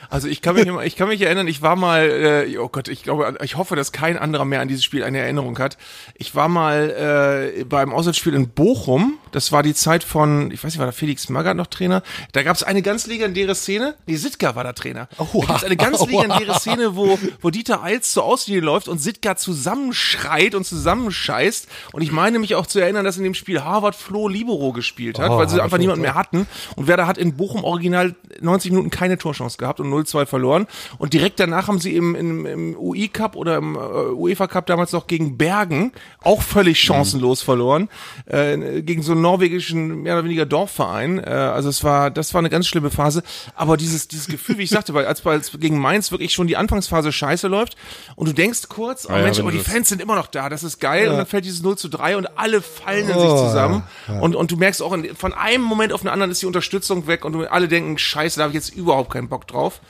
Also 0.10 0.28
ich 0.28 0.42
kann 0.42 0.56
mich, 0.56 0.66
immer- 0.66 0.86
ich 0.86 0.96
kann 0.96 1.08
mich 1.08 1.22
erinnern, 1.22 1.48
ich 1.48 1.62
war 1.62 1.76
mal, 1.76 2.10
äh, 2.48 2.58
oh 2.58 2.68
Gott, 2.68 2.88
ich 2.88 3.04
glaube, 3.04 3.38
ich 3.44 3.58
hoffe, 3.58 3.76
dass 3.76 3.92
kein 3.92 4.18
anderer 4.18 4.44
mehr 4.46 4.60
an 4.62 4.68
dieses 4.68 4.84
Spiel 4.84 5.04
eine 5.04 5.20
Erinnerung 5.20 5.60
hat. 5.60 5.78
Ich 6.16 6.34
war 6.34 6.48
mal 6.48 7.52
äh, 7.60 7.64
beim 7.64 7.94
Auswärtsspiel 7.94 8.34
in 8.34 8.50
Bochum. 8.50 9.20
Das 9.36 9.52
war 9.52 9.64
die 9.64 9.74
Zeit 9.74 10.06
von, 10.06 10.50
ich 10.52 10.64
weiß 10.64 10.72
nicht, 10.72 10.80
war 10.80 10.86
da 10.86 10.94
Felix 10.94 11.28
Magath 11.28 11.58
noch 11.58 11.68
Trainer? 11.68 12.04
Da 12.32 12.42
gab 12.42 12.56
es 12.56 12.64
eine 12.64 12.82
ganz 12.82 13.06
legendäre 13.06 13.54
Szene. 13.54 13.96
Nee, 14.08 14.16
Sitka 14.16 14.56
war 14.56 14.64
da 14.64 14.72
Trainer. 14.72 15.10
Oha. 15.18 15.42
Da 15.42 15.48
gab 15.48 15.58
es 15.58 15.64
eine 15.66 15.76
ganz 15.76 16.00
Oha. 16.00 16.10
legendäre 16.10 16.58
Szene, 16.58 16.96
wo, 16.96 17.20
wo 17.42 17.50
Dieter 17.50 17.84
Eils 17.84 18.14
zur 18.14 18.24
Auslinie 18.24 18.62
läuft 18.62 18.88
und 18.88 19.00
Sitka 19.00 19.36
zusammenschreit 19.36 20.56
und 20.56 20.66
zusammenscheißt. 20.66 21.68
Und 21.92 22.02
ich 22.02 22.14
meine 22.14 22.40
mich 22.40 22.56
auch 22.56 22.66
zu 22.66 22.80
erinnern, 22.80 23.04
dass 23.04 23.18
in 23.18 23.26
dem 23.26 23.34
Spiel 23.34 23.62
Harvard 23.62 23.96
Flo 23.96 24.30
Libero 24.30 24.72
gespielt 24.72 25.20
hat, 25.20 25.30
Oh, 25.30 25.38
weil 25.38 25.50
sie 25.50 25.62
einfach 25.62 25.80
niemanden 25.80 26.04
mehr 26.04 26.16
hatten. 26.16 26.48
Und 26.78 26.88
Werder 26.88 27.06
hat 27.06 27.18
in 27.18 27.36
Bochum 27.36 27.66
original 27.66 28.16
90 28.40 28.72
Minuten 28.72 28.90
keine 28.90 29.18
Torchance 29.18 29.58
gehabt 29.58 29.82
und 29.82 29.92
0-2 29.92 30.28
verloren. 30.28 30.66
Und 30.98 31.12
direkt 31.12 31.42
danach 31.42 31.68
haben 31.68 31.80
sie 31.80 31.94
im, 31.98 32.16
im, 32.16 32.46
im 32.46 32.78
UI 32.78 33.10
Cup 33.10 33.36
oder 33.36 33.58
im 33.58 33.76
äh, 33.76 33.80
UEFA 33.80 34.48
Cup 34.48 34.66
damals 34.68 34.94
noch 34.94 35.08
gegen 35.08 35.38
Bergen 35.38 35.92
auch 36.22 36.42
völlig 36.42 36.80
chancenlos 36.80 37.42
verloren. 37.42 37.90
Äh, 38.28 38.82
gegen 38.82 39.04
so 39.04 39.12
einen 39.12 39.25
norwegischen, 39.26 40.04
mehr 40.04 40.14
oder 40.14 40.24
weniger 40.24 40.46
Dorfverein. 40.46 41.20
Äh, 41.20 41.30
also 41.30 41.70
es 41.70 41.84
war, 41.84 42.12
das 42.12 42.34
war 42.34 42.40
eine 42.40 42.50
ganz 42.50 42.68
schlimme 42.68 42.92
Phase. 42.92 43.24
Aber 43.56 43.76
dieses, 43.78 44.08
dieses 44.08 44.28
Gefühl, 44.28 44.58
wie 44.58 44.64
ich 44.64 44.70
sagte, 44.70 44.94
weil 44.94 45.06
als, 45.06 45.26
als 45.26 45.52
gegen 45.60 45.80
Mainz 45.80 46.12
wirklich 46.12 46.34
schon 46.34 46.48
die 46.48 46.58
Anfangsphase 46.58 47.12
scheiße 47.12 47.48
läuft 47.48 47.76
und 48.16 48.28
du 48.28 48.34
denkst 48.34 48.70
kurz, 48.70 49.08
oh 49.10 49.14
ja, 49.14 49.22
Mensch, 49.22 49.40
aber 49.40 49.52
die 49.52 49.60
Fans 49.60 49.90
sind 49.90 50.02
immer 50.02 50.16
noch 50.16 50.28
da, 50.28 50.50
das 50.50 50.64
ist 50.64 50.80
geil. 50.80 51.10
Und 51.10 51.18
dann 51.18 51.26
fällt 51.26 51.46
dieses 51.46 51.62
0 51.62 51.78
zu 51.78 51.90
3 51.90 52.18
und 52.18 52.38
alle 52.38 52.62
fallen 52.62 53.10
in 53.10 53.16
Oh, 53.16 53.20
sich 53.20 53.48
zusammen. 53.48 53.84
Und, 54.22 54.36
und 54.36 54.52
du 54.52 54.58
merkst 54.58 54.82
auch, 54.82 54.96
von 55.16 55.34
einem 55.34 55.64
Moment 55.64 55.94
auf 55.94 56.02
den 56.02 56.10
anderen 56.10 56.32
ist 56.32 56.42
die 56.42 56.46
Unterstützung 56.46 57.08
weg 57.08 57.26
und 57.26 57.36
alle 57.48 57.68
denken, 57.68 57.98
scheiße, 57.98 58.38
da 58.38 58.44
habe 58.44 58.52
ich 58.52 58.56
jetzt 58.56 58.76
überhaupt 58.76 59.12
keinen 59.12 59.30
Bock 59.30 59.48
drauf. 59.48 59.82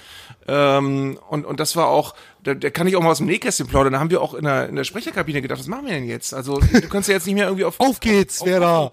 Ähm, 0.47 1.17
und, 1.29 1.45
und 1.45 1.60
das 1.60 1.75
war 1.75 1.88
auch, 1.88 2.13
da, 2.43 2.53
da 2.53 2.69
kann 2.69 2.86
ich 2.86 2.95
auch 2.95 3.01
mal 3.01 3.10
aus 3.10 3.17
dem 3.17 3.25
Nähkästchen 3.25 3.65
plaudern. 3.67 3.93
Da 3.93 3.99
haben 3.99 4.12
wir 4.12 4.21
auch 4.21 4.36
in 4.36 4.45
der, 4.45 4.69
in 4.69 4.75
der 4.75 4.84
Sprecherkabine 4.84 5.41
gedacht, 5.41 5.60
was 5.60 5.67
machen 5.67 5.86
wir 5.88 5.93
denn 5.93 6.05
jetzt? 6.08 6.34
Also 6.34 6.60
du 6.60 6.88
kannst 6.88 7.10
ja 7.10 7.15
jetzt 7.15 7.25
nicht 7.25 7.36
mehr 7.36 7.45
irgendwie 7.45 7.65
auf... 7.65 7.79
Auf 7.79 7.99
geht's, 7.99 8.45
Werder! 8.45 8.91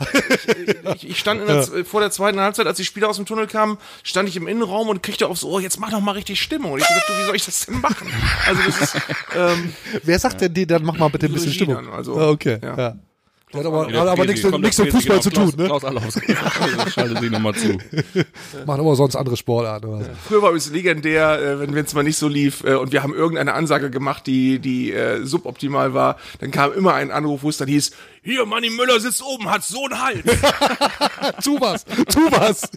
Ich, 0.95 1.11
ich 1.11 1.19
stand 1.19 1.43
in 1.43 1.47
der, 1.47 1.85
vor 1.85 2.01
der 2.01 2.11
zweiten 2.11 2.41
Halbzeit, 2.41 2.67
als 2.67 2.79
die 2.79 2.85
Spieler 2.85 3.09
aus 3.11 3.17
dem 3.17 3.27
Tunnel 3.27 3.47
kamen, 3.47 3.77
stand 4.03 4.29
ich 4.29 4.37
im 4.37 4.47
Innenraum 4.49 4.89
und 4.89 5.03
kriegte 5.03 5.29
aufs 5.29 5.45
Ohr, 5.45 5.61
jetzt 5.61 5.79
mach 5.79 5.91
doch 5.91 6.01
mal 6.01 6.13
richtig 6.13 6.41
Stimmung. 6.41 6.73
Und 6.73 6.81
ich 6.81 6.89
gesagt, 6.89 7.09
du, 7.09 7.13
wie 7.13 7.27
soll 7.27 7.37
ich 7.37 7.45
das 7.45 7.67
denn 7.67 7.81
machen? 7.81 8.11
Also 8.47 8.63
das 8.67 8.81
ist, 8.81 8.97
ähm, 9.37 9.75
Wer 10.03 10.19
sagt 10.19 10.41
denn 10.41 10.55
dir, 10.55 10.67
dann 10.67 10.85
mach 10.85 10.97
mal 10.97 11.09
bitte 11.09 11.27
ein 11.27 11.33
bisschen 11.33 11.53
Stimmung? 11.53 11.75
dann, 11.77 11.89
also, 11.91 12.19
Ah, 12.19 12.31
okay, 12.31 12.59
ja. 12.63 12.77
ja. 12.79 12.97
Hat 13.55 13.67
aber, 13.67 13.87
hat 13.87 13.95
aber 14.09 14.25
nichts, 14.25 14.43
mit- 14.43 14.61
nichts 14.61 14.79
mit 14.79 14.91
Fußball 14.93 15.21
zu 15.21 15.31
genau, 15.31 15.51
tun, 15.51 15.55
ne? 15.59 15.65
Klaus, 15.67 15.85
Allofs. 15.85 16.21
Schalte 16.95 17.21
sie 17.21 17.29
nochmal 17.31 17.55
zu. 17.55 17.79
Machen 18.67 18.81
aber 18.81 18.97
sonst 18.97 19.15
andere 19.17 19.37
Sportarten 19.37 19.87
oder 19.87 20.05
so. 20.05 20.11
Früher 20.27 20.43
war 20.43 20.53
es 20.55 20.71
legendär, 20.71 21.39
äh, 21.41 21.61
wenn 21.61 21.77
es 21.77 21.93
mal 21.95 22.03
nicht 22.03 22.17
so 22.17 22.29
lief 22.29 22.65
äh, 22.65 22.75
und 22.75 22.93
wir 22.93 23.03
haben 23.03 23.15
irgendeine 23.15 23.53
Ansage 23.55 23.91
gemacht, 23.91 24.27
die 24.27 24.59
die 24.59 24.93
äh, 24.93 25.25
suboptimal 25.25 25.93
war, 25.95 26.17
dann 26.41 26.51
kam 26.51 26.73
immer 26.73 26.95
ein 26.95 27.11
Anruf, 27.11 27.43
wo 27.43 27.49
es 27.51 27.59
dann 27.59 27.69
hieß, 27.69 27.93
hier, 28.23 28.47
Manni 28.47 28.71
Müller 28.71 29.01
sitzt 29.01 29.23
oben, 29.23 29.51
hat 29.51 29.65
so 29.65 29.85
einen 29.85 30.01
Hals. 30.01 30.25
tu 31.45 31.61
was, 31.61 31.85
tu 31.85 32.21
was. 32.31 32.71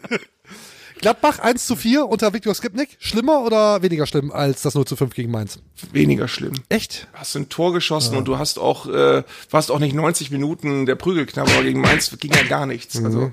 Gladbach 1.02 1.40
1 1.40 1.66
zu 1.66 1.76
4 1.76 2.08
unter 2.08 2.34
Viktor 2.34 2.54
Skripnik. 2.56 2.98
Schlimmer 3.00 3.42
oder 3.44 3.82
weniger 3.82 4.06
schlimm 4.08 4.32
als 4.32 4.62
das 4.62 4.76
0 4.76 4.86
zu 4.86 4.96
5 4.96 5.14
gegen 5.14 5.32
Mainz? 5.32 5.60
Weniger 5.92 6.28
schlimm. 6.28 6.54
Echt? 6.70 7.08
Hast 7.14 7.36
ein 7.36 7.50
Tor 7.50 7.74
geschossen 7.74 8.16
und 8.16 8.26
du 8.28 8.38
hast 8.38 8.60
auch, 8.60 8.88
äh, 8.88 9.24
warst 9.52 9.72
auch 9.72 9.80
nicht 9.80 9.94
90 9.94 10.32
Minuten 10.32 10.86
der 10.86 10.96
Prügelknaber, 10.96 11.52
aber 11.52 11.64
gegen 11.64 11.82
Mainz 11.82 12.16
ging 12.20 12.32
ja 12.34 12.44
gar 12.44 12.66
nichts. 12.66 13.04
Also 13.04 13.32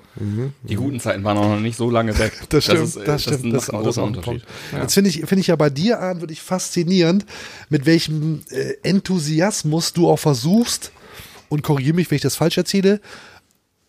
Die 0.63 0.75
guten 0.75 1.01
Zeiten 1.01 1.25
waren 1.25 1.39
auch 1.39 1.49
noch 1.49 1.61
nicht 1.61 1.77
so 1.77 1.91
lange 1.91 2.19
weg. 2.19 2.33
Das 2.49 2.65
stimmt, 2.65 2.97
äh, 2.97 3.05
das, 3.05 3.27
ist, 3.27 3.35
stimmt. 3.35 3.55
Das, 3.55 3.71
einen 3.71 3.81
ist 3.81 3.85
großen 3.85 4.03
auch 4.03 4.07
ein 4.07 4.17
Unterschied. 4.17 4.45
Punkt. 4.45 4.83
Jetzt 4.83 4.95
finde 4.95 5.11
ich, 5.11 5.17
finde 5.21 5.41
ich 5.41 5.47
ja 5.47 5.57
bei 5.57 5.71
dir 5.71 6.01
an, 6.01 6.21
wirklich 6.21 6.43
faszinierend, 6.43 7.25
mit 7.71 7.87
welchem 7.87 8.43
äh, 8.51 8.75
Enthusiasmus 8.83 9.93
du 9.93 10.11
auch 10.11 10.19
versuchst, 10.19 10.93
und 11.53 11.63
korrigiere 11.63 11.95
mich, 11.95 12.11
wenn 12.11 12.17
ich 12.17 12.23
das 12.23 12.37
falsch 12.37 12.57
erzähle, 12.57 12.99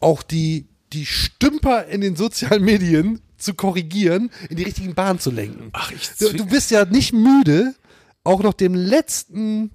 auch 0.02 0.22
die, 0.22 0.66
die 0.92 1.06
Stümper 1.06 1.86
in 1.86 2.02
den 2.02 2.18
sozialen 2.18 2.62
Medien 2.62 3.22
zu 3.44 3.54
korrigieren, 3.54 4.32
in 4.50 4.58
die 4.58 4.64
richtigen 4.64 4.94
Bahn 4.96 5.20
zu 5.20 5.32
lenken. 5.32 5.70
Ach, 5.74 5.92
ich 5.92 6.10
Du, 6.20 6.34
du 6.34 6.46
bist 6.46 6.72
ja 6.72 6.86
nicht 6.86 7.14
müde, 7.14 7.76
auch 8.24 8.42
noch 8.42 8.54
dem 8.54 8.74
letzten, 8.74 9.72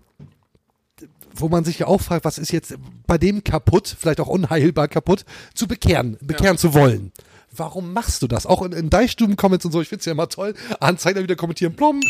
wo 1.35 1.49
man 1.49 1.65
sich 1.65 1.81
ja 1.81 1.87
auch 1.87 2.01
fragt, 2.01 2.25
was 2.25 2.39
ist 2.39 2.53
jetzt 2.53 2.75
bei 3.07 3.19
dem 3.19 3.45
kaputt, 3.45 3.95
vielleicht 3.99 4.21
auch 4.21 4.29
unheilbar 4.29 4.89
kaputt, 4.89 5.25
zu 5.55 5.67
bekehren, 5.67 6.17
bekehren 6.21 6.59
zu 6.59 6.75
wollen. 6.75 7.13
Warum 7.57 7.93
machst 7.93 8.23
du 8.23 8.27
das? 8.27 8.45
Auch 8.45 8.63
in, 8.63 8.73
in 8.73 8.91
Deichstuben-Comments 8.91 9.65
und 9.65 9.73
so, 9.73 9.81
ich 9.81 9.89
find's 9.89 10.05
ja 10.05 10.13
immer 10.13 10.29
toll. 10.29 10.55
Anzeiger 10.81 11.23
wieder 11.23 11.35
kommentieren, 11.35 11.75
plom. 11.75 12.01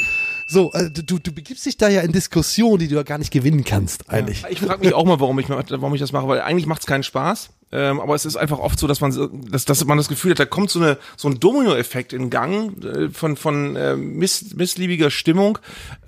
So, 0.49 0.73
äh, 0.73 0.91
du, 0.91 1.19
du 1.19 1.33
begibst 1.33 1.65
dich 1.65 1.77
da 1.77 1.89
ja 1.89 2.01
in 2.01 2.13
Diskussionen, 2.13 2.81
die 2.81 2.89
du 2.89 2.97
ja 2.97 3.03
gar 3.05 3.19
nicht 3.19 3.31
gewinnen 3.31 3.65
kannst, 3.65 4.11
eigentlich. 4.11 4.45
Ich 4.51 4.61
frage 4.61 4.85
mich 4.85 4.95
auch 4.95 5.05
mal, 5.05 5.21
warum 5.21 5.39
ich, 5.39 5.49
warum 5.49 5.95
ich 5.95 6.01
das 6.01 6.13
mache, 6.13 6.27
weil 6.27 6.41
eigentlich 6.41 6.67
macht 6.67 6.81
es 6.81 6.87
keinen 6.87 7.05
Spaß. 7.05 7.51
Ähm, 7.71 8.01
aber 8.01 8.15
es 8.15 8.25
ist 8.25 8.37
einfach 8.37 8.59
oft 8.59 8.79
so, 8.79 8.87
dass 8.87 9.01
man, 9.01 9.13
dass, 9.51 9.65
dass 9.67 9.85
man 9.85 9.99
das 9.99 10.09
Gefühl 10.09 10.31
hat, 10.31 10.39
da 10.39 10.47
kommt 10.47 10.71
so, 10.71 10.79
eine, 10.81 10.97
so 11.17 11.29
ein 11.29 11.39
Dominoeffekt 11.39 12.13
in 12.15 12.31
Gang 12.31 12.83
äh, 12.83 13.11
von, 13.11 13.37
von 13.37 13.77
äh, 13.77 13.95
miss, 13.97 14.55
missliebiger 14.55 15.11
Stimmung, 15.11 15.59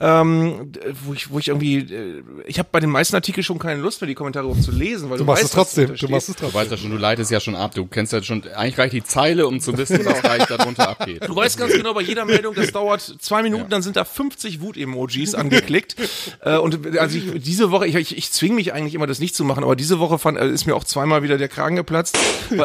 ähm, 0.01 0.73
wo, 1.05 1.13
ich, 1.13 1.31
wo 1.31 1.39
ich 1.39 1.49
irgendwie, 1.49 1.79
äh, 1.79 2.23
ich 2.47 2.59
habe 2.59 2.69
bei 2.73 2.81
den 2.81 2.89
meisten 2.91 3.15
Artikeln 3.15 3.45
schon 3.45 3.59
keine 3.59 3.81
Lust 3.81 4.01
mehr, 4.01 4.09
die 4.09 4.15
Kommentare 4.15 4.47
überhaupt 4.47 4.65
zu 4.65 4.71
lesen, 4.73 5.11
weil 5.11 5.19
du, 5.19 5.25
Du 5.25 5.27
machst 5.27 5.43
weißt, 5.43 5.51
es 5.53 5.55
trotzdem, 5.55 5.95
du 5.95 6.09
machst 6.09 6.29
es 6.31 6.37
Du 6.37 6.41
trotzdem. 6.45 6.61
weißt 6.61 6.71
ja 6.71 6.77
schon, 6.79 6.91
du 6.93 6.97
leitest 6.97 7.31
ja 7.31 7.41
schon 7.41 7.55
ab. 7.55 7.75
Du 7.75 7.85
kennst 7.87 8.13
ja 8.15 8.23
schon, 8.23 8.43
eigentlich 8.55 8.79
reicht 8.79 8.95
die 8.95 9.05
Zeile, 9.05 9.47
um 9.47 9.61
zu 9.61 9.77
wissen, 9.77 10.03
was 10.05 10.23
gleich 10.23 10.47
darunter 10.47 10.89
abgeht. 10.89 11.29
Du 11.29 11.37
weißt 11.37 11.59
ganz 11.59 11.75
genau, 11.75 11.93
bei 11.93 12.01
jeder 12.03 12.25
Meldung, 12.25 12.55
das 12.55 12.73
dauert 12.73 13.03
zwei 13.21 13.43
Minuten, 13.43 13.69
dann 13.69 13.83
sind 13.83 13.97
da 13.97 14.05
50 14.07 14.63
Wut-Emojis 14.63 15.35
angeklickt. 15.35 15.97
äh, 16.43 16.57
und 16.57 16.97
also 16.97 17.19
ich, 17.19 17.43
diese 17.43 17.71
Woche, 17.71 17.87
ich, 17.87 17.97
ich, 17.97 18.17
ich 18.17 18.33
zwinge 18.33 18.55
mich 18.55 18.73
eigentlich 18.73 18.95
immer, 18.95 19.07
das 19.07 19.19
nicht 19.19 19.35
zu 19.35 19.45
machen, 19.45 19.63
aber 19.63 19.77
diese 19.77 19.99
Woche 19.99 20.19
fand, 20.19 20.39
äh, 20.39 20.49
ist 20.49 20.67
mir 20.67 20.75
auch 20.75 20.85
zweimal 20.85 21.23
wieder 21.23 21.37
der 21.37 21.50
Kragen 21.51 21.77
geplatzt. 21.77 22.19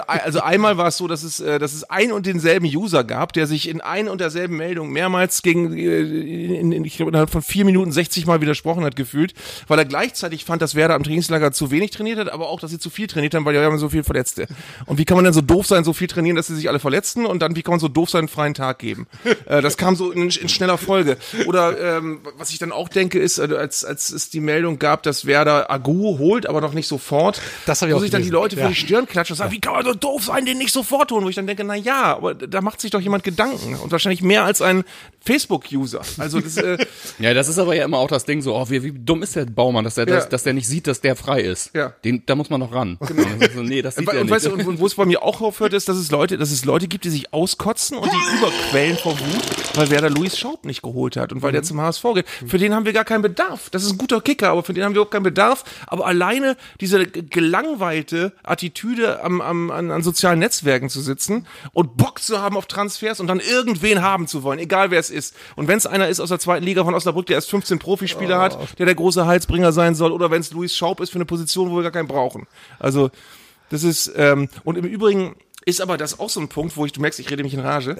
Also 0.08 0.42
einmal 0.42 0.78
war 0.78 0.88
es 0.88 0.98
so, 0.98 1.08
dass 1.08 1.24
es, 1.24 1.40
äh, 1.40 1.60
dass 1.60 1.74
es 1.74 1.84
ein 1.90 2.12
und 2.12 2.26
denselben 2.26 2.66
User 2.66 3.04
gab, 3.04 3.34
der 3.34 3.48
sich 3.48 3.68
in 3.70 3.82
ein 3.82 4.08
und 4.08 4.22
derselben 4.22 4.58
Meldung 4.58 4.92
mehrmals 4.92 5.42
gegen, 5.42 5.78
äh, 5.78 6.02
in, 6.02 6.72
in, 6.72 6.86
ich 6.86 6.98
glaube, 6.98 7.10
innerhalb 7.12 7.30
von 7.30 7.42
vier 7.42 7.66
Minuten 7.66 7.92
60 7.92 8.26
Mal 8.26 8.42
widersprochen 8.42 8.84
hat 8.84 8.96
gefühlt, 8.96 9.34
weil 9.68 9.80
er 9.80 9.86
gleichzeitig 9.86 10.46
fand, 10.46 10.62
dass 10.62 10.76
Werder 10.76 10.96
am 10.96 11.04
Trainingslager 11.04 11.52
zu 11.52 11.72
wenig 11.72 11.92
trainiert 11.92 12.20
hat, 12.20 12.30
aber 12.32 12.50
auch, 12.50 12.60
dass 12.60 12.72
sie 12.72 12.80
zu 12.80 12.90
viel 12.90 13.08
trainiert 13.08 13.34
haben, 13.36 13.46
weil 13.46 13.54
wir 13.54 13.62
haben 13.62 13.78
so 13.78 13.90
viel 13.90 14.04
Verletzte. 14.04 14.48
Und 14.86 14.98
wie 14.98 15.06
kann 15.06 15.16
man 15.18 15.24
denn 15.26 15.34
so 15.34 15.42
doof 15.42 15.66
sein, 15.68 15.84
so 15.84 15.94
viel 15.94 16.08
trainieren, 16.08 16.36
dass 16.36 16.48
sie 16.48 16.56
sich 16.56 16.70
alle 16.70 16.80
verletzen 16.80 17.26
und 17.26 17.42
dann 17.42 17.56
wie 17.56 17.64
kann 17.64 17.74
man 17.74 17.80
so 17.80 17.88
doof 17.88 18.10
sein, 18.10 18.20
einen 18.20 18.28
freien 18.28 18.54
Tag 18.54 18.80
geben? 18.80 19.08
äh, 19.46 19.62
das 19.62 19.78
kam 19.78 19.96
so 19.96 20.12
in, 20.12 20.24
in 20.30 20.50
schneller 20.50 20.78
Folge. 20.78 21.18
Oder 21.48 21.98
ähm, 21.98 22.20
was 22.38 22.52
ich 22.52 22.60
dann 22.60 22.72
auch 22.72 22.90
denke, 22.90 23.20
ist, 23.20 23.40
äh, 23.40 23.50
als, 23.58 23.84
als 23.84 24.12
es 24.12 24.30
die 24.30 24.40
Meldung 24.40 24.80
gab, 24.80 25.04
dass 25.04 25.26
Werder 25.26 25.72
Agu 25.72 26.18
holt, 26.20 26.48
aber 26.48 26.62
noch 26.62 26.74
nicht 26.74 26.88
sofort, 26.88 27.42
Das 27.66 27.82
wo 27.82 28.00
sich 28.00 28.12
dann 28.12 28.22
die. 28.22 28.30
Leute 28.30 28.56
Ja. 28.56 28.66
vor 28.66 28.75
die 28.76 28.82
Stirn 28.82 29.08
klatschen 29.08 29.34
und 29.34 29.38
sagen, 29.38 29.52
wie 29.52 29.60
kann 29.60 29.74
man 29.74 29.86
so 29.86 29.94
doof 29.94 30.26
sein, 30.26 30.46
den 30.46 30.58
nicht 30.58 30.72
sofort 30.74 31.12
holen? 31.12 31.24
Wo 31.26 31.30
ich 31.30 31.36
dann 31.36 31.48
denke, 31.48 31.64
na 31.64 31.76
ja, 31.76 32.16
aber 32.18 32.34
da 32.36 32.62
macht 32.62 32.82
sich 32.82 32.92
doch 32.92 33.00
jemand 33.02 33.24
Gedanken 33.24 33.76
und 33.76 33.92
wahrscheinlich 33.92 34.22
mehr 34.22 34.44
als 34.46 34.62
ein 34.62 34.84
Facebook-User. 35.26 36.02
Also 36.18 36.40
das, 36.40 36.58
äh, 36.58 36.78
Ja, 37.20 37.34
das 37.34 37.48
ist 37.48 37.58
aber 37.60 37.76
ja 37.76 37.86
immer 37.86 37.98
auch 37.98 38.08
das 38.10 38.26
Ding 38.26 38.42
so, 38.42 38.56
oh, 38.56 38.70
wie, 38.70 38.84
wie 38.84 38.92
dumm 38.92 39.24
ist 39.24 39.36
der 39.36 39.46
Baumann, 39.46 39.84
dass 39.84 39.96
der, 39.96 40.08
Ja. 40.08 40.16
dass, 40.16 40.30
dass 40.30 40.44
der 40.44 40.54
nicht 40.54 40.68
sieht, 40.68 40.88
dass 40.88 41.02
der 41.02 41.16
frei 41.16 41.42
ist. 41.42 41.72
Ja. 41.74 41.94
Den, 42.04 42.24
da 42.26 42.36
muss 42.36 42.50
man 42.50 42.60
noch 42.60 42.74
ran. 42.74 42.98
Genau. 43.00 43.24
So, 43.56 43.62
nee, 43.62 43.82
das 43.82 43.96
sieht 43.96 44.08
Und, 44.08 44.14
er 44.14 44.20
und, 44.22 44.26
nicht. 44.28 44.36
weißt 44.36 44.46
du, 44.48 44.54
und, 44.54 44.68
und 44.68 44.80
wo 44.80 44.86
es 44.86 44.96
bei 44.96 45.06
mir 45.06 45.24
auch 45.24 45.40
aufhört, 45.42 45.74
ist, 45.74 45.88
dass 45.88 45.98
es 45.98 46.12
Leute, 46.12 46.38
dass 46.38 46.52
es 46.52 46.66
Leute 46.66 46.88
gibt, 46.88 47.06
die 47.06 47.10
sich 47.10 47.34
auskotzen 47.34 47.98
und 47.98 48.12
die 48.12 48.38
überquellen 48.38 48.98
vor 48.98 49.14
Wut, 49.18 49.44
weil 49.76 49.90
Werder 49.90 50.10
Luis 50.10 50.38
Schaub 50.38 50.66
nicht 50.66 50.82
geholt 50.82 51.16
hat 51.16 51.32
und 51.32 51.42
weil 51.42 51.52
der 51.52 51.62
Mhm. 51.62 51.66
zum 51.66 51.82
HSV 51.82 52.04
geht. 52.16 52.26
Für 52.48 52.58
den 52.58 52.74
haben 52.74 52.86
wir 52.86 52.92
gar 52.94 53.06
keinen 53.06 53.22
Bedarf. 53.22 53.70
Das 53.70 53.84
ist 53.84 53.92
ein 53.92 53.98
guter 53.98 54.20
Kicker, 54.22 54.50
aber 54.50 54.64
für 54.64 54.74
den 54.74 54.84
haben 54.84 54.94
wir 54.96 55.02
auch 55.04 55.10
keinen 55.10 55.24
Bedarf. 55.24 55.64
Aber 55.88 56.06
alleine 56.06 56.58
diese 56.82 57.06
gelangweilte 57.06 58.34
Attitüde 58.44 58.65
am, 59.22 59.42
am, 59.42 59.72
an, 59.72 59.92
an 59.92 60.04
sozialen 60.04 60.40
Netzwerken 60.40 60.90
zu 60.90 61.02
sitzen 61.02 61.48
und 61.74 61.98
Bock 61.98 62.22
zu 62.22 62.42
haben 62.42 62.58
auf 62.58 62.66
Transfers 62.66 63.20
und 63.20 63.28
dann 63.28 63.40
irgendwen 63.40 64.02
haben 64.02 64.28
zu 64.28 64.44
wollen, 64.44 64.60
egal 64.60 64.92
wer 64.92 65.00
es 65.00 65.10
ist. 65.10 65.36
Und 65.56 65.68
wenn 65.68 65.78
es 65.78 65.86
einer 65.86 66.08
ist 66.08 66.20
aus 66.20 66.30
der 66.30 66.40
zweiten 66.40 66.66
Liga 66.66 66.84
von 66.84 66.94
Osnabrück, 66.94 67.26
der 67.26 67.36
erst 67.36 67.50
15 67.50 67.80
Profispieler 67.80 68.40
hat, 68.40 68.58
der 68.80 68.86
der 68.86 68.96
große 68.96 69.26
Halsbringer 69.26 69.72
sein 69.72 69.96
soll, 69.96 70.12
oder 70.12 70.32
wenn 70.32 70.42
es 70.42 70.52
Luis 70.52 70.76
Schaub 70.76 71.00
ist 71.00 71.10
für 71.10 71.18
eine 71.18 71.26
Position, 71.26 71.72
wo 71.72 71.76
wir 71.76 71.84
gar 71.84 71.92
keinen 71.92 72.08
brauchen. 72.08 72.48
Also 72.80 73.12
das 73.70 73.84
ist, 73.84 74.12
ähm, 74.16 74.50
und 74.64 74.78
im 74.78 74.86
Übrigen 74.86 75.36
ist 75.66 75.82
aber 75.82 75.98
das 75.98 76.20
auch 76.20 76.30
so 76.30 76.40
ein 76.40 76.48
Punkt, 76.48 76.78
wo 76.78 76.86
ich, 76.86 76.92
du 76.92 77.02
merkst, 77.02 77.20
ich 77.20 77.30
rede 77.32 77.44
mich 77.44 77.56
in 77.56 77.60
Rage. 77.60 77.98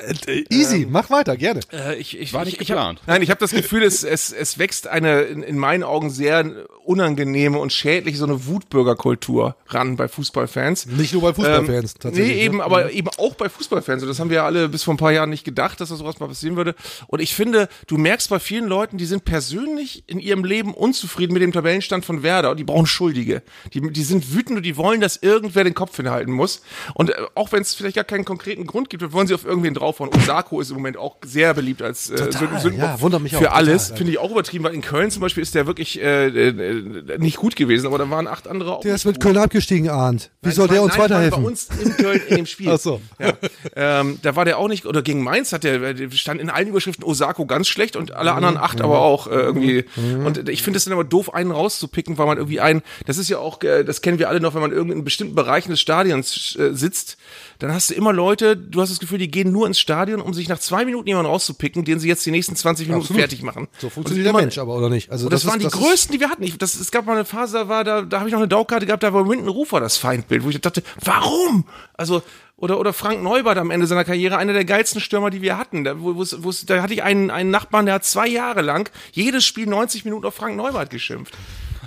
Easy, 0.50 0.88
mach 0.88 1.10
weiter, 1.10 1.36
gerne. 1.36 1.62
Äh, 1.74 1.96
ich, 1.96 2.18
ich, 2.18 2.32
War 2.32 2.46
nicht 2.46 2.56
ich, 2.56 2.62
ich 2.62 2.68
geplant. 2.68 3.00
Hab, 3.02 3.08
nein, 3.08 3.22
ich 3.24 3.32
habe 3.32 3.40
das 3.40 3.52
Gefühl, 3.52 3.82
es, 3.84 4.04
es, 4.04 4.32
es 4.32 4.60
wächst 4.60 4.88
eine 4.88 5.22
in, 5.22 5.42
in 5.42 5.58
meinen 5.58 5.84
Augen 5.84 6.12
sehr 6.12 6.46
unangenehme 6.86 7.58
und 7.58 7.74
schädliche 7.74 8.18
so 8.20 8.26
eine 8.26 8.46
Wutbürgerkultur 8.46 9.56
ran 9.68 9.96
bei 9.96 10.08
Fußballfans. 10.08 10.86
Nicht 10.86 11.14
nur 11.14 11.24
bei 11.24 11.34
Fußballfans, 11.34 11.94
Ähm, 11.96 12.00
tatsächlich, 12.00 12.36
Nee, 12.36 12.44
eben, 12.46 12.58
ne? 12.58 12.64
aber 12.64 12.92
eben 12.92 13.10
auch 13.18 13.34
bei 13.34 13.50
Fußballfans. 13.50 14.04
Und 14.04 14.10
das 14.10 14.20
haben 14.20 14.30
wir 14.30 14.36
ja 14.38 14.46
alle 14.46 14.70
bis 14.70 14.84
vor 14.84 14.94
ein 14.94 14.98
paar 14.98 15.12
Jahren 15.12 15.32
nicht 15.32 15.44
gedacht, 15.44 15.82
dass 15.82 15.90
das 15.90 15.98
sowas 15.98 16.20
mal 16.20 16.28
passieren 16.28 16.58
würde. 16.58 16.76
Und 17.08 17.20
ich 17.20 17.34
finde, 17.34 17.68
du 17.88 17.98
merkst 17.98 18.30
bei 18.30 18.38
vielen 18.40 18.66
Leuten, 18.68 19.00
die 19.00 19.06
sind 19.06 19.26
persönlich 19.26 20.04
in 20.06 20.20
ihrem 20.20 20.44
Leben 20.46 20.74
unzufrieden 20.76 21.34
mit 21.34 21.42
dem 21.42 21.52
Tabellenstand 21.52 22.06
von 22.06 22.22
Werder 22.22 22.52
und 22.52 22.58
die 22.58 22.64
brauchen 22.64 22.86
Schuldige. 22.86 23.42
Die, 23.74 23.82
die 23.82 24.04
sind 24.04 24.34
wütend 24.36 24.58
und 24.58 24.64
die 24.64 24.78
wollen, 24.78 25.02
dass 25.02 25.18
irgendwer 25.18 25.64
den 25.64 25.74
Kopf 25.74 25.98
hinhalten 25.98 26.32
muss. 26.32 26.62
Und 26.94 27.10
äh, 27.10 27.14
auch 27.34 27.52
wenn 27.56 27.62
es 27.62 27.74
vielleicht 27.74 27.96
gar 27.96 28.04
keinen 28.04 28.26
konkreten 28.26 28.68
Grund 28.68 28.90
gibt, 28.90 29.12
wollen 29.14 29.28
sie 29.28 29.34
auf 29.34 29.46
irgendwen 29.46 29.74
draufhauen. 29.74 30.12
Osako 30.14 30.60
ist 30.60 30.70
im 30.70 30.76
Moment 30.76 30.98
auch 30.98 31.16
sehr 31.26 31.54
beliebt 31.54 31.82
als 31.82 32.10
äh, 32.10 32.18
Total, 32.18 32.60
Sündenbock 32.60 32.90
ja, 32.90 33.02
wundert 33.02 33.22
mich 33.22 33.36
auch 33.36 33.40
für 33.40 33.54
alles. 33.54 33.94
Finde 33.96 34.12
ich 34.12 34.20
auch 34.20 34.30
übertrieben, 34.30 34.66
weil 34.66 34.74
in 34.74 34.82
Köln 34.82 35.10
zum 35.10 35.22
Beispiel 35.22 35.42
ist 35.42 35.56
der 35.56 35.66
wirklich 35.66 36.02
äh, 36.02 36.28
äh, 36.28 37.18
nicht 37.18 37.38
gut 37.38 37.56
gewesen, 37.56 37.88
aber 37.88 37.98
da 37.98 38.10
waren 38.10 38.28
acht 38.28 38.48
andere 38.48 38.76
auch 38.76 38.82
Der 38.82 38.94
ist 38.94 39.06
mit 39.06 39.16
gut. 39.16 39.24
Köln 39.24 39.38
abgestiegen, 39.38 39.90
Arndt. 39.90 40.32
Wie 40.42 40.52
soll 40.52 40.68
Nein, 40.68 40.76
der 40.76 40.78
ich 40.78 40.84
uns 40.84 40.94
nein, 40.94 41.04
weiterhelfen? 41.04 41.44
Bei 41.44 41.50
uns 41.50 41.70
in 41.82 41.96
Köln 41.96 42.22
in 42.28 42.36
dem 42.36 42.46
Spiel. 42.46 42.70
Ach 42.74 42.80
so. 42.80 43.02
Ja. 43.20 43.34
Ähm, 43.76 44.20
da 44.22 44.36
war 44.36 44.44
der 44.44 44.60
auch 44.60 44.68
nicht, 44.68 44.86
oder 44.86 45.02
gegen 45.02 45.24
Mainz 45.24 45.54
hat 45.54 45.64
der, 45.64 45.94
der 45.94 46.12
stand 46.12 46.42
in 46.42 46.50
allen 46.50 46.68
Überschriften 46.68 47.06
Osako 47.06 47.46
ganz 47.46 47.70
schlecht 47.70 47.96
und 47.96 48.14
alle 48.14 48.34
anderen 48.34 48.58
acht 48.58 48.82
aber 48.82 49.00
auch 49.00 49.28
äh, 49.28 49.32
irgendwie. 49.32 49.86
Und 49.96 50.50
ich 50.50 50.62
finde 50.62 50.78
es 50.78 50.84
dann 50.84 50.94
aber 50.94 51.06
doof, 51.06 51.34
einen 51.34 51.52
rauszupicken, 51.52 52.18
weil 52.18 52.26
man 52.26 52.38
irgendwie 52.38 52.60
einen, 52.60 52.82
das 53.06 53.18
ist 53.18 53.30
ja 53.30 53.38
auch, 53.38 53.62
äh, 53.64 53.86
das 53.86 54.02
kennen 54.02 54.20
wir 54.20 54.28
alle 54.28 54.42
noch, 54.42 54.54
wenn 54.56 54.62
man 54.62 54.74
irgendwie 54.74 54.98
in 54.98 55.06
bestimmten 55.06 55.36
Bereichen 55.36 55.72
des 55.72 55.80
Stadions 55.80 56.58
äh, 56.58 56.74
sitzt, 56.74 57.18
dann 57.60 57.74
hast 57.74 57.90
du 57.90 57.94
immer 57.94 58.14
Leute, 58.14 58.56
du 58.58 58.82
hast 58.82 58.90
das 58.90 59.00
Gefühl, 59.00 59.18
die 59.20 59.30
gehen 59.32 59.52
nur 59.52 59.68
ins 59.68 59.80
Stadion, 59.80 60.22
um 60.22 60.34
sich 60.34 60.48
nach 60.50 60.60
zwei 60.60 60.86
Minuten 60.86 61.08
jemanden 61.08 61.30
rauszupicken, 61.32 61.86
den 61.86 62.00
sie 62.00 62.08
jetzt 62.08 62.26
die 62.26 62.32
nächsten 62.32 62.56
20 62.56 62.88
Minuten 62.88 63.04
Absolut. 63.04 63.20
fertig 63.22 63.42
machen. 63.44 63.68
So 63.80 63.90
funktioniert 63.90 64.26
der 64.28 64.34
Mensch 64.34 64.58
aber, 64.58 64.76
oder 64.76 64.90
nicht? 64.90 65.12
Also 65.12 65.26
und 65.26 65.34
das, 65.34 65.44
ist- 65.44 65.50
waren 65.50 65.60
die 65.60 65.66
ist- 65.66 65.74
größten, 65.74 66.14
die 66.14 66.20
wir 66.20 66.30
hatten. 66.30 66.44
Ich, 66.44 66.58
das, 66.58 66.76
es 66.76 66.92
gab 66.92 67.06
mal 67.06 67.14
eine 67.14 67.26
Phase, 67.26 67.58
da 67.58 67.68
war 67.70 67.84
da, 67.84 68.02
da 68.02 68.20
habe 68.20 68.30
ich 68.30 68.34
noch 68.34 68.40
eine 68.40 68.48
Daukarte 68.48 68.86
gehabt, 68.86 69.04
da 69.04 69.14
war 69.14 69.28
Winton 69.28 69.48
Rufer 69.50 69.80
das 69.80 69.98
Feindbild, 69.98 70.44
wo 70.44 70.50
ich 70.50 70.60
dachte, 70.62 70.84
warum? 71.04 71.66
Also 71.94 72.22
oder 72.58 72.80
oder 72.80 72.94
Frank 72.94 73.22
Neubert 73.22 73.58
am 73.58 73.70
Ende 73.70 73.86
seiner 73.86 74.06
Karriere 74.06 74.38
einer 74.38 74.54
der 74.54 74.64
geilsten 74.64 75.02
Stürmer, 75.02 75.30
die 75.30 75.42
wir 75.42 75.58
hatten. 75.58 75.84
Da, 75.84 76.00
wo, 76.02 76.16
wo's, 76.16 76.42
wo's, 76.42 76.66
da 76.66 76.82
hatte 76.82 76.94
ich 76.94 77.04
einen, 77.04 77.30
einen 77.30 77.50
Nachbarn, 77.52 77.86
der 77.86 77.96
hat 77.96 78.06
zwei 78.06 78.28
Jahre 78.28 78.62
lang 78.62 78.90
jedes 79.12 79.44
Spiel 79.46 79.66
90 79.68 80.06
Minuten 80.06 80.26
auf 80.26 80.36
Frank 80.36 80.56
Neubert 80.56 80.90
geschimpft. 80.90 81.34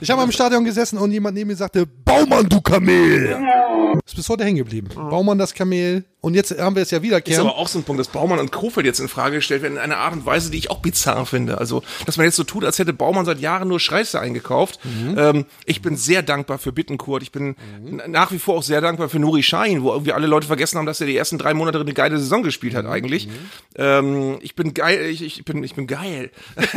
Ich 0.00 0.10
habe 0.10 0.22
im 0.22 0.30
Stadion 0.32 0.64
gesessen 0.64 0.98
und 0.98 1.10
jemand 1.10 1.36
neben 1.36 1.48
mir 1.48 1.56
sagte, 1.56 1.86
Baumann, 1.86 2.48
du 2.48 2.60
Kamel! 2.60 3.36
Ist 4.04 4.16
bis 4.16 4.28
heute 4.28 4.44
hängen 4.44 4.58
geblieben. 4.58 4.88
Baumann, 4.94 5.38
das 5.38 5.52
Kamel. 5.52 6.04
Und 6.20 6.34
jetzt 6.34 6.58
haben 6.58 6.74
wir 6.74 6.82
es 6.82 6.90
ja 6.90 6.98
Ist 6.98 7.04
wiederkehren. 7.04 7.46
aber 7.46 7.56
auch 7.56 7.68
so 7.68 7.78
ein 7.78 7.84
Punkt, 7.84 8.00
dass 8.00 8.08
Baumann 8.08 8.40
und 8.40 8.50
Kofeld 8.50 8.84
jetzt 8.84 8.98
in 8.98 9.06
Frage 9.06 9.36
gestellt 9.36 9.62
werden 9.62 9.74
in 9.74 9.78
einer 9.78 9.98
Art 9.98 10.12
und 10.14 10.26
Weise, 10.26 10.50
die 10.50 10.58
ich 10.58 10.68
auch 10.68 10.80
bizarr 10.80 11.24
finde. 11.26 11.58
Also, 11.58 11.82
dass 12.06 12.16
man 12.16 12.26
jetzt 12.26 12.34
so 12.34 12.42
tut, 12.42 12.64
als 12.64 12.78
hätte 12.80 12.92
Baumann 12.92 13.24
seit 13.24 13.38
Jahren 13.38 13.68
nur 13.68 13.78
Scheiße 13.78 14.18
eingekauft. 14.18 14.80
Ähm, 15.16 15.46
ich 15.64 15.80
bin 15.80 15.96
sehr 15.96 16.22
dankbar 16.22 16.58
für 16.58 16.72
Bittenkurt. 16.72 17.22
Ich 17.22 17.30
bin 17.30 17.54
n- 17.86 18.02
nach 18.08 18.32
wie 18.32 18.40
vor 18.40 18.56
auch 18.56 18.62
sehr 18.64 18.80
dankbar 18.80 19.08
für 19.08 19.20
Nuri 19.20 19.44
Schein, 19.44 19.82
wo 19.84 19.90
irgendwie 19.92 20.12
alle 20.12 20.26
Leute 20.26 20.48
vergessen 20.48 20.78
haben, 20.78 20.86
dass 20.86 21.00
er 21.00 21.06
die 21.06 21.16
ersten 21.16 21.38
drei 21.38 21.54
Monate 21.54 21.78
eine 21.78 21.94
geile 21.94 22.18
Saison 22.18 22.42
gespielt 22.42 22.74
hat 22.74 22.86
eigentlich. 22.86 23.28
Ähm, 23.76 24.38
ich 24.40 24.56
bin 24.56 24.74
geil, 24.74 25.06
ich, 25.06 25.22
ich 25.22 25.44
bin, 25.44 25.62
ich 25.62 25.76
bin 25.76 25.86
geil. 25.86 26.30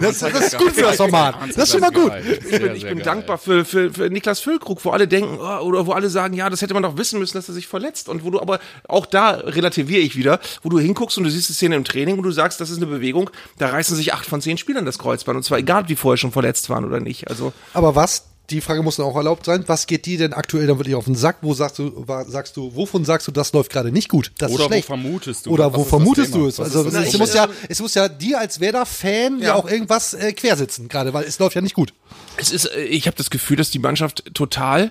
Das, 0.00 0.18
das 0.20 0.32
ist 0.32 0.58
gut 0.58 0.72
für 0.72 0.82
das 0.82 0.96
Format. 0.96 1.36
Das 1.48 1.56
ist 1.56 1.72
schon 1.72 1.80
mal 1.80 1.90
gut. 1.90 2.12
Ich 2.50 2.58
bin, 2.60 2.74
ich 2.74 2.84
bin 2.84 2.98
dankbar 3.00 3.38
für, 3.38 3.64
für, 3.64 3.92
für 3.92 4.08
Niklas 4.10 4.40
Füllkrug, 4.40 4.84
wo 4.84 4.90
alle 4.90 5.06
denken, 5.08 5.38
oh, 5.40 5.60
oder 5.60 5.86
wo 5.86 5.92
alle 5.92 6.08
sagen, 6.08 6.34
ja, 6.34 6.48
das 6.50 6.62
hätte 6.62 6.74
man 6.74 6.82
doch 6.82 6.96
wissen 6.96 7.18
müssen, 7.18 7.36
dass 7.36 7.48
er 7.48 7.54
sich 7.54 7.66
verletzt. 7.66 8.08
Und 8.08 8.24
wo 8.24 8.30
du 8.30 8.40
aber, 8.40 8.53
auch 8.88 9.06
da 9.06 9.30
relativiere 9.32 10.00
ich 10.00 10.16
wieder, 10.16 10.40
wo 10.62 10.68
du 10.68 10.78
hinguckst 10.78 11.18
und 11.18 11.24
du 11.24 11.30
siehst 11.30 11.48
die 11.48 11.52
Szene 11.54 11.76
im 11.76 11.84
Training 11.84 12.16
und 12.16 12.22
du 12.24 12.30
sagst, 12.32 12.60
das 12.60 12.70
ist 12.70 12.76
eine 12.78 12.86
Bewegung, 12.86 13.30
da 13.58 13.68
reißen 13.68 13.96
sich 13.96 14.12
acht 14.14 14.26
von 14.26 14.40
zehn 14.40 14.58
Spielern 14.58 14.84
das 14.84 14.98
Kreuzband. 14.98 15.36
Und 15.36 15.42
zwar 15.42 15.58
egal, 15.58 15.82
ob 15.82 15.86
die 15.86 15.96
vorher 15.96 16.16
schon 16.18 16.32
verletzt 16.32 16.68
waren 16.70 16.84
oder 16.84 17.00
nicht. 17.00 17.28
Also, 17.28 17.52
Aber 17.72 17.94
was, 17.94 18.24
die 18.50 18.60
Frage 18.60 18.82
muss 18.82 18.96
dann 18.96 19.06
auch 19.06 19.16
erlaubt 19.16 19.46
sein, 19.46 19.64
was 19.68 19.86
geht 19.86 20.04
dir 20.04 20.18
denn 20.18 20.34
aktuell 20.34 20.66
dann 20.66 20.78
wirklich 20.78 20.94
auf 20.94 21.06
den 21.06 21.14
Sack? 21.14 21.38
Wo 21.40 21.54
sagst 21.54 21.78
du, 21.78 22.04
sagst 22.28 22.56
du, 22.58 22.74
wovon 22.74 23.04
sagst 23.06 23.26
du, 23.26 23.32
das 23.32 23.52
läuft 23.54 23.72
gerade 23.72 23.90
nicht 23.90 24.10
gut? 24.10 24.32
Das 24.36 24.52
Oder 24.52 24.64
ist 24.64 24.66
schlecht. 24.68 24.88
wo 24.88 24.92
vermutest 24.94 25.46
du? 25.46 25.50
Oder 25.50 25.72
Was 25.72 25.78
wo 25.78 25.84
vermutest 25.84 26.34
du 26.34 26.46
es? 26.46 26.58
Was 26.58 26.74
Also 26.76 26.88
es, 26.98 27.16
muss 27.18 27.32
ja, 27.32 27.48
es 27.70 27.80
muss 27.80 27.94
ja 27.94 28.06
dir 28.08 28.38
als 28.38 28.60
Werder-Fan 28.60 29.38
ja. 29.38 29.46
Ja. 29.46 29.54
auch 29.54 29.68
irgendwas 29.70 30.12
äh, 30.12 30.32
quersitzen 30.34 30.88
gerade, 30.88 31.14
weil 31.14 31.24
es 31.24 31.38
läuft 31.38 31.56
ja 31.56 31.62
nicht 31.62 31.74
gut. 31.74 31.94
es 32.36 32.52
ist, 32.52 32.66
äh, 32.66 32.82
ich 32.82 33.06
habe 33.06 33.16
das 33.16 33.30
Gefühl, 33.30 33.56
dass 33.56 33.70
die 33.70 33.78
Mannschaft 33.78 34.24
total 34.34 34.90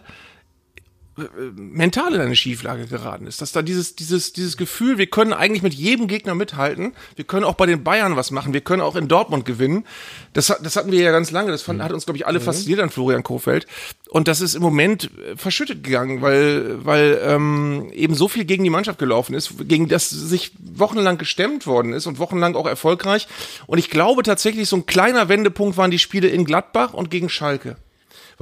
mental 1.55 2.15
in 2.15 2.21
eine 2.21 2.35
Schieflage 2.35 2.87
geraten 2.87 3.27
ist. 3.27 3.41
Dass 3.41 3.51
da 3.51 3.61
dieses, 3.61 3.95
dieses, 3.95 4.33
dieses 4.33 4.57
Gefühl, 4.57 4.97
wir 4.97 5.05
können 5.07 5.31
eigentlich 5.31 5.61
mit 5.61 5.73
jedem 5.73 6.07
Gegner 6.07 6.33
mithalten, 6.33 6.93
wir 7.15 7.25
können 7.25 7.45
auch 7.45 7.53
bei 7.53 7.67
den 7.67 7.83
Bayern 7.83 8.15
was 8.15 8.31
machen, 8.31 8.53
wir 8.53 8.61
können 8.61 8.81
auch 8.81 8.95
in 8.95 9.07
Dortmund 9.07 9.45
gewinnen. 9.45 9.85
Das, 10.33 10.47
das 10.47 10.75
hatten 10.75 10.91
wir 10.91 10.99
ja 11.01 11.11
ganz 11.11 11.29
lange, 11.29 11.51
das 11.51 11.61
fand, 11.61 11.83
hat 11.83 11.91
uns, 11.91 12.05
glaube 12.05 12.17
ich, 12.17 12.25
alle 12.25 12.39
fasziniert 12.39 12.79
an 12.79 12.89
Florian 12.89 13.21
Kofeld. 13.21 13.67
Und 14.09 14.27
das 14.27 14.41
ist 14.41 14.55
im 14.55 14.63
Moment 14.63 15.11
äh, 15.19 15.37
verschüttet 15.37 15.83
gegangen, 15.83 16.21
weil, 16.21 16.83
weil 16.83 17.19
ähm, 17.23 17.91
eben 17.93 18.15
so 18.15 18.27
viel 18.27 18.45
gegen 18.45 18.63
die 18.63 18.71
Mannschaft 18.71 18.97
gelaufen 18.97 19.35
ist, 19.35 19.53
gegen 19.67 19.87
das 19.87 20.09
sich 20.09 20.51
wochenlang 20.59 21.19
gestemmt 21.19 21.67
worden 21.67 21.93
ist 21.93 22.07
und 22.07 22.17
wochenlang 22.17 22.55
auch 22.55 22.67
erfolgreich. 22.67 23.27
Und 23.67 23.77
ich 23.77 23.91
glaube 23.91 24.23
tatsächlich, 24.23 24.67
so 24.67 24.77
ein 24.77 24.87
kleiner 24.87 25.29
Wendepunkt 25.29 25.77
waren 25.77 25.91
die 25.91 25.99
Spiele 25.99 26.27
in 26.27 26.45
Gladbach 26.45 26.93
und 26.93 27.11
gegen 27.11 27.29
Schalke. 27.29 27.75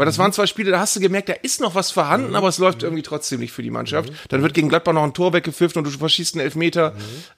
Weil 0.02 0.08
das 0.08 0.18
waren 0.18 0.34
zwei 0.34 0.48
Spiele, 0.48 0.72
da 0.72 0.80
hast 0.80 0.96
du 0.96 1.00
gemerkt, 1.00 1.30
da 1.30 1.34
ist 1.44 1.62
noch 1.62 1.76
was 1.76 1.92
vorhanden, 1.92 2.34
aber 2.36 2.48
es 2.48 2.58
läuft 2.58 2.82
irgendwie 2.82 3.04
trotzdem 3.04 3.40
nicht 3.40 3.52
für 3.54 3.62
die 3.62 3.70
Mannschaft. 3.70 4.12
Dann 4.30 4.42
wird 4.42 4.56
gegen 4.56 4.68
Gladbach 4.68 4.94
noch 4.94 5.04
ein 5.04 5.14
Tor 5.14 5.32
weggepfiffen 5.32 5.78
und 5.78 5.84
du 5.94 5.96
verschießt 5.96 6.34
einen 6.36 6.44
Elfmeter. 6.44 6.94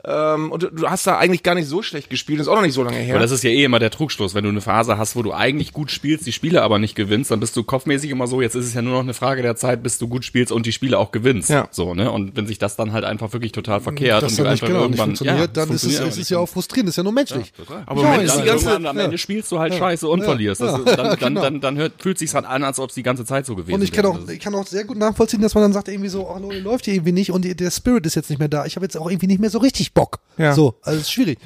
Ähm, 0.06 0.50
und 0.50 0.64
du- 0.64 0.88
hast 0.88 1.06
da 1.06 1.18
eigentlich 1.18 1.44
gar 1.44 1.56
nicht 1.56 1.68
so 1.68 1.82
schlecht 1.82 2.10
gespielt, 2.10 2.40
das 2.40 2.48
ist 2.48 2.52
auch 2.52 2.56
noch 2.56 2.62
nicht 2.64 2.74
so 2.74 2.84
lange 2.84 2.96
her. 2.98 3.16
Aber 3.16 3.22
das 3.22 3.32
ist 3.32 3.44
ja 3.44 3.50
eh 3.50 3.66
immer 3.66 3.80
der 3.80 3.92
Trugschluss, 3.92 4.34
wenn 4.34 4.46
du 4.46 4.50
eine 4.50 4.62
Phase 4.62 4.98
hast, 4.98 5.16
wo 5.18 5.24
du 5.24 5.34
eigentlich 5.34 5.74
gut 5.74 5.92
spielst, 5.92 6.26
die 6.26 6.32
Spiele 6.32 6.62
aber 6.64 6.80
nicht 6.80 6.96
gewinnst, 6.96 7.32
dann 7.32 7.42
bist 7.42 7.56
du 7.58 7.64
kopfmäßig 7.64 8.10
immer 8.12 8.28
so, 8.28 8.42
jetzt 8.42 8.56
ist 8.56 8.66
es 8.66 8.74
ja 8.74 8.82
nur 8.82 8.94
noch 8.94 9.02
eine 9.02 9.14
Frage 9.14 9.42
der 9.42 9.58
Zeit, 9.58 9.84
bis 9.84 9.98
du 9.98 10.08
gut 10.08 10.24
spielst 10.24 10.52
und 10.54 10.66
die 10.66 10.72
Spiele 10.72 10.98
auch 11.00 11.12
gewinnst. 11.12 11.50
Ja. 11.50 11.68
So, 11.72 11.94
ne? 11.94 12.12
Und 12.12 12.38
wenn 12.38 12.48
sich 12.48 12.60
das 12.60 12.78
dann 12.78 12.94
halt 12.94 13.04
einfach 13.04 13.34
wirklich 13.34 13.52
total 13.52 13.82
verkehrt 13.82 14.24
das 14.24 14.32
und 14.32 14.38
dann 14.40 14.46
du 14.46 14.52
nicht 14.52 14.64
einfach 14.64 14.68
genau 14.68 14.80
nicht 14.80 14.86
irgendwann 15.00 15.06
funktioniert, 15.08 15.40
ja, 15.40 15.48
dann 15.66 15.70
ist 15.76 15.84
es, 15.84 16.00
ist 16.00 16.18
nicht. 16.18 16.30
ja 16.30 16.38
auch 16.40 16.48
frustrierend, 16.48 16.90
ist 16.90 16.96
ja 16.96 17.04
nur 17.04 17.12
menschlich. 17.12 17.52
aber 17.86 18.02
Ja, 18.02 18.16
ist 18.16 18.36
die 18.36 18.40
ja 18.40 18.46
ganze, 18.46 18.76
am 18.76 18.98
Ende 18.98 19.18
spielst 19.18 19.52
du 19.52 19.60
halt 19.60 19.74
scheiße 19.74 20.08
und 20.08 20.20
Ja. 20.20 20.26
verlierst. 20.26 20.62
Das, 20.62 20.72
Ja. 20.72 20.96
dann, 20.96 20.96
dann, 20.96 21.20
Genau. 21.34 21.42
dann, 21.42 21.62
dann 21.62 21.78
hört, 21.78 21.94
fühlt 22.00 22.18
sich's 22.20 22.34
halt 22.36 22.46
an, 22.54 22.64
als 22.64 22.80
ob 22.80 22.90
es 22.90 22.96
die 22.96 23.04
ganze 23.04 23.26
Zeit 23.26 23.46
so 23.46 23.56
gewesen 23.56 23.76
Und 23.76 23.84
ich 23.84 23.92
kann 23.92 24.06
wäre. 24.06 24.14
auch, 24.14 24.30
ich 24.30 24.40
kann 24.40 24.56
auch 24.56 24.68
sehr 24.68 24.86
gut 24.86 24.98
nachvollziehen, 24.98 25.42
dass 25.42 25.56
man 25.56 25.64
dann 25.64 25.74
sagt 25.74 25.88
irgendwie 25.88 26.10
so, 26.10 26.30
oh, 26.30 26.40
no, 26.40 26.52
läuft 26.52 26.86
hier 26.86 26.94
irgendwie 26.94 27.12
nicht 27.12 27.32
und 27.32 27.44
der 27.44 27.72
Spirit 27.72 28.06
ist 28.06 28.16
jetzt 28.16 28.30
nicht 28.30 28.40
mehr 28.40 28.48
da. 28.48 28.66
Ich 28.66 28.76
habe 28.76 28.86
jetzt 28.86 28.96
auch 28.98 29.10
irgendwie 29.10 29.28
nicht 29.28 29.40
mehr 29.40 29.50
so 29.50 29.60
richtig 29.60 29.94
Bock. 29.94 30.20
Ja. 30.38 30.54
So, 30.54 30.76
also 30.82 30.98
es 30.98 31.04
ist 31.04 31.12
schwierig. 31.12 31.40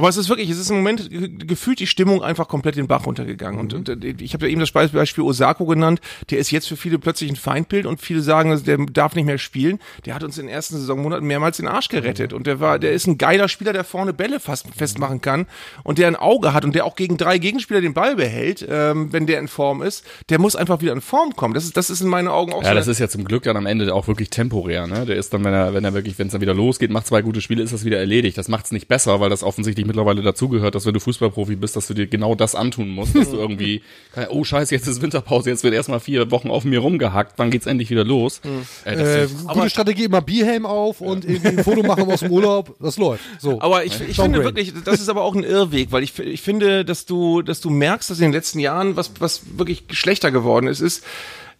Aber 0.00 0.08
es 0.08 0.16
ist 0.16 0.30
wirklich, 0.30 0.48
es 0.48 0.56
ist 0.58 0.70
im 0.70 0.76
Moment 0.76 1.10
ge- 1.10 1.28
gefühlt 1.46 1.78
die 1.78 1.86
Stimmung 1.86 2.22
einfach 2.22 2.48
komplett 2.48 2.76
den 2.76 2.86
Bach 2.86 3.04
runtergegangen. 3.04 3.60
Und, 3.60 3.74
und 3.74 3.88
äh, 3.90 4.14
ich 4.18 4.32
habe 4.32 4.46
ja 4.46 4.52
eben 4.52 4.60
das 4.60 4.70
Beispiel 4.72 5.22
Osako 5.24 5.66
genannt. 5.66 6.00
Der 6.30 6.38
ist 6.38 6.50
jetzt 6.50 6.68
für 6.68 6.76
viele 6.78 6.98
plötzlich 6.98 7.28
ein 7.30 7.36
Feindbild 7.36 7.84
und 7.84 8.00
viele 8.00 8.22
sagen, 8.22 8.58
der 8.64 8.78
darf 8.78 9.14
nicht 9.14 9.26
mehr 9.26 9.36
spielen. 9.36 9.78
Der 10.06 10.14
hat 10.14 10.22
uns 10.24 10.38
in 10.38 10.46
den 10.46 10.54
ersten 10.54 10.76
Saisonmonaten 10.78 11.26
mehrmals 11.26 11.58
den 11.58 11.68
Arsch 11.68 11.88
gerettet. 11.88 12.32
Und 12.32 12.46
der 12.46 12.60
war, 12.60 12.78
der 12.78 12.92
ist 12.92 13.06
ein 13.06 13.18
geiler 13.18 13.48
Spieler, 13.48 13.74
der 13.74 13.84
vorne 13.84 14.14
Bälle 14.14 14.40
fast 14.40 14.68
festmachen 14.74 15.20
kann 15.20 15.46
und 15.84 15.98
der 15.98 16.06
ein 16.06 16.16
Auge 16.16 16.54
hat 16.54 16.64
und 16.64 16.74
der 16.74 16.86
auch 16.86 16.96
gegen 16.96 17.18
drei 17.18 17.36
Gegenspieler 17.36 17.82
den 17.82 17.92
Ball 17.92 18.16
behält, 18.16 18.66
ähm, 18.66 19.12
wenn 19.12 19.26
der 19.26 19.38
in 19.38 19.48
Form 19.48 19.82
ist. 19.82 20.06
Der 20.30 20.38
muss 20.38 20.56
einfach 20.56 20.80
wieder 20.80 20.94
in 20.94 21.02
Form 21.02 21.36
kommen. 21.36 21.52
Das 21.52 21.64
ist, 21.64 21.76
das 21.76 21.90
ist 21.90 22.00
in 22.00 22.08
meinen 22.08 22.28
Augen 22.28 22.54
auch 22.54 22.62
Ja, 22.62 22.70
so. 22.70 22.74
das 22.76 22.86
ist 22.88 23.00
ja 23.00 23.08
zum 23.10 23.24
Glück 23.24 23.42
dann 23.42 23.58
am 23.58 23.66
Ende 23.66 23.94
auch 23.94 24.08
wirklich 24.08 24.30
temporär. 24.30 24.86
Ne? 24.86 25.04
Der 25.04 25.16
ist 25.16 25.34
dann, 25.34 25.44
wenn 25.44 25.52
er, 25.52 25.74
wenn 25.74 25.84
er 25.84 25.92
wirklich, 25.92 26.18
wenn 26.18 26.28
es 26.28 26.32
dann 26.32 26.40
wieder 26.40 26.54
losgeht, 26.54 26.90
macht 26.90 27.06
zwei 27.06 27.20
gute 27.20 27.42
Spiele, 27.42 27.62
ist 27.62 27.74
das 27.74 27.84
wieder 27.84 27.98
erledigt. 27.98 28.38
Das 28.38 28.48
macht 28.48 28.64
es 28.64 28.72
nicht 28.72 28.88
besser, 28.88 29.20
weil 29.20 29.28
das 29.28 29.42
offensichtlich 29.42 29.84
mittlerweile 29.90 30.22
dazugehört, 30.22 30.74
dass 30.74 30.86
wenn 30.86 30.94
du 30.94 31.00
Fußballprofi 31.00 31.56
bist, 31.56 31.76
dass 31.76 31.86
du 31.88 31.94
dir 31.94 32.06
genau 32.06 32.34
das 32.34 32.54
antun 32.54 32.88
musst, 32.90 33.14
dass 33.16 33.30
du 33.30 33.36
irgendwie, 33.36 33.82
oh 34.30 34.44
scheiße, 34.44 34.74
jetzt 34.74 34.86
ist 34.86 35.02
Winterpause, 35.02 35.50
jetzt 35.50 35.64
wird 35.64 35.74
erstmal 35.74 36.00
vier 36.00 36.30
Wochen 36.30 36.50
auf 36.50 36.64
mir 36.64 36.78
rumgehackt, 36.78 37.34
wann 37.36 37.50
geht's 37.50 37.66
endlich 37.66 37.90
wieder 37.90 38.04
los? 38.04 38.40
Äh, 38.84 38.96
das 38.96 39.08
Äh, 39.08 39.24
ist- 39.24 39.48
gute 39.48 39.70
Strategie, 39.70 40.04
immer 40.04 40.22
Bierhelm 40.22 40.64
auf 40.66 41.00
und 41.00 41.24
irgendwie 41.24 41.48
ein 41.48 41.64
Foto 41.64 41.82
machen 41.82 42.10
aus 42.10 42.20
dem 42.20 42.30
Urlaub. 42.30 42.74
Das 42.80 42.96
läuft. 42.96 43.22
So. 43.40 43.60
Aber 43.60 43.84
ich, 43.84 44.00
ich 44.00 44.16
finde 44.16 44.42
wirklich, 44.44 44.72
das 44.84 45.00
ist 45.00 45.08
aber 45.08 45.22
auch 45.22 45.34
ein 45.34 45.44
Irrweg, 45.44 45.92
weil 45.92 46.02
ich, 46.02 46.18
ich 46.18 46.40
finde, 46.40 46.84
dass 46.84 47.06
du, 47.06 47.42
dass 47.42 47.60
du 47.60 47.70
merkst, 47.70 48.08
dass 48.10 48.18
in 48.18 48.24
den 48.26 48.32
letzten 48.32 48.58
Jahren 48.60 48.96
was, 48.96 49.10
was 49.18 49.42
wirklich 49.58 49.84
schlechter 49.90 50.30
geworden 50.30 50.66
ist, 50.66 50.80
ist, 50.80 51.04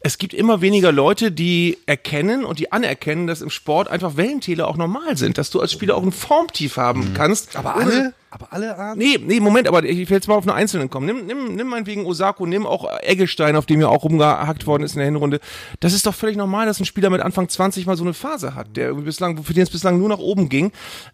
es 0.03 0.17
gibt 0.17 0.33
immer 0.33 0.63
weniger 0.63 0.93
Leute, 0.93 1.31
die 1.31 1.77
erkennen 1.85 2.47
und 2.47 2.59
die 2.59 2.73
anerkennen, 2.73 3.27
dass 3.27 3.43
im 3.43 3.51
Sport 3.51 3.89
einfach 3.89 4.17
Wellentäler 4.17 4.67
auch 4.67 4.79
normal 4.79 5.19
sind, 5.19 5.37
dass 5.37 5.51
du 5.51 5.61
als 5.61 5.73
Spieler 5.73 5.95
auch 5.95 6.03
ein 6.03 6.11
Formtief 6.13 6.79
haben 6.79 7.13
kannst. 7.13 7.55
aber 7.57 7.77
alle, 7.77 8.15
aber 8.33 8.53
alle 8.53 8.77
ahnen. 8.77 8.97
Nee, 8.97 9.19
nee, 9.21 9.41
Moment, 9.41 9.67
aber 9.67 9.83
ich 9.83 10.09
will 10.09 10.17
jetzt 10.17 10.29
mal 10.29 10.37
auf 10.37 10.47
einen 10.47 10.57
Einzelnen 10.57 10.89
kommen. 10.89 11.07
Nimm, 11.07 11.27
nimm, 11.27 11.57
nimm 11.57 11.67
meinetwegen 11.67 12.07
Osako, 12.07 12.47
nimm 12.47 12.65
auch 12.65 12.89
Eggestein, 13.03 13.57
auf 13.57 13.67
dem 13.67 13.81
ja 13.81 13.89
auch 13.89 14.05
rumgehackt 14.05 14.69
worden 14.69 14.85
ist 14.85 14.93
in 14.93 14.99
der 14.99 15.07
Hinrunde. 15.07 15.41
Das 15.81 15.93
ist 15.93 16.07
doch 16.07 16.15
völlig 16.15 16.37
normal, 16.37 16.67
dass 16.67 16.79
ein 16.79 16.85
Spieler 16.85 17.11
mit 17.11 17.23
Anfang 17.23 17.49
20 17.49 17.87
mal 17.87 17.97
so 17.97 18.05
eine 18.05 18.15
Phase 18.15 18.55
hat, 18.55 18.77
der 18.77 18.87
irgendwie 18.87 19.07
bislang, 19.07 19.43
für 19.43 19.53
den 19.53 19.65
es 19.65 19.71
bislang 19.71 19.99
nur 19.99 20.09
nach 20.09 20.21
oben 20.21 20.49
ging. 20.49 20.71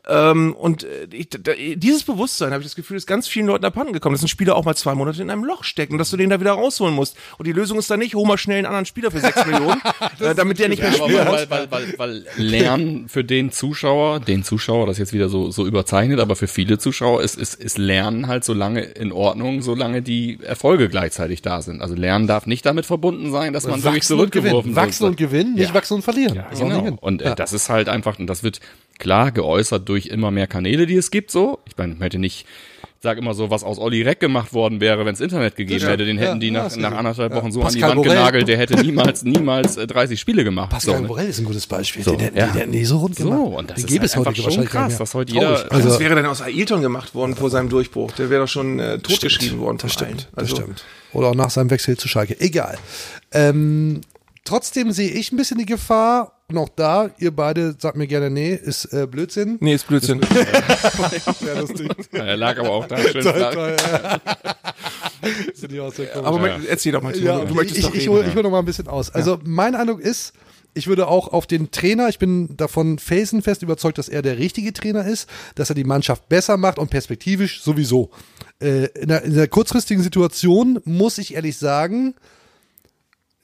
Ähm, 0.07 0.55
und 0.55 0.85
äh, 0.85 1.09
ich, 1.11 1.31
da, 1.31 1.53
dieses 1.55 2.05
Bewusstsein, 2.05 2.53
habe 2.53 2.61
ich 2.61 2.69
das 2.69 2.77
Gefühl, 2.77 2.99
ist 2.99 3.07
ganz 3.07 3.27
vielen 3.27 3.47
Leuten 3.47 3.65
abhanden 3.65 3.95
gekommen, 3.95 4.15
dass 4.15 4.23
ein 4.23 4.29
Spieler 4.29 4.55
auch 4.55 4.67
mal 4.67 4.77
zwei 4.77 4.95
Monate 4.95 5.23
in 5.23 5.31
einem 5.31 5.45
Loch 5.45 5.65
steckt 5.65 5.93
und 5.93 5.99
dass 5.99 6.11
du 6.11 6.19
den 6.19 6.29
da 6.29 6.39
wieder 6.39 6.53
rausholen 6.53 6.95
musst. 6.95 7.17
Und 7.39 7.47
die 7.47 7.53
Lösung 7.53 7.79
ist 7.79 7.91
dann 7.91 8.01
nicht, 8.01 8.15
hol 8.15 8.27
mal 8.27 8.37
schnell 8.37 8.59
einen 8.59 8.67
anderen 8.67 8.85
Spieler 8.85 9.11
für 9.11 9.21
sechs 9.21 9.47
Millionen, 9.47 9.81
äh, 10.21 10.35
damit 10.35 10.59
der 10.59 10.69
nicht 10.69 10.83
mehr 10.83 10.93
spielt. 10.93 11.27
weil, 11.27 11.49
weil, 11.49 11.71
weil, 11.71 11.95
weil 11.97 12.27
Lernen 12.37 13.09
für 13.09 13.25
den 13.25 13.53
Zuschauer, 13.53 14.21
den 14.21 14.45
Zuschauer, 14.45 14.87
das 14.87 14.97
ist 14.97 14.99
jetzt 14.99 15.13
wieder 15.15 15.31
so, 15.31 15.51
so 15.51 15.67
überzeichnet, 15.67 16.21
aber 16.21 16.37
für 16.37 16.47
viele 16.47 16.79
Zuschauer 16.79 17.06
ist, 17.21 17.37
ist, 17.37 17.55
ist 17.55 17.79
Lernen 17.79 18.27
halt 18.27 18.45
so 18.45 18.53
lange 18.53 18.81
in 18.83 19.13
Ordnung, 19.13 19.63
solange 19.63 20.03
die 20.03 20.39
Erfolge 20.43 20.89
gleichzeitig 20.89 21.43
da 21.43 21.63
sind. 21.63 21.81
Also 21.81 21.95
Lernen 21.95 22.27
darf 22.27 22.47
nicht 22.47 22.67
damit 22.67 22.87
verbunden 22.87 23.31
sein, 23.33 23.53
dass 23.53 23.65
man 23.67 23.83
wirklich 23.83 24.03
Wachsen 24.03 24.17
zurückgeworfen 24.17 24.77
Wachsen 24.77 25.01
wird. 25.03 25.11
und 25.11 25.17
gewinnen, 25.17 25.55
nicht 25.55 25.69
Ja. 25.69 25.75
wachsen 25.75 25.95
und 25.95 26.03
verlieren. 26.03 26.43
Nicht 26.51 26.61
Genau. 26.61 26.97
Und 27.01 27.23
äh, 27.23 27.27
Ja. 27.29 27.35
das 27.35 27.53
ist 27.53 27.69
halt 27.71 27.89
einfach, 27.89 28.19
und 28.19 28.27
das 28.27 28.43
wird 28.43 28.61
klar 28.99 29.31
geäußert 29.33 29.89
durch 29.89 30.07
immer 30.07 30.31
mehr 30.31 30.47
Kanäle, 30.47 30.87
die 30.87 30.97
es 30.97 31.11
gibt, 31.11 31.31
so. 31.31 31.59
Ich 31.67 31.77
meine, 31.77 31.93
ich 31.95 31.99
möchte 31.99 32.19
nicht 32.19 32.47
sag 33.01 33.19
immer 33.19 33.35
so, 33.35 33.51
was 33.51 33.63
aus 33.63 33.79
Olli 33.79 34.03
Reck 34.03 34.21
gemacht 34.21 34.53
worden 34.53 34.81
wäre, 34.81 35.05
wenn 35.07 35.15
es 35.15 35.21
Internet 35.21 35.55
gegeben 35.57 35.81
Ja, 35.83 35.89
hätte, 35.91 36.05
den 36.07 36.19
hätten 36.19 36.35
ja, 36.35 36.39
die 36.39 36.47
ja, 36.49 36.63
nach, 36.65 36.77
nach 36.77 36.99
anderthalb 36.99 37.33
Wochen 37.35 37.53
so 37.53 37.61
an 37.61 37.65
Pascal 37.67 37.81
die 37.81 37.97
Wand 37.97 37.97
Borel. 37.97 38.11
genagelt, 38.19 38.49
der 38.49 38.59
hätte 38.59 38.77
niemals, 38.81 39.23
niemals 39.25 39.77
äh, 39.77 39.87
30 39.87 40.19
Spiele 40.19 40.45
gemacht. 40.45 40.71
Pascal 40.71 40.97
so, 40.97 41.03
ne? 41.03 41.09
Borel 41.09 41.27
ist 41.27 41.39
ein 41.39 41.45
gutes 41.45 41.67
Beispiel. 41.67 42.03
So, 42.03 42.13
den, 42.13 42.21
hätten- 42.21 42.37
ja. 42.39 42.47
die 42.49 42.59
hätten 42.59 42.71
nie 42.71 42.85
so 42.85 42.99
rund 42.99 43.17
so, 43.17 43.25
gemacht. 43.25 43.41
und 43.59 43.71
das 43.71 43.77
Den 43.77 43.85
ist 43.85 43.91
gäbe 43.91 44.01
halt 44.03 44.11
es 44.11 44.17
heute 44.17 44.29
einfach 44.31 44.43
schon 44.43 44.65
krass, 44.65 44.83
nicht 44.85 44.91
mehr. 44.91 44.99
dass 44.99 45.15
heute 45.15 45.33
Traurig. 45.35 45.59
jeder, 45.59 45.73
Also- 45.73 45.89
Was 45.91 46.01
wäre 46.01 46.15
denn 46.17 46.27
aus 46.27 46.43
Ailton 46.43 46.83
gemacht 46.83 47.15
worden 47.15 47.35
vor 47.37 47.51
seinem 47.51 47.69
Durchbruch? 47.69 48.13
Der 48.13 48.31
wäre 48.31 48.43
doch 48.43 48.49
schon 48.49 48.79
äh, 48.81 48.99
totgeschrieben 48.99 49.59
worden. 49.61 49.79
Das 49.81 49.93
stimmt, 49.93 50.23
Verein. 50.23 50.27
das 50.35 50.43
Also, 50.51 50.57
stimmt. 50.57 50.85
Oder 51.13 51.29
auch 51.29 51.35
nach 51.35 51.51
seinem 51.51 51.71
Wechsel 51.71 51.97
zu 51.97 52.09
Schalke. 52.09 52.39
Egal. 52.41 52.79
Ähm, 53.33 54.01
trotzdem 54.45 54.91
sehe 54.93 55.11
ich 55.11 55.33
ein 55.33 55.37
bisschen 55.37 55.59
die 55.59 55.67
Gefahr. 55.67 56.33
Auch 56.55 56.69
da, 56.69 57.11
ihr 57.19 57.35
beide 57.35 57.75
sagt 57.77 57.97
mir 57.97 58.07
gerne, 58.07 58.31
nee, 58.31 58.55
ist 58.55 58.85
äh, 58.93 59.09
Blödsinn. 59.11 59.57
Nee, 59.61 59.75
ist 59.75 59.89
Blödsinn. 59.89 60.21
Sehr 61.41 61.61
lustig. 61.61 61.91
er 62.13 62.37
lag 62.37 62.57
aber 62.59 62.71
auch 62.71 62.87
da 62.87 62.99
schön 62.99 63.23
flach. 63.23 63.55
Sind 65.55 65.73
die 65.73 65.81
auch 65.81 65.93
sehr 65.93 66.07
komisch. 66.07 66.27
Aber 66.27 66.39
mal- 66.39 66.61
erzähl 66.69 66.93
doch 66.93 67.03
mal, 67.03 67.13
Timo. 67.13 67.27
Ja, 67.27 67.45
du 67.45 67.55
möchtest 67.55 67.81
ich, 67.81 67.87
ich, 67.87 67.95
reden. 68.03 68.09
hole 68.11 68.29
ich 68.29 68.35
hol 68.37 68.43
noch 68.45 68.51
mal 68.51 68.61
ein 68.61 68.65
bisschen 68.65 68.87
aus. 68.87 69.11
Also 69.11 69.41
mein 69.45 69.75
Eindruck 69.75 70.01
ist, 70.01 70.35
ich 70.75 70.87
würde 70.87 71.09
auch 71.09 71.33
auf 71.33 71.49
den 71.49 71.73
Trainer, 71.73 72.09
ich 72.09 72.21
bin 72.21 72.57
davon 72.57 73.01
felsenfest 73.01 73.63
überzeugt, 73.63 73.99
dass 73.99 74.09
er 74.09 74.23
der 74.23 74.39
richtige 74.39 74.73
Trainer 74.73 75.05
ist, 75.05 75.29
dass 75.57 75.69
er 75.71 75.75
die 75.75 75.85
Mannschaft 75.85 76.29
besser 76.29 76.57
macht 76.59 76.79
und 76.79 76.91
perspektivisch 76.91 77.61
sowieso. 77.61 78.11
Äh, 78.61 78.85
in, 79.01 79.09
der, 79.09 79.23
in 79.25 79.35
der 79.35 79.49
kurzfristigen 79.49 80.03
Situation 80.03 80.81
muss 80.85 81.19
ich 81.19 81.35
ehrlich 81.35 81.59
sagen, 81.59 82.15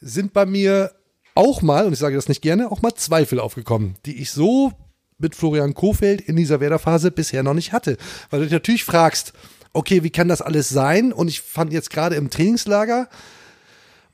sind 0.01 0.33
bei 0.33 0.47
mir 0.47 0.93
auch 1.35 1.63
mal, 1.63 1.87
und 1.87 1.93
ich 1.93 1.99
sage 1.99 2.17
das 2.17 2.29
nicht 2.29 2.43
gerne, 2.43 2.71
auch 2.71 2.83
mal 2.83 2.95
Zweifel 2.95 3.41
aufgekommen, 3.41 3.97
die 4.07 4.21
ich 4.21 4.31
so 4.31 4.73
mit 5.19 5.35
Florian 5.35 5.75
Kofeld 5.75 6.21
in 6.21 6.37
dieser 6.37 6.61
Werder-Phase 6.61 7.11
bisher 7.11 7.43
noch 7.43 7.55
nicht 7.55 7.73
hatte. 7.73 7.97
Weil 8.31 8.41
du 8.41 8.47
dich 8.47 8.53
natürlich 8.53 8.85
fragst, 8.85 9.33
okay, 9.73 10.03
wie 10.03 10.11
kann 10.11 10.29
das 10.29 10.43
alles 10.43 10.69
sein? 10.69 11.13
Und 11.13 11.29
ich 11.29 11.41
fand 11.41 11.73
jetzt 11.73 11.91
gerade 11.91 12.17
im 12.17 12.31
Trainingslager 12.31 13.09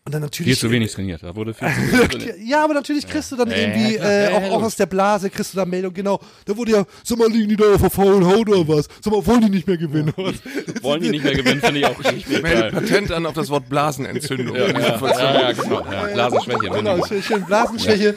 und 0.09 0.13
dann 0.15 0.23
natürlich. 0.23 0.53
Viel 0.59 0.69
zu 0.69 0.71
wenig 0.71 0.93
trainiert, 0.93 1.23
da 1.23 1.35
wurde 1.37 1.53
viel 1.55 1.69
zu 1.75 1.93
wenig 1.93 2.09
trainiert. 2.09 2.37
Ja, 2.45 2.65
aber 2.65 2.75
natürlich 2.75 3.07
kriegst 3.07 3.31
du 3.33 3.37
dann 3.37 3.51
Ja, 3.51 3.57
irgendwie, 3.57 3.97
äh, 3.97 4.25
Ja, 4.25 4.37
auch, 4.37 4.43
ja, 4.43 4.51
auch 4.51 4.63
aus 4.63 4.77
der 4.77 4.87
Blase 4.87 5.29
kriegst 5.31 5.53
du 5.53 5.57
da 5.59 5.65
Meldung, 5.65 5.93
genau. 5.95 6.19
Da 6.47 6.57
wurde 6.57 6.73
ja, 6.73 6.85
sag 7.05 7.19
mal, 7.19 7.31
liegen 7.31 7.49
die 7.51 7.57
da 7.57 7.75
auf 7.75 7.81
der 7.81 7.91
faulen 7.91 8.27
Haut 8.27 8.49
oder 8.49 8.67
was? 8.67 8.89
Sag 9.03 9.13
mal, 9.13 9.25
wollen 9.27 9.43
die 9.43 9.51
nicht 9.51 9.67
mehr 9.67 9.77
gewinnen? 9.77 10.13
oder 10.17 10.33
was? 10.33 10.37
Wollen 10.83 11.03
die 11.03 11.11
nicht 11.11 11.25
mehr 11.25 11.35
gewinnen, 11.35 11.61
finde 11.61 11.81
ich 11.81 11.87
auch 11.87 11.99
richtig 11.99 12.29
Meldet 12.43 12.45
geil. 12.45 12.71
Patent 12.73 13.13
an 13.13 13.27
auf 13.27 13.35
das 13.35 13.51
Wort 13.51 13.69
Blasenentzündung. 13.69 14.57
Ja, 14.57 14.67
ja, 14.69 14.79
ja, 14.79 15.41
ja, 15.41 15.53
genau. 15.53 15.81
Ja, 15.91 16.07
Blasenschwäche. 16.15 16.59
Genau, 16.71 16.95
Genau. 16.97 17.07
schön, 17.21 17.45
Blasenschwäche. 17.45 18.09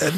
Äh, 0.00 0.10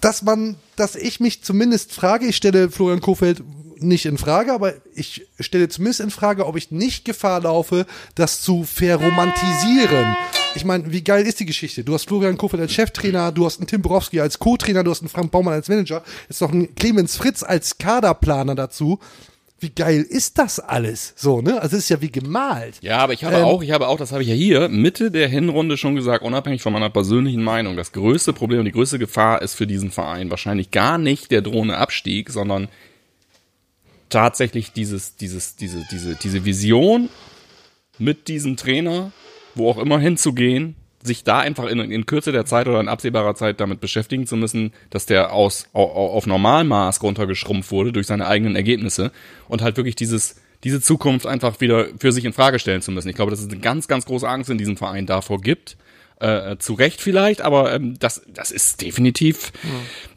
Dass 0.00 0.22
man, 0.22 0.56
dass 0.76 0.94
ich 0.96 1.20
mich 1.20 1.42
zumindest 1.42 1.92
frage, 1.92 2.26
ich 2.26 2.36
stelle 2.36 2.70
Florian 2.70 3.00
Kofeld 3.00 3.42
nicht 3.80 4.06
in 4.06 4.18
Frage, 4.18 4.52
aber 4.52 4.74
ich 4.94 5.26
stelle 5.38 5.68
zumindest 5.68 6.00
in 6.00 6.10
Frage, 6.10 6.46
ob 6.46 6.56
ich 6.56 6.70
nicht 6.72 7.04
Gefahr 7.04 7.40
laufe, 7.40 7.86
das 8.16 8.40
zu 8.42 8.64
verromantisieren. 8.64 10.16
Ich 10.54 10.64
meine, 10.64 10.90
wie 10.92 11.04
geil 11.04 11.26
ist 11.26 11.38
die 11.38 11.46
Geschichte? 11.46 11.84
Du 11.84 11.94
hast 11.94 12.08
Florian 12.08 12.36
Kofeld 12.36 12.60
als 12.60 12.72
Cheftrainer, 12.72 13.30
du 13.32 13.44
hast 13.46 13.60
einen 13.60 13.68
Tim 13.68 13.82
Borowski 13.82 14.20
als 14.20 14.38
Co-Trainer, 14.38 14.82
du 14.82 14.90
hast 14.90 15.02
einen 15.02 15.08
Frank 15.08 15.30
Baumann 15.30 15.54
als 15.54 15.68
Manager, 15.68 16.02
jetzt 16.28 16.40
noch 16.40 16.50
einen 16.50 16.74
Clemens 16.74 17.16
Fritz 17.16 17.42
als 17.42 17.78
Kaderplaner 17.78 18.54
dazu. 18.54 18.98
Wie 19.60 19.70
geil 19.70 20.02
ist 20.08 20.38
das 20.38 20.60
alles? 20.60 21.14
So, 21.16 21.40
ne? 21.40 21.60
Also 21.60 21.76
es 21.76 21.84
ist 21.84 21.88
ja 21.88 22.00
wie 22.00 22.10
gemalt. 22.10 22.76
Ja, 22.80 22.98
aber 22.98 23.12
ich 23.12 23.24
habe 23.24 23.36
Ähm, 23.36 23.44
auch, 23.44 23.62
ich 23.62 23.72
habe 23.72 23.88
auch, 23.88 23.98
das 23.98 24.12
habe 24.12 24.22
ich 24.22 24.28
ja 24.28 24.34
hier, 24.34 24.68
Mitte 24.68 25.10
der 25.10 25.28
Hinrunde 25.28 25.76
schon 25.76 25.96
gesagt, 25.96 26.24
unabhängig 26.24 26.62
von 26.62 26.72
meiner 26.72 26.90
persönlichen 26.90 27.42
Meinung, 27.42 27.76
das 27.76 27.92
größte 27.92 28.32
Problem 28.32 28.60
und 28.60 28.66
die 28.66 28.72
größte 28.72 28.98
Gefahr 28.98 29.42
ist 29.42 29.54
für 29.54 29.66
diesen 29.66 29.90
Verein 29.90 30.30
wahrscheinlich 30.30 30.70
gar 30.70 30.96
nicht 30.96 31.30
der 31.30 31.42
drohende 31.42 31.76
Abstieg, 31.76 32.30
sondern 32.30 32.68
tatsächlich 34.10 34.72
dieses, 34.72 35.16
dieses, 35.16 35.56
diese, 35.56 35.84
diese, 35.90 36.14
diese 36.14 36.44
Vision 36.44 37.08
mit 37.98 38.28
diesem 38.28 38.56
Trainer, 38.56 39.10
wo 39.58 39.70
auch 39.70 39.78
immer 39.78 39.98
hinzugehen, 39.98 40.76
sich 41.02 41.22
da 41.24 41.38
einfach 41.38 41.66
in, 41.66 41.78
in 41.78 42.06
Kürze 42.06 42.32
der 42.32 42.44
Zeit 42.44 42.66
oder 42.66 42.80
in 42.80 42.88
absehbarer 42.88 43.34
Zeit 43.34 43.60
damit 43.60 43.80
beschäftigen 43.80 44.26
zu 44.26 44.36
müssen, 44.36 44.72
dass 44.90 45.06
der 45.06 45.32
aus, 45.32 45.68
au- 45.72 45.82
au- 45.84 46.10
auf 46.12 46.26
Normalmaß 46.26 47.02
runtergeschrumpft 47.02 47.70
wurde 47.70 47.92
durch 47.92 48.06
seine 48.06 48.26
eigenen 48.26 48.56
Ergebnisse 48.56 49.12
und 49.48 49.62
halt 49.62 49.76
wirklich 49.76 49.94
dieses, 49.94 50.40
diese 50.64 50.80
Zukunft 50.80 51.26
einfach 51.26 51.60
wieder 51.60 51.86
für 52.00 52.10
sich 52.10 52.24
in 52.24 52.32
Frage 52.32 52.58
stellen 52.58 52.82
zu 52.82 52.90
müssen. 52.90 53.08
Ich 53.08 53.14
glaube, 53.14 53.30
dass 53.30 53.40
es 53.40 53.48
eine 53.48 53.60
ganz, 53.60 53.86
ganz 53.86 54.06
große 54.06 54.28
Angst 54.28 54.50
in 54.50 54.58
diesem 54.58 54.76
Verein 54.76 55.06
davor 55.06 55.40
gibt. 55.40 55.76
Äh, 56.20 56.58
zu 56.58 56.74
Recht 56.74 57.00
vielleicht, 57.00 57.42
aber 57.42 57.72
ähm, 57.72 57.96
das, 58.00 58.22
das 58.26 58.50
ist 58.50 58.82
definitiv. 58.82 59.52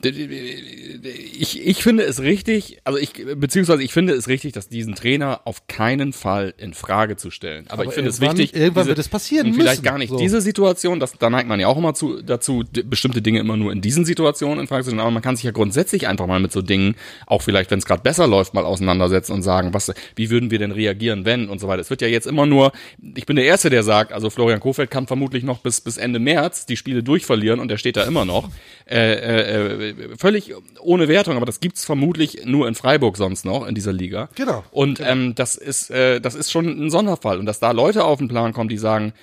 Ich, 0.01 1.61
ich 1.63 1.83
finde 1.83 2.03
es 2.03 2.21
richtig, 2.23 2.79
also 2.85 2.97
ich, 2.97 3.13
beziehungsweise 3.35 3.83
ich 3.83 3.93
finde 3.93 4.13
es 4.13 4.27
richtig, 4.27 4.53
dass 4.53 4.67
diesen 4.67 4.95
Trainer 4.95 5.41
auf 5.45 5.67
keinen 5.67 6.11
Fall 6.11 6.55
in 6.57 6.73
Frage 6.73 7.17
zu 7.17 7.29
stellen. 7.29 7.65
Aber, 7.67 7.83
Aber 7.83 7.85
ich 7.85 7.93
finde 7.93 8.09
es 8.09 8.19
wichtig. 8.19 8.55
irgendwann 8.55 8.87
wird 8.87 8.97
es 8.97 9.09
passieren 9.09 9.47
und 9.47 9.53
Vielleicht 9.53 9.83
müssen, 9.83 9.83
gar 9.83 9.99
nicht 9.99 10.09
so. 10.09 10.17
diese 10.17 10.41
Situation, 10.41 10.99
das, 10.99 11.13
da 11.19 11.29
neigt 11.29 11.47
man 11.47 11.59
ja 11.59 11.67
auch 11.67 11.77
immer 11.77 11.93
zu, 11.93 12.23
dazu, 12.23 12.63
bestimmte 12.85 13.21
Dinge 13.21 13.39
immer 13.39 13.55
nur 13.55 13.71
in 13.71 13.81
diesen 13.81 14.03
Situationen 14.03 14.59
in 14.59 14.67
Frage 14.67 14.83
zu 14.83 14.89
stellen. 14.89 15.01
Aber 15.01 15.11
man 15.11 15.21
kann 15.21 15.35
sich 15.35 15.45
ja 15.45 15.51
grundsätzlich 15.51 16.07
einfach 16.07 16.25
mal 16.25 16.39
mit 16.39 16.51
so 16.51 16.63
Dingen, 16.63 16.95
auch 17.27 17.43
vielleicht, 17.43 17.69
wenn 17.69 17.77
es 17.77 17.85
gerade 17.85 18.01
besser 18.01 18.25
läuft, 18.25 18.55
mal 18.55 18.65
auseinandersetzen 18.65 19.33
und 19.33 19.43
sagen, 19.43 19.75
was, 19.75 19.93
wie 20.15 20.31
würden 20.31 20.49
wir 20.49 20.57
denn 20.57 20.71
reagieren, 20.71 21.25
wenn 21.25 21.47
und 21.47 21.59
so 21.59 21.67
weiter. 21.67 21.81
Es 21.81 21.91
wird 21.91 22.01
ja 22.01 22.07
jetzt 22.07 22.25
immer 22.25 22.47
nur, 22.47 22.71
ich 23.15 23.27
bin 23.27 23.35
der 23.35 23.45
Erste, 23.45 23.69
der 23.69 23.83
sagt, 23.83 24.13
also 24.13 24.31
Florian 24.31 24.59
Kofeld 24.59 24.89
kann 24.89 25.05
vermutlich 25.05 25.43
noch 25.43 25.59
bis, 25.59 25.79
bis 25.79 25.90
Ende 25.97 26.19
März 26.19 26.65
die 26.65 26.77
Spiele 26.77 27.03
durchverlieren 27.03 27.59
und 27.59 27.67
der 27.67 27.77
steht 27.77 27.97
da 27.97 28.03
immer 28.03 28.25
noch. 28.25 28.49
Äh, 28.89 29.13
äh, 29.13 29.89
äh, 29.89 30.17
völlig 30.17 30.53
ohne 30.79 31.07
Wertung, 31.07 31.37
aber 31.37 31.45
das 31.45 31.59
gibt's 31.59 31.85
vermutlich 31.85 32.45
nur 32.45 32.67
in 32.67 32.75
Freiburg 32.75 33.17
sonst 33.17 33.45
noch 33.45 33.65
in 33.65 33.75
dieser 33.75 33.93
Liga. 33.93 34.29
Genau. 34.35 34.63
Und 34.71 34.99
ähm, 34.99 35.35
das 35.35 35.55
ist, 35.55 35.91
äh, 35.91 36.19
das 36.19 36.35
ist 36.35 36.51
schon 36.51 36.65
ein 36.67 36.89
Sonderfall. 36.89 37.39
Und 37.39 37.45
dass 37.45 37.59
da 37.59 37.71
Leute 37.71 38.03
auf 38.03 38.19
den 38.19 38.27
Plan 38.27 38.53
kommen, 38.53 38.69
die 38.69 38.77
sagen, 38.77 39.13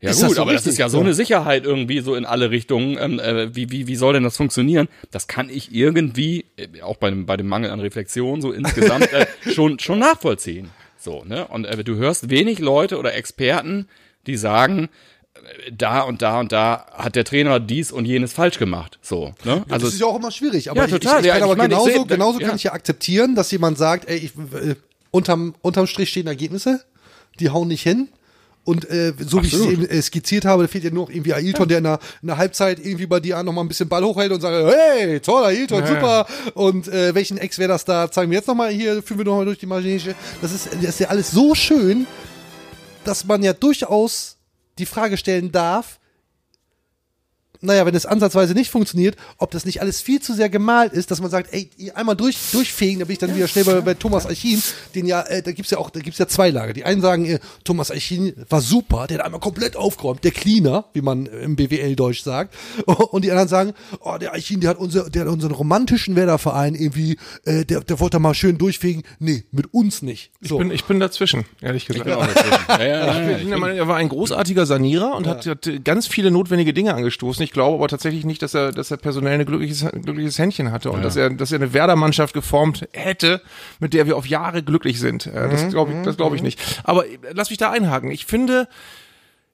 ja 0.00 0.10
Ist 0.10 0.20
gut, 0.20 0.30
das 0.30 0.36
so 0.36 0.42
aber 0.42 0.52
das 0.52 0.60
richtig? 0.60 0.72
ist 0.74 0.78
ja 0.78 0.88
so 0.88 1.00
eine 1.00 1.12
Sicherheit 1.12 1.64
irgendwie 1.64 2.00
so 2.00 2.14
in 2.14 2.24
alle 2.24 2.50
Richtungen. 2.50 2.96
Ähm, 3.00 3.18
äh, 3.18 3.54
wie, 3.56 3.70
wie, 3.72 3.88
wie 3.88 3.96
soll 3.96 4.12
denn 4.12 4.22
das 4.22 4.36
funktionieren? 4.36 4.88
Das 5.10 5.26
kann 5.26 5.50
ich 5.50 5.74
irgendwie, 5.74 6.44
äh, 6.56 6.82
auch 6.82 6.98
bei 6.98 7.10
dem, 7.10 7.26
bei 7.26 7.36
dem 7.36 7.48
Mangel 7.48 7.70
an 7.70 7.80
Reflexion 7.80 8.40
so 8.40 8.52
insgesamt, 8.52 9.12
äh, 9.12 9.26
schon, 9.52 9.80
schon 9.80 9.98
nachvollziehen. 9.98 10.70
So, 10.98 11.24
ne? 11.24 11.48
Und 11.48 11.64
äh, 11.64 11.82
du 11.82 11.96
hörst 11.96 12.30
wenig 12.30 12.60
Leute 12.60 12.96
oder 12.98 13.14
Experten, 13.14 13.88
die 14.28 14.36
sagen, 14.36 14.88
da 15.72 16.02
und 16.02 16.22
da 16.22 16.40
und 16.40 16.52
da 16.52 16.86
hat 16.92 17.14
der 17.16 17.24
Trainer 17.24 17.60
dies 17.60 17.92
und 17.92 18.04
jenes 18.04 18.32
falsch 18.32 18.58
gemacht. 18.58 18.98
So, 19.02 19.32
ne? 19.44 19.64
Also 19.68 19.86
das 19.86 19.94
ist 19.94 20.00
ja 20.00 20.06
auch 20.06 20.16
immer 20.16 20.30
schwierig. 20.30 20.70
Aber 20.70 20.80
Ja, 20.80 20.86
ich, 20.86 20.90
total. 20.92 21.20
ich, 21.20 21.20
ich 21.20 21.26
Ja, 21.26 21.32
kann 21.34 21.38
ich 21.40 21.44
aber 21.44 21.56
meine, 21.56 21.74
ich 21.74 21.80
genauso, 21.80 22.02
seh- 22.02 22.08
genauso 22.08 22.40
ja. 22.40 22.46
kann 22.46 22.56
ich 22.56 22.62
ja 22.64 22.72
akzeptieren, 22.72 23.34
dass 23.34 23.50
jemand 23.50 23.78
sagt, 23.78 24.08
ey, 24.08 24.16
ich, 24.18 24.32
äh, 24.36 24.74
unterm, 25.10 25.54
unterm 25.62 25.86
Strich 25.86 26.10
stehen 26.10 26.26
Ergebnisse, 26.26 26.84
die 27.40 27.50
hauen 27.50 27.68
nicht 27.68 27.82
hin. 27.82 28.08
Und 28.64 28.84
äh, 28.90 29.14
so 29.18 29.42
wie 29.42 29.46
ich 29.46 29.54
es 29.54 29.60
Absolut. 29.60 29.72
eben 29.72 29.86
äh, 29.88 30.02
skizziert 30.02 30.44
habe, 30.44 30.68
fehlt 30.68 30.84
ja 30.84 30.90
nur 30.90 31.04
noch 31.06 31.10
irgendwie 31.10 31.32
Ailton, 31.32 31.68
der 31.68 31.78
in 31.78 31.84
der, 31.84 31.98
in 32.20 32.28
der 32.28 32.36
Halbzeit 32.36 32.78
irgendwie 32.78 33.06
bei 33.06 33.18
dir 33.18 33.42
noch 33.42 33.52
mal 33.54 33.62
ein 33.62 33.68
bisschen 33.68 33.88
Ball 33.88 34.04
hochhält 34.04 34.30
und 34.30 34.42
sagt, 34.42 34.54
hey, 34.74 35.20
toll, 35.20 35.42
Ailton, 35.42 35.86
super. 35.86 36.26
Und 36.52 36.86
äh, 36.88 37.14
welchen 37.14 37.38
Ex 37.38 37.58
wäre 37.58 37.68
das 37.70 37.86
da? 37.86 38.10
Zeigen 38.10 38.30
wir 38.30 38.36
jetzt 38.36 38.46
noch 38.46 38.54
mal 38.54 38.68
hier, 38.70 39.02
führen 39.02 39.18
wir 39.20 39.24
noch 39.24 39.36
mal 39.36 39.46
durch 39.46 39.58
die 39.58 39.64
Maschine. 39.64 40.14
Das 40.42 40.52
ist, 40.52 40.68
das 40.74 40.82
ist 40.90 41.00
ja 41.00 41.08
alles 41.08 41.30
so 41.30 41.54
schön, 41.54 42.06
dass 43.04 43.24
man 43.24 43.42
ja 43.42 43.54
durchaus 43.54 44.36
die 44.78 44.86
Frage 44.86 45.16
stellen 45.16 45.52
darf, 45.52 45.98
naja, 47.60 47.84
wenn 47.86 47.94
es 47.94 48.06
ansatzweise 48.06 48.54
nicht 48.54 48.70
funktioniert, 48.70 49.16
ob 49.38 49.50
das 49.50 49.64
nicht 49.64 49.80
alles 49.80 50.00
viel 50.00 50.20
zu 50.20 50.34
sehr 50.34 50.48
gemalt 50.48 50.92
ist, 50.92 51.10
dass 51.10 51.20
man 51.20 51.30
sagt, 51.30 51.52
ey, 51.52 51.70
einmal 51.94 52.16
durch, 52.16 52.36
durchfegen, 52.52 53.00
da 53.00 53.04
bin 53.06 53.14
ich 53.14 53.18
dann 53.18 53.34
wieder 53.34 53.48
schnell 53.48 53.64
bei, 53.64 53.80
bei 53.80 53.94
Thomas 53.94 54.26
Eichin, 54.26 54.62
den 54.94 55.06
ja, 55.06 55.22
äh, 55.22 55.42
da 55.42 55.52
gibt's 55.52 55.70
ja 55.70 55.78
auch, 55.78 55.90
da 55.90 56.00
gibt's 56.00 56.18
ja 56.18 56.28
zwei 56.28 56.50
Lager. 56.50 56.72
Die 56.72 56.84
einen 56.84 57.00
sagen, 57.00 57.24
äh, 57.26 57.38
Thomas 57.64 57.90
Eichin 57.90 58.34
war 58.48 58.60
super, 58.60 59.06
der 59.06 59.18
hat 59.18 59.24
einmal 59.24 59.40
komplett 59.40 59.76
aufgeräumt, 59.76 60.24
der 60.24 60.30
Cleaner, 60.30 60.86
wie 60.92 61.00
man 61.00 61.26
im 61.26 61.56
BWL-Deutsch 61.56 62.22
sagt. 62.22 62.54
Und 62.86 63.24
die 63.24 63.30
anderen 63.30 63.48
sagen, 63.48 63.72
oh, 64.00 64.16
der 64.18 64.34
Eichin, 64.34 64.60
der 64.60 64.70
hat, 64.70 64.78
unser, 64.78 65.10
der 65.10 65.22
hat 65.22 65.28
unseren 65.28 65.52
romantischen 65.52 66.16
Werderverein 66.16 66.74
irgendwie, 66.74 67.18
äh, 67.44 67.64
der, 67.64 67.80
der 67.80 68.00
wollte 68.00 68.16
da 68.16 68.18
mal 68.20 68.34
schön 68.34 68.58
durchfegen. 68.58 69.02
Nee, 69.18 69.44
mit 69.50 69.72
uns 69.74 70.02
nicht. 70.02 70.30
Ich, 70.40 70.48
So. 70.48 70.58
bin, 70.58 70.70
ich 70.70 70.84
bin 70.84 71.00
dazwischen, 71.00 71.44
ehrlich 71.60 71.86
gesagt. 71.86 72.08
Dazwischen. 72.08 72.50
ja, 72.68 72.78
ja, 72.78 72.86
ja, 72.86 73.10
Ich 73.10 73.28
ja, 73.28 73.38
bin 73.38 73.48
der 73.48 73.58
Meinung, 73.58 73.76
er 73.76 73.88
war 73.88 73.96
ein 73.96 74.08
großartiger 74.08 74.66
Sanierer 74.66 75.16
und 75.16 75.26
hat, 75.26 75.46
hat 75.46 75.68
ganz 75.84 76.06
viele 76.06 76.30
notwendige 76.30 76.72
Dinge 76.72 76.94
angestoßen. 76.94 77.47
Ich 77.48 77.54
glaube 77.54 77.76
aber 77.76 77.88
tatsächlich 77.88 78.26
nicht, 78.26 78.42
dass 78.42 78.52
er, 78.52 78.72
dass 78.72 78.90
er 78.90 78.98
personell 78.98 79.40
ein 79.40 79.46
glückliches, 79.46 79.86
glückliches 80.02 80.38
Händchen 80.38 80.70
hatte 80.70 80.90
und 80.90 81.00
dass 81.02 81.16
er, 81.16 81.30
dass 81.30 81.50
er 81.50 81.56
eine 81.56 81.72
Werder-Mannschaft 81.72 82.34
geformt 82.34 82.86
hätte, 82.92 83.40
mit 83.80 83.94
der 83.94 84.04
wir 84.04 84.18
auf 84.18 84.26
Jahre 84.26 84.62
glücklich 84.62 85.00
sind. 85.00 85.26
Äh, 85.26 85.48
Das 85.48 85.66
glaube 85.70 85.92
ich, 85.94 86.02
das 86.04 86.18
glaube 86.18 86.36
ich 86.36 86.42
nicht. 86.42 86.60
Aber 86.84 87.06
äh, 87.06 87.16
lass 87.32 87.48
mich 87.48 87.56
da 87.58 87.70
einhaken. 87.70 88.10
Ich 88.10 88.26
finde, 88.26 88.68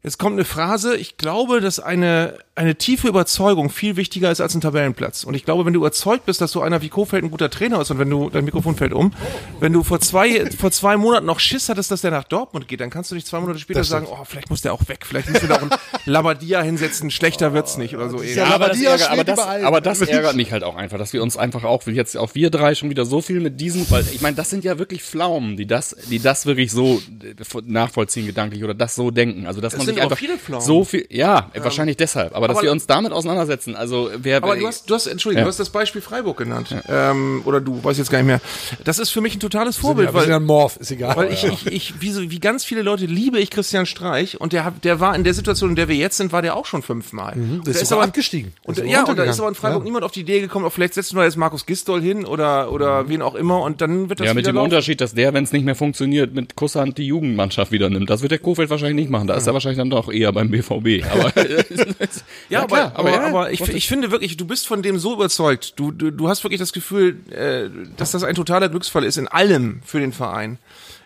Jetzt 0.05 0.19
kommt 0.19 0.35
eine 0.35 0.45
Phrase. 0.45 0.97
Ich 0.97 1.17
glaube, 1.17 1.63
dass 1.63 1.81
eine 1.81 2.39
eine 2.57 2.77
tiefe 2.77 3.09
Überzeugung 3.09 3.69
viel 3.69 3.97
wichtiger 3.97 4.31
ist 4.31 4.41
als 4.41 4.55
ein 4.55 4.61
Tabellenplatz. 4.61 5.25
Und 5.25 5.35
ich 5.35 5.45
glaube, 5.45 5.67
wenn 5.67 5.73
du 5.73 5.81
überzeugt 5.81 6.25
bist, 6.25 6.41
dass 6.41 6.53
so 6.53 6.63
einer 6.63 6.83
wie 6.83 6.89
Kofeld 6.89 7.25
ein 7.25 7.31
guter 7.33 7.51
Trainer 7.51 7.81
ist 7.81 7.91
und 7.91 7.99
wenn 7.99 8.09
du, 8.09 8.31
dein 8.31 8.45
Mikrofon 8.45 8.77
fällt 8.77 8.93
um, 8.93 9.13
wenn 9.59 9.73
du 9.73 9.83
vor 9.83 9.99
zwei, 9.99 10.49
vor 10.53 10.71
zwei 10.71 10.97
Monaten 10.97 11.27
noch 11.27 11.41
Schiss 11.41 11.69
hattest, 11.69 11.91
dass 11.91 12.03
der 12.03 12.13
nach 12.13 12.23
Dortmund 12.25 12.69
geht, 12.69 12.81
dann 12.81 12.91
kannst 12.91 13.11
du 13.11 13.17
nicht 13.17 13.27
zwei 13.27 13.41
Monate 13.41 13.59
später 13.59 13.83
sagen, 13.83 14.07
oh, 14.09 14.25
vielleicht 14.25 14.51
muss 14.51 14.63
der 14.63 14.73
auch 14.73 14.87
weg, 14.87 15.05
vielleicht 15.05 15.29
müssen 15.29 15.43
wir 15.43 15.49
da 15.49 15.57
auch 15.57 15.63
einen 15.63 15.73
Labadia 16.05 16.63
hinsetzen, 16.63 17.11
schlechter 17.11 17.53
wird's 17.55 17.77
nicht 17.77 17.97
oder 17.97 18.09
so. 18.09 18.23
Ja, 18.23 18.47
aber 18.55 18.69
das, 18.69 18.81
ärgert, 18.81 19.11
aber, 19.11 19.25
das, 19.25 19.39
aber 19.41 19.81
das 19.81 20.01
ärgert 20.03 20.37
mich 20.37 20.53
halt 20.53 20.63
auch 20.63 20.77
einfach, 20.77 20.99
dass 20.99 21.13
wir 21.13 21.25
uns 21.25 21.37
einfach 21.37 21.65
auch, 21.65 21.87
wie 21.87 21.93
jetzt 21.93 22.17
auch 22.17 22.37
wir 22.37 22.51
drei 22.51 22.77
schon 22.77 22.89
wieder 22.89 23.05
so 23.05 23.21
viel 23.21 23.41
mit 23.41 23.61
diesen, 23.61 23.91
weil 23.91 24.05
ich 24.13 24.21
meine, 24.21 24.37
das 24.37 24.51
sind 24.51 24.63
ja 24.63 24.79
wirklich 24.79 25.03
Pflaumen, 25.03 25.57
die 25.57 25.67
das, 25.67 25.97
die 26.09 26.21
das 26.21 26.47
wirklich 26.47 26.71
so 26.71 27.03
äh, 27.21 27.35
nachvollziehen 27.65 28.27
gedanklich 28.27 28.63
oder 28.63 28.75
das 28.75 28.95
so 28.95 29.11
denken. 29.11 29.49
Also 29.49 29.61
dass 29.61 29.77
man 29.77 29.94
sind 29.95 30.03
aber 30.03 30.13
einfach 30.13 30.19
viele 30.19 30.39
Pflaumen. 30.39 30.65
so 30.67 30.85
viel, 30.85 31.07
ja, 31.11 31.51
wahrscheinlich 31.55 31.97
deshalb. 31.97 32.35
Aber, 32.35 32.49
dass 32.49 32.57
aber- 32.59 32.65
wir 32.67 32.73
uns 32.73 32.87
damit 32.87 33.13
auseinandersetzen, 33.13 33.77
also 33.77 34.11
wer, 34.17 34.39
Aber 34.43 34.57
du 34.57 34.67
hast, 34.67 34.89
du 34.91 34.95
hast, 34.95 35.07
Entschuldigung, 35.07 35.41
Ja. 35.41 35.45
du 35.45 35.49
hast 35.51 35.61
das 35.61 35.71
Beispiel 35.71 36.01
Freiburg 36.01 36.37
genannt. 36.37 36.75
Ähm, 36.89 37.43
oder 37.45 37.61
du, 37.61 37.83
weiß 37.83 37.99
jetzt 37.99 38.11
gar 38.11 38.19
nicht 38.19 38.27
mehr. 38.27 38.41
Das 38.85 38.99
ist 38.99 39.11
für 39.11 39.21
mich 39.21 39.37
ein 39.37 39.41
totales 39.41 39.77
Vorbild, 39.77 40.13
wir 40.13 40.21
sind 40.21 40.29
ja 40.31 40.35
weil, 40.37 40.43
ein 40.43 40.47
Morph, 40.47 40.77
ist 40.77 40.91
egal. 40.91 41.17
weil 41.17 41.33
ich, 41.33 41.45
ich, 41.45 41.67
ich 41.67 41.95
wie, 42.01 42.11
so, 42.11 42.21
wie 42.31 42.41
ganz 42.41 42.65
viele 42.65 42.83
Leute 42.83 43.07
liebe 43.07 43.39
ich 43.39 43.51
Christian 43.51 43.87
Streich 43.87 44.41
und 44.41 44.53
der, 44.53 44.73
der 44.83 45.01
war 45.01 45.15
in 45.15 45.25
der 45.25 45.35
Situation, 45.35 45.71
in 45.71 45.77
der 45.77 45.89
wir 45.89 45.97
jetzt 45.97 46.17
sind, 46.17 46.33
war 46.33 46.43
der 46.43 46.57
auch 46.57 46.67
schon 46.67 46.83
fünfmal. 46.83 47.37
Mhm, 47.37 47.63
der 47.65 47.75
Und 47.75 47.81
ist 47.83 47.89
sogar 47.89 48.05
abgestiegen. 48.05 48.53
Und, 48.63 48.79
ist 48.79 48.87
ja, 48.87 49.05
und 49.05 49.19
da 49.19 49.25
ist 49.25 49.39
aber 49.39 49.49
in 49.49 49.55
Freiburg 49.55 49.81
Ja. 49.83 49.85
niemand 49.85 50.05
auf 50.05 50.13
die 50.13 50.21
Idee 50.21 50.41
gekommen, 50.41 50.65
oh, 50.65 50.71
vielleicht 50.71 50.95
setzen 50.95 51.17
wir 51.17 51.25
jetzt 51.25 51.37
Markus 51.37 51.67
Gistol 51.67 52.01
hin 52.01 52.25
oder, 52.25 52.71
oder 52.73 53.09
wen 53.09 53.23
auch 53.23 53.35
immer 53.35 53.61
und 53.63 53.81
dann 53.81 54.09
wird 54.09 54.21
das 54.21 54.27
ja, 54.27 54.35
mit 54.35 54.47
dem 54.47 54.57
laufen. 54.57 54.65
Unterschied, 54.71 55.01
dass 55.01 55.15
der, 55.15 55.35
wenn 55.35 55.45
es 55.45 55.53
nicht 55.53 55.65
mehr 55.65 55.75
funktioniert, 55.75 56.35
mit 56.35 56.57
Kusshand 56.57 56.99
die 56.99 57.07
Jugendmannschaft 57.07 57.73
wieder 57.73 57.91
nimmt. 57.91 58.11
Das 58.11 58.23
wird 58.23 58.33
der 58.33 58.39
Kofeld 58.39 58.71
wahrscheinlich 58.71 58.97
nicht 58.97 59.11
machen. 59.11 59.27
Da 59.27 59.35
ist 59.35 59.47
er 59.47 59.53
wahrscheinlich 59.55 59.79
dann 59.85 59.91
doch 59.91 60.13
eher 60.13 60.33
beim 60.33 60.51
BVB. 60.51 61.05
Aber 61.11 61.33
Ja, 62.49 62.63
aber, 62.63 62.67
klar, 62.77 62.93
aber, 62.95 63.15
aber 63.15 63.27
aber, 63.27 63.47
ja, 63.47 63.53
ich, 63.53 63.61
ich 63.69 63.89
finde 63.89 64.11
wirklich, 64.11 64.37
du 64.37 64.47
bist 64.47 64.67
von 64.67 64.83
dem 64.83 64.99
so 64.99 65.15
überzeugt. 65.15 65.79
Du, 65.79 65.91
du, 65.91 66.11
du 66.11 66.29
hast 66.29 66.45
wirklich 66.45 66.61
das 66.61 66.73
Gefühl, 66.73 67.21
äh, 67.31 67.69
dass 67.97 68.11
das 68.11 68.25
ein 68.25 68.35
totaler 68.35 68.69
Glücksfall 68.69 69.05
ist 69.05 69.17
in 69.17 69.29
allem 69.29 69.81
für 69.85 70.01
den 70.01 70.13
Verein. 70.13 70.59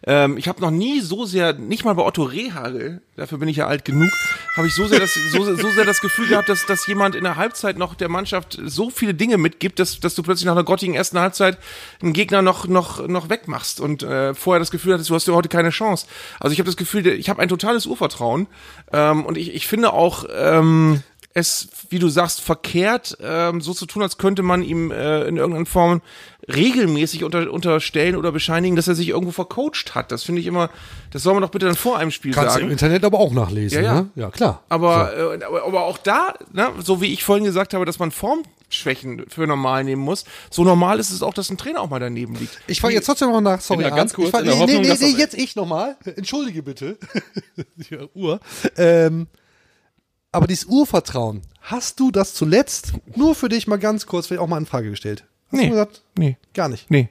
Ähm, 0.09 0.39
ich 0.39 0.49
habe 0.49 0.63
noch 0.63 0.71
nie 0.71 1.03
so 1.03 1.27
sehr, 1.27 1.53
nicht 1.53 1.85
mal 1.85 1.93
bei 1.93 2.03
Otto 2.03 2.23
Rehagel, 2.23 3.03
dafür 3.17 3.37
bin 3.37 3.47
ich 3.47 3.59
ja 3.59 3.67
alt 3.67 3.85
genug, 3.85 4.11
habe 4.57 4.67
ich 4.67 4.75
so 4.75 4.87
sehr 4.87 4.99
das, 4.99 5.13
so, 5.13 5.45
so 5.45 5.71
sehr 5.71 5.85
das 5.85 6.01
Gefühl 6.01 6.29
gehabt, 6.29 6.49
dass, 6.49 6.65
dass 6.65 6.87
jemand 6.87 7.15
in 7.15 7.25
der 7.25 7.37
Halbzeit 7.37 7.77
noch 7.77 7.95
der 7.95 8.09
Mannschaft 8.09 8.59
so 8.65 8.89
viele 8.89 9.13
Dinge 9.13 9.37
mitgibt, 9.37 9.79
dass, 9.79 10.01
dass 10.01 10.15
du 10.15 10.23
plötzlich 10.23 10.47
nach 10.47 10.53
einer 10.53 10.65
grottigen 10.65 10.95
ersten 10.95 11.19
Halbzeit 11.19 11.59
einen 12.01 12.15
Gegner 12.15 12.41
noch, 12.41 12.67
noch, 12.67 13.07
noch 13.07 13.29
wegmachst 13.29 13.83
und 13.83 14.03
äh, 14.03 14.33
vorher 14.33 14.61
das 14.61 14.71
Gefühl 14.71 14.95
hattest, 14.95 15.11
du 15.11 15.15
hast 15.15 15.29
ja 15.29 15.35
heute 15.35 15.51
keine 15.51 15.69
Chance. 15.69 16.07
Also 16.41 16.55
ich 16.55 16.59
habe 16.59 16.69
das 16.69 16.79
Gefühl, 16.79 17.07
ich 17.07 17.29
habe 17.29 17.43
ein 17.43 17.51
totales 17.51 17.85
Urvertrauen 17.85 18.47
ähm, 18.91 19.27
und 19.27 19.37
ich, 19.37 19.55
ich 19.55 19.67
finde 19.67 19.93
auch, 19.93 20.25
ähm, 20.35 21.03
es, 21.39 21.69
wie 21.91 21.99
du 21.99 22.09
sagst, 22.09 22.41
verkehrt, 22.41 23.17
ähm, 23.23 23.61
so 23.61 23.73
zu 23.75 23.87
tun, 23.87 24.03
als 24.03 24.19
könnte 24.19 24.43
man 24.43 24.63
ihm 24.63 24.91
äh, 24.91 25.23
in 25.25 25.37
irgendeiner 25.37 25.67
Form 25.67 26.03
regelmäßig 26.55 27.25
unter, 27.25 27.51
unterstellen 27.53 28.17
oder 28.17 28.33
bescheinigen, 28.33 28.75
dass 28.77 28.89
er 28.89 28.95
sich 28.95 29.09
irgendwo 29.09 29.33
vercoacht 29.33 29.95
hat. 29.95 30.11
Das 30.13 30.23
finde 30.25 30.41
ich 30.41 30.47
immer, 30.47 30.71
das 31.11 31.23
soll 31.23 31.35
man 31.35 31.43
doch 31.43 31.51
bitte 31.51 31.67
dann 31.67 31.75
vor 31.77 31.99
einem 31.99 32.11
Spiel 32.11 32.33
Kannst 32.33 32.57
du 32.57 32.61
im 32.61 32.65
sagen. 32.67 32.73
Internet 32.73 33.05
aber 33.05 33.19
auch 33.21 33.33
nachlesen, 33.33 33.83
Ja, 33.83 33.83
ja. 33.83 33.95
ne? 34.03 34.11
Ja, 34.15 34.31
klar. 34.31 34.63
Aber, 34.69 35.35
äh, 35.39 35.45
aber, 35.45 35.65
aber 35.67 35.85
auch 35.85 35.99
da, 35.99 36.35
ne, 36.53 36.71
so 36.83 37.01
wie 37.03 37.13
ich 37.13 37.23
vorhin 37.25 37.45
gesagt 37.45 37.75
habe, 37.75 37.85
dass 37.85 37.99
man 37.99 38.11
Formschwächen 38.11 39.27
für 39.29 39.47
normal 39.47 39.85
nehmen 39.85 40.01
muss, 40.03 40.25
so 40.51 40.65
normal 40.65 40.99
ist 41.01 41.11
es 41.11 41.23
auch, 41.23 41.35
dass 41.35 41.51
ein 41.51 41.59
Trainer 41.59 41.83
auch 41.83 41.91
mal 41.91 42.01
daneben 42.01 42.35
liegt. 42.35 42.59
Ich 42.67 42.81
frage 42.81 42.95
jetzt 42.95 43.07
trotzdem 43.07 43.29
noch 43.31 43.41
nach, 43.43 43.61
sorry, 43.61 43.83
Ja, 43.83 43.91
ganz 43.91 44.15
kurz, 44.15 44.29
ich 44.29 44.33
nee, 44.45 44.51
Hoffnung, 44.51 44.67
nee, 44.69 44.79
nee, 44.81 44.89
das- 44.89 45.19
jetzt 45.19 45.35
ich 45.35 45.55
nochmal. 45.55 45.97
Entschuldige 46.17 46.63
bitte. 46.63 46.97
Die 47.77 47.99
Uhr. 48.15 48.41
Ähm, 48.79 49.27
aber 50.33 50.47
dieses 50.47 50.65
Urvertrauen, 50.67 51.43
hast 51.63 52.01
du 52.01 52.11
das 52.11 52.35
zuletzt 52.35 52.93
nur 53.17 53.35
für 53.35 53.49
dich 53.49 53.67
mal 53.67 53.79
ganz 53.79 54.07
kurz 54.07 54.27
vielleicht 54.27 54.43
auch 54.43 54.47
mal 54.49 54.59
in 54.59 54.67
Frage 54.67 54.91
gestellt? 54.91 55.25
Hast 55.47 55.53
Nee. 55.55 55.65
du 55.65 55.71
gesagt? 55.71 56.03
Nee. 56.17 56.37
Gar 56.55 56.69
nicht. 56.69 56.91
Nee. 56.91 57.09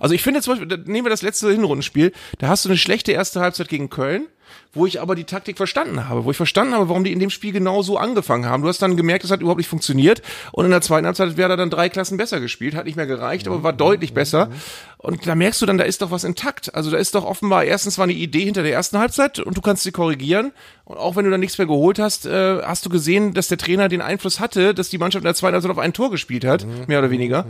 Also 0.00 0.14
ich 0.14 0.22
finde 0.22 0.42
zum 0.42 0.58
Beispiel, 0.58 0.78
nehmen 0.86 1.04
wir 1.06 1.10
das 1.10 1.22
letzte 1.22 1.50
Hinrundenspiel, 1.50 2.12
da 2.38 2.48
hast 2.48 2.64
du 2.64 2.68
eine 2.68 2.76
schlechte 2.78 3.12
erste 3.12 3.40
Halbzeit 3.40 3.68
gegen 3.68 3.88
Köln, 3.88 4.26
wo 4.72 4.86
ich 4.86 5.00
aber 5.00 5.14
die 5.14 5.24
Taktik 5.24 5.56
verstanden 5.56 6.08
habe, 6.08 6.24
wo 6.24 6.30
ich 6.30 6.36
verstanden 6.36 6.74
habe, 6.74 6.88
warum 6.88 7.04
die 7.04 7.12
in 7.12 7.18
dem 7.18 7.30
Spiel 7.30 7.52
genau 7.52 7.82
so 7.82 7.96
angefangen 7.96 8.46
haben. 8.46 8.62
Du 8.62 8.68
hast 8.68 8.80
dann 8.82 8.96
gemerkt, 8.96 9.24
es 9.24 9.30
hat 9.30 9.40
überhaupt 9.40 9.58
nicht 9.58 9.68
funktioniert 9.68 10.22
und 10.52 10.64
in 10.64 10.70
der 10.70 10.80
zweiten 10.80 11.06
Halbzeit 11.06 11.30
hat 11.30 11.36
Werder 11.36 11.56
dann 11.56 11.70
drei 11.70 11.88
Klassen 11.88 12.16
besser 12.16 12.40
gespielt, 12.40 12.74
hat 12.74 12.86
nicht 12.86 12.96
mehr 12.96 13.06
gereicht, 13.06 13.48
aber 13.48 13.62
war 13.62 13.72
deutlich 13.72 14.14
besser. 14.14 14.50
Und 14.98 15.26
da 15.26 15.34
merkst 15.34 15.62
du 15.62 15.66
dann, 15.66 15.78
da 15.78 15.84
ist 15.84 16.02
doch 16.02 16.10
was 16.10 16.24
intakt. 16.24 16.74
Also 16.74 16.90
da 16.90 16.98
ist 16.98 17.14
doch 17.14 17.24
offenbar, 17.24 17.64
erstens 17.64 17.96
war 17.96 18.04
eine 18.04 18.12
Idee 18.12 18.44
hinter 18.44 18.62
der 18.62 18.72
ersten 18.72 18.98
Halbzeit 18.98 19.38
und 19.38 19.56
du 19.56 19.62
kannst 19.62 19.82
sie 19.82 19.92
korrigieren. 19.92 20.52
Und 20.84 20.98
auch 20.98 21.16
wenn 21.16 21.24
du 21.24 21.30
dann 21.30 21.40
nichts 21.40 21.56
mehr 21.56 21.66
geholt 21.66 21.98
hast, 21.98 22.26
äh, 22.26 22.60
hast 22.62 22.84
du 22.84 22.90
gesehen, 22.90 23.32
dass 23.32 23.48
der 23.48 23.58
Trainer 23.58 23.88
den 23.88 24.02
Einfluss 24.02 24.40
hatte, 24.40 24.74
dass 24.74 24.90
die 24.90 24.98
Mannschaft 24.98 25.22
in 25.22 25.26
der 25.26 25.34
zweiten 25.34 25.54
Halbzeit 25.54 25.70
auf 25.70 25.78
ein 25.78 25.92
Tor 25.92 26.10
gespielt 26.10 26.44
hat, 26.44 26.66
mehr 26.88 26.98
oder 26.98 27.10
weniger. 27.10 27.46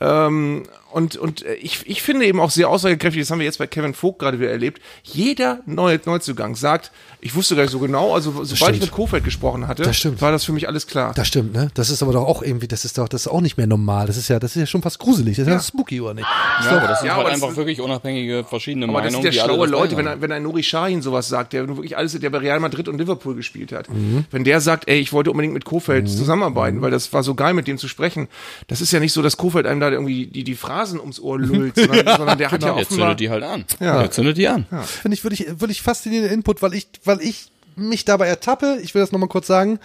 Ähm, 0.00 0.62
und 0.92 1.16
und 1.16 1.44
äh, 1.44 1.54
ich, 1.54 1.80
ich 1.86 2.02
finde 2.02 2.24
eben 2.24 2.40
auch 2.40 2.50
sehr 2.50 2.68
aussagekräftig, 2.68 3.22
das 3.22 3.30
haben 3.30 3.40
wir 3.40 3.46
jetzt 3.46 3.58
bei 3.58 3.66
Kevin 3.66 3.94
Vogt 3.94 4.20
gerade 4.20 4.38
wieder 4.38 4.50
erlebt, 4.50 4.80
jeder 5.02 5.60
neue 5.66 6.00
Neuzugang 6.04 6.43
sagt, 6.54 6.90
ich 7.20 7.34
wusste 7.34 7.56
gar 7.56 7.62
nicht 7.62 7.72
so 7.72 7.78
genau, 7.78 8.14
also 8.14 8.44
sobald 8.44 8.74
ich 8.74 8.82
mit 8.82 8.90
Kofeld 8.90 9.24
gesprochen 9.24 9.66
hatte, 9.66 9.82
Das 9.84 10.20
war 10.20 10.30
das 10.32 10.44
für 10.44 10.52
mich 10.52 10.68
alles 10.68 10.86
klar. 10.86 11.12
Das 11.14 11.26
stimmt, 11.28 11.54
ne? 11.54 11.70
Das 11.74 11.88
ist 11.88 12.02
aber 12.02 12.12
doch 12.12 12.26
auch 12.26 12.42
irgendwie, 12.42 12.68
das 12.68 12.84
ist 12.84 12.98
doch, 12.98 13.08
das 13.08 13.22
ist 13.22 13.28
auch 13.28 13.40
nicht 13.40 13.56
mehr 13.56 13.66
normal. 13.66 14.06
Das 14.06 14.18
ist 14.18 14.28
ja, 14.28 14.38
das 14.38 14.54
ist 14.56 14.60
ja 14.60 14.66
schon 14.66 14.82
fast 14.82 14.98
gruselig. 14.98 15.36
Das 15.38 15.46
ist 15.46 15.52
ja, 15.52 15.60
spooky, 15.60 16.00
oder 16.02 16.12
nicht? 16.14 16.26
ja, 16.64 16.70
aber 16.76 16.88
das 16.88 16.98
sind 17.00 17.06
Ja, 17.08 17.14
halt 17.14 17.20
aber 17.20 17.30
das 17.30 17.34
einfach 17.36 17.50
ist- 17.52 17.56
wirklich 17.56 17.80
unabhängige, 17.80 18.44
verschiedene 18.44 18.86
Aber 18.86 19.00
das 19.00 19.12
Meinungen. 19.12 19.22
sind 19.22 19.24
ja 19.24 19.30
die 19.30 19.40
alle 19.40 19.54
schlaue 19.54 19.66
das 19.68 19.72
Leute, 19.72 19.96
wenn, 19.96 20.20
wenn 20.20 20.32
ein 20.32 20.42
Nuri 20.42 20.62
Sahin 20.62 21.00
sowas 21.00 21.28
sagt, 21.28 21.52
der 21.54 21.66
wirklich 21.68 21.96
alles, 21.96 22.12
der 22.18 22.28
bei 22.30 22.38
Real 22.38 22.60
Madrid 22.60 22.88
und 22.88 22.98
Liverpool 22.98 23.34
gespielt 23.34 23.72
hat. 23.72 23.88
Mhm. 23.88 24.26
Wenn 24.30 24.44
der 24.44 24.60
sagt, 24.60 24.88
ey, 24.88 24.98
ich 24.98 25.12
wollte 25.14 25.30
unbedingt 25.30 25.54
mit 25.54 25.64
Kofeld 25.64 26.08
zusammenarbeiten, 26.10 26.82
weil 26.82 26.90
das 26.90 27.12
war 27.12 27.22
so 27.22 27.34
geil, 27.34 27.54
mit 27.54 27.66
dem 27.68 27.78
zu 27.78 27.88
sprechen. 27.88 28.28
Das 28.66 28.80
ist 28.80 28.92
ja 28.92 29.00
nicht 29.00 29.12
so, 29.12 29.22
dass 29.22 29.36
Kofeld 29.36 29.66
einem 29.66 29.80
da 29.80 29.90
irgendwie 29.90 30.26
die, 30.26 30.44
die 30.44 30.54
Phrasen 30.56 30.98
ums 31.00 31.20
Ohr 31.20 31.38
lullt, 31.38 31.76
sondern, 31.76 32.16
sondern 32.16 32.38
der 32.38 32.50
hat 32.50 32.62
ja 32.62 32.68
Der 32.68 32.76
offenbar... 32.82 32.88
zündet 33.08 33.20
die 33.20 33.30
halt 33.30 33.42
an. 33.44 33.64
Ja. 33.80 34.00
Der 34.00 34.10
zündet 34.10 34.36
die 34.36 34.48
an. 34.48 34.66
Finde 34.84 35.14
ich 35.14 35.24
wirklich, 35.24 35.46
wirklich 35.60 35.82
faszinierender 35.82 36.32
Input, 36.34 36.62
weil 36.62 36.74
ich, 36.74 36.88
weil 37.04 37.20
ich 37.20 37.48
mich 37.76 38.04
dabei 38.04 38.26
ertappe. 38.26 38.78
Ich 38.82 38.94
will 38.94 39.02
das 39.02 39.12
nochmal 39.12 39.28
kurz 39.28 39.46
sagen. 39.46 39.78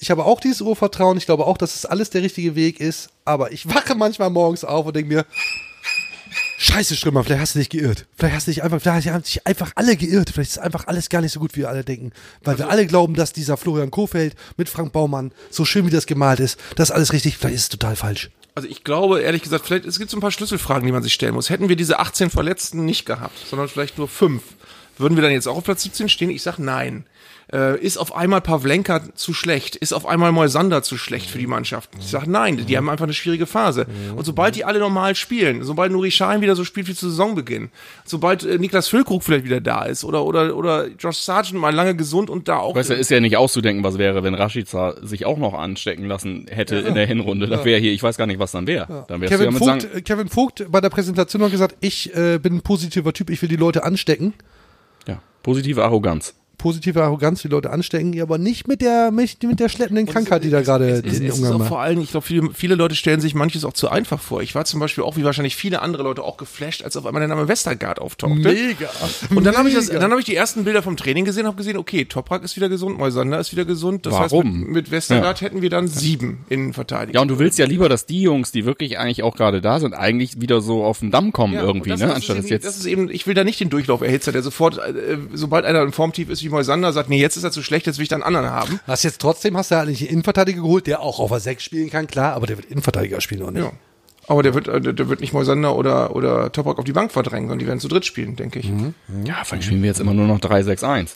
Ich 0.00 0.10
habe 0.10 0.24
auch 0.24 0.40
dieses 0.40 0.60
Urvertrauen. 0.60 1.16
Ich 1.16 1.26
glaube 1.26 1.46
auch, 1.46 1.56
dass 1.56 1.76
es 1.76 1.86
alles 1.86 2.10
der 2.10 2.22
richtige 2.22 2.54
Weg 2.56 2.80
ist. 2.80 3.10
Aber 3.24 3.52
ich 3.52 3.68
wache 3.72 3.94
manchmal 3.94 4.30
morgens 4.30 4.64
auf 4.64 4.86
und 4.86 4.96
denke 4.96 5.14
mir, 5.14 5.26
Scheiße, 6.56 6.96
Strömer, 6.96 7.24
vielleicht 7.24 7.42
hast 7.42 7.54
du 7.54 7.58
dich 7.58 7.68
geirrt. 7.68 8.06
Vielleicht 8.16 8.34
hast 8.34 8.46
du 8.46 8.50
dich 8.50 8.62
einfach, 8.62 8.80
vielleicht 8.80 9.08
haben 9.08 9.22
sich 9.22 9.46
einfach 9.46 9.72
alle 9.74 9.96
geirrt. 9.96 10.30
Vielleicht 10.30 10.52
ist 10.52 10.58
einfach 10.58 10.86
alles 10.86 11.08
gar 11.08 11.20
nicht 11.20 11.32
so 11.32 11.40
gut, 11.40 11.54
wie 11.54 11.60
wir 11.60 11.68
alle 11.68 11.84
denken. 11.84 12.12
Weil 12.42 12.58
wir 12.58 12.70
alle 12.70 12.86
glauben, 12.86 13.14
dass 13.14 13.32
dieser 13.32 13.56
Florian 13.56 13.90
Kofeld 13.90 14.34
mit 14.56 14.68
Frank 14.68 14.92
Baumann, 14.92 15.32
so 15.50 15.64
schön 15.64 15.86
wie 15.86 15.90
das 15.90 16.06
gemalt 16.06 16.40
ist, 16.40 16.58
das 16.76 16.90
alles 16.90 17.12
richtig. 17.12 17.36
Vielleicht 17.36 17.56
ist 17.56 17.62
es 17.62 17.68
total 17.68 17.96
falsch. 17.96 18.30
Also 18.54 18.68
ich 18.68 18.84
glaube, 18.84 19.20
ehrlich 19.20 19.42
gesagt, 19.42 19.66
vielleicht, 19.66 19.84
es 19.84 19.98
gibt 19.98 20.10
so 20.10 20.16
ein 20.16 20.20
paar 20.20 20.30
Schlüsselfragen, 20.30 20.86
die 20.86 20.92
man 20.92 21.02
sich 21.02 21.12
stellen 21.12 21.34
muss. 21.34 21.50
Hätten 21.50 21.68
wir 21.68 21.76
diese 21.76 21.98
18 21.98 22.30
Verletzten 22.30 22.84
nicht 22.84 23.04
gehabt, 23.04 23.36
sondern 23.46 23.68
vielleicht 23.68 23.98
nur 23.98 24.08
fünf, 24.08 24.42
würden 24.98 25.16
wir 25.16 25.22
dann 25.22 25.32
jetzt 25.32 25.46
auch 25.46 25.56
auf 25.56 25.64
Platz 25.64 25.82
17 25.82 26.08
stehen? 26.08 26.30
Ich 26.30 26.42
sag 26.42 26.58
nein. 26.58 27.06
Äh, 27.52 27.78
ist 27.80 27.98
auf 27.98 28.16
einmal 28.16 28.40
Pavlenka 28.40 29.02
zu 29.14 29.34
schlecht? 29.34 29.76
Ist 29.76 29.92
auf 29.92 30.06
einmal 30.06 30.32
Moisander 30.32 30.82
zu 30.82 30.96
schlecht 30.96 31.28
für 31.28 31.38
die 31.38 31.46
Mannschaft? 31.46 31.90
Ich 31.98 32.06
sag 32.06 32.26
nein, 32.26 32.64
die 32.66 32.76
haben 32.76 32.88
einfach 32.88 33.04
eine 33.04 33.12
schwierige 33.12 33.46
Phase. 33.46 33.86
Und 34.16 34.24
sobald 34.24 34.56
die 34.56 34.64
alle 34.64 34.78
normal 34.78 35.14
spielen, 35.14 35.62
sobald 35.62 35.92
Nuri 35.92 36.10
Sahin 36.10 36.40
wieder 36.40 36.56
so 36.56 36.64
spielt 36.64 36.88
wie 36.88 36.94
zu 36.94 37.10
Saisonbeginn, 37.10 37.68
sobald 38.04 38.44
äh, 38.44 38.58
Niklas 38.58 38.88
Füllkrug 38.88 39.22
vielleicht 39.22 39.44
wieder 39.44 39.60
da 39.60 39.84
ist 39.84 40.04
oder, 40.04 40.24
oder, 40.24 40.56
oder 40.56 40.88
Josh 40.98 41.18
Sargent 41.18 41.60
mal 41.60 41.74
lange 41.74 41.94
gesund 41.94 42.30
und 42.30 42.48
da 42.48 42.56
auch... 42.56 42.74
Weißt 42.74 42.90
du, 42.90 42.94
ist 42.94 43.10
ja 43.10 43.20
nicht 43.20 43.36
auszudenken, 43.36 43.84
was 43.84 43.98
wäre, 43.98 44.22
wenn 44.22 44.34
Rashica 44.34 44.94
sich 45.02 45.26
auch 45.26 45.38
noch 45.38 45.52
anstecken 45.52 46.06
lassen 46.06 46.46
hätte 46.48 46.76
in 46.76 46.94
der 46.94 47.06
Hinrunde. 47.06 47.46
Das 47.46 47.64
wäre 47.64 47.78
hier, 47.78 47.92
ich 47.92 48.02
weiß 48.02 48.16
gar 48.16 48.26
nicht, 48.26 48.38
was 48.38 48.52
dann 48.52 48.66
wäre. 48.66 49.04
Dann 49.06 49.22
ja 49.22 49.28
Kevin 49.28 49.52
mit 49.52 49.58
Vogt, 49.58 49.94
äh, 49.94 50.00
Kevin 50.00 50.28
Vogt 50.28 50.66
bei 50.70 50.80
der 50.80 50.90
Präsentation 50.90 51.42
hat 51.42 51.50
gesagt, 51.50 51.76
ich 51.80 52.14
äh, 52.16 52.38
bin 52.38 52.54
ein 52.56 52.62
positiver 52.62 53.12
Typ, 53.12 53.28
ich 53.28 53.42
will 53.42 53.50
die 53.50 53.56
Leute 53.56 53.84
anstecken. 53.84 54.32
Ja, 55.06 55.20
positive 55.42 55.82
Arroganz. 55.82 56.34
Positive 56.58 57.02
Arroganz, 57.02 57.42
die 57.42 57.48
Leute 57.48 57.70
anstecken, 57.70 58.20
aber 58.20 58.38
nicht 58.38 58.68
mit 58.68 58.80
der, 58.80 59.10
mit, 59.10 59.38
der 59.42 59.68
schleppenden 59.68 60.06
Krankheit, 60.06 60.44
die 60.44 60.50
da 60.50 60.60
gerade 60.62 60.88
Es, 60.88 61.02
den 61.02 61.10
es 61.12 61.18
ist 61.20 61.38
Umgang 61.38 61.58
macht. 61.58 61.68
vor 61.68 61.80
allem, 61.80 62.00
ich 62.00 62.10
glaube, 62.10 62.26
viele, 62.26 62.50
viele 62.54 62.74
Leute 62.74 62.94
stellen 62.94 63.20
sich 63.20 63.34
manches 63.34 63.64
auch 63.64 63.72
zu 63.72 63.88
einfach 63.88 64.20
vor. 64.20 64.42
Ich 64.42 64.54
war 64.54 64.64
zum 64.64 64.80
Beispiel 64.80 65.04
auch, 65.04 65.16
wie 65.16 65.24
wahrscheinlich 65.24 65.56
viele 65.56 65.82
andere 65.82 66.02
Leute, 66.02 66.22
auch 66.22 66.36
geflasht, 66.36 66.82
als 66.82 66.96
auf 66.96 67.06
einmal 67.06 67.20
der 67.20 67.28
Name 67.28 67.48
Westergaard 67.48 67.98
auftauchte. 68.00 68.36
Mega. 68.38 68.88
Und 69.34 69.44
dann 69.44 69.56
habe 69.56 69.68
ich, 69.68 69.74
das- 69.74 69.88
Mega. 69.88 70.00
dann 70.00 70.12
hab 70.12 70.18
ich 70.18 70.24
die 70.24 70.34
ersten 70.36 70.64
Bilder 70.64 70.82
vom 70.82 70.96
Training 70.96 71.24
gesehen, 71.24 71.46
habe 71.46 71.56
gesehen, 71.56 71.76
okay, 71.76 72.04
Toprak 72.04 72.42
ist 72.44 72.56
wieder 72.56 72.68
gesund, 72.68 72.98
Moisander 72.98 73.38
ist 73.40 73.52
wieder 73.52 73.64
gesund. 73.64 74.06
Das 74.06 74.18
heißt, 74.18 74.32
Warum? 74.32 74.60
mit, 74.60 74.70
mit 74.70 74.90
Westergaard 74.90 75.40
hätten 75.40 75.62
wir 75.62 75.70
dann 75.70 75.88
sieben 75.88 76.44
Innenverteidiger. 76.48 77.16
Ja, 77.18 77.22
und 77.22 77.28
du 77.28 77.38
willst 77.38 77.58
ja 77.58 77.66
lieber, 77.66 77.88
dass 77.88 78.06
die 78.06 78.22
Jungs, 78.22 78.52
die 78.52 78.64
wirklich 78.64 78.98
eigentlich 78.98 79.22
auch 79.22 79.36
gerade 79.36 79.60
da 79.60 79.80
sind, 79.80 79.94
eigentlich 79.94 80.40
wieder 80.40 80.60
so 80.60 80.84
auf 80.84 81.00
den 81.00 81.10
Damm 81.10 81.32
kommen 81.32 81.54
Ja, 81.54 81.62
irgendwie, 81.62 81.90
und 81.92 82.00
das, 82.00 82.00
ne? 82.00 82.06
das 82.06 82.16
Anstatt 82.16 82.36
ist 82.38 82.44
dass 82.44 82.50
eben, 82.50 82.62
das 82.62 82.74
jetzt. 82.74 82.80
ist 82.80 82.86
eben, 82.86 83.10
ich 83.10 83.26
will 83.26 83.34
da 83.34 83.44
nicht 83.44 83.60
den 83.60 83.70
Durchlauferhitzer, 83.70 84.32
der 84.32 84.42
sofort, 84.42 84.78
äh, 84.78 85.18
sobald 85.32 85.64
einer 85.64 85.82
im 85.82 85.92
Formtief 85.92 86.28
ist 86.30 86.42
wie 86.44 86.50
Moisander, 86.50 86.92
sagt, 86.92 87.08
nee, 87.08 87.20
jetzt 87.20 87.36
ist 87.36 87.44
er 87.44 87.50
zu 87.50 87.62
schlecht, 87.62 87.86
jetzt 87.86 87.98
will 87.98 88.04
ich 88.04 88.08
da 88.08 88.16
einen 88.16 88.22
anderen 88.22 88.50
haben. 88.50 88.80
Hast 88.86 89.02
jetzt 89.02 89.20
trotzdem, 89.20 89.56
hast 89.56 89.70
du 89.70 89.76
halt 89.76 89.88
nicht 89.88 90.02
einen 90.02 90.10
Innenverteidiger 90.10 90.62
geholt, 90.62 90.86
der 90.86 91.00
auch 91.00 91.18
auf 91.18 91.30
der 91.30 91.40
6 91.40 91.62
spielen 91.62 91.90
kann, 91.90 92.06
klar, 92.06 92.34
aber 92.34 92.46
der 92.46 92.56
wird 92.58 92.70
Innenverteidiger 92.70 93.20
spielen, 93.20 93.42
oder 93.42 93.52
nicht? 93.52 93.64
Ja. 93.64 93.72
Aber 94.26 94.42
der 94.42 94.54
wird, 94.54 94.68
äh, 94.68 94.80
der 94.80 95.08
wird 95.08 95.20
nicht 95.20 95.32
Moisander 95.32 95.76
oder, 95.76 96.14
oder 96.16 96.50
Toprak 96.50 96.78
auf 96.78 96.84
die 96.84 96.92
Bank 96.92 97.12
verdrängen, 97.12 97.48
sondern 97.48 97.58
die 97.58 97.66
werden 97.66 97.80
zu 97.80 97.88
dritt 97.88 98.06
spielen, 98.06 98.36
denke 98.36 98.58
ich. 98.58 98.70
Ja, 99.24 99.44
vor 99.44 99.54
allem 99.54 99.62
spielen 99.62 99.82
wir 99.82 99.88
jetzt 99.88 100.00
immer 100.00 100.14
nur 100.14 100.26
noch 100.26 100.38
3-6-1. 100.40 101.10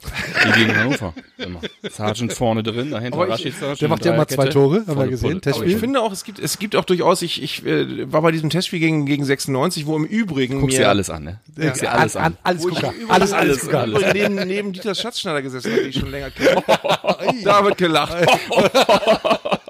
Wie 0.44 0.52
gegen 0.60 0.76
Hannover. 0.76 1.14
Immer. 1.38 1.60
Sargent 1.90 2.32
vorne 2.32 2.62
drin, 2.62 2.90
dahinter 2.90 3.22
ich- 3.24 3.30
Rashica. 3.30 3.74
Der 3.74 3.88
macht 3.88 4.04
ja 4.04 4.14
immer 4.14 4.28
zwei 4.28 4.46
Tore, 4.46 4.84
haben 4.86 4.98
wir 4.98 5.08
gesehen. 5.08 5.40
Aber 5.46 5.64
ich 5.64 5.76
finde 5.76 6.00
auch, 6.00 6.12
es 6.12 6.24
gibt, 6.24 6.38
es 6.38 6.58
gibt 6.58 6.76
auch 6.76 6.84
durchaus, 6.84 7.22
ich, 7.22 7.42
ich 7.42 7.64
äh, 7.64 8.12
war 8.12 8.22
bei 8.22 8.30
diesem 8.32 8.50
Testspiel 8.50 8.80
gegen, 8.80 9.06
gegen 9.06 9.24
96, 9.24 9.86
wo 9.86 9.96
im 9.96 10.04
Übrigen 10.04 10.60
Guckst 10.60 10.76
mir, 10.76 10.84
dir 10.84 10.88
alles 10.88 11.08
an, 11.10 11.24
ne? 11.24 11.40
Guckst 11.58 11.82
dir 11.82 11.92
alles 11.92 12.16
an. 12.16 12.36
alles 12.42 12.62
Gucker. 12.62 12.92
Alles, 13.08 13.32
alles, 13.32 13.32
alles 13.32 13.60
Gucker. 13.62 13.80
alles. 13.80 14.02
neben, 14.12 14.34
neben 14.34 14.72
Dieter 14.72 14.94
Schatzschneider 14.94 15.42
gesessen 15.42 15.70
die 15.74 15.88
ich 15.88 15.98
schon 15.98 16.10
länger 16.10 16.30
kenne. 16.30 16.62
da 17.44 17.64
wird 17.64 17.78
gelacht. 17.78 18.16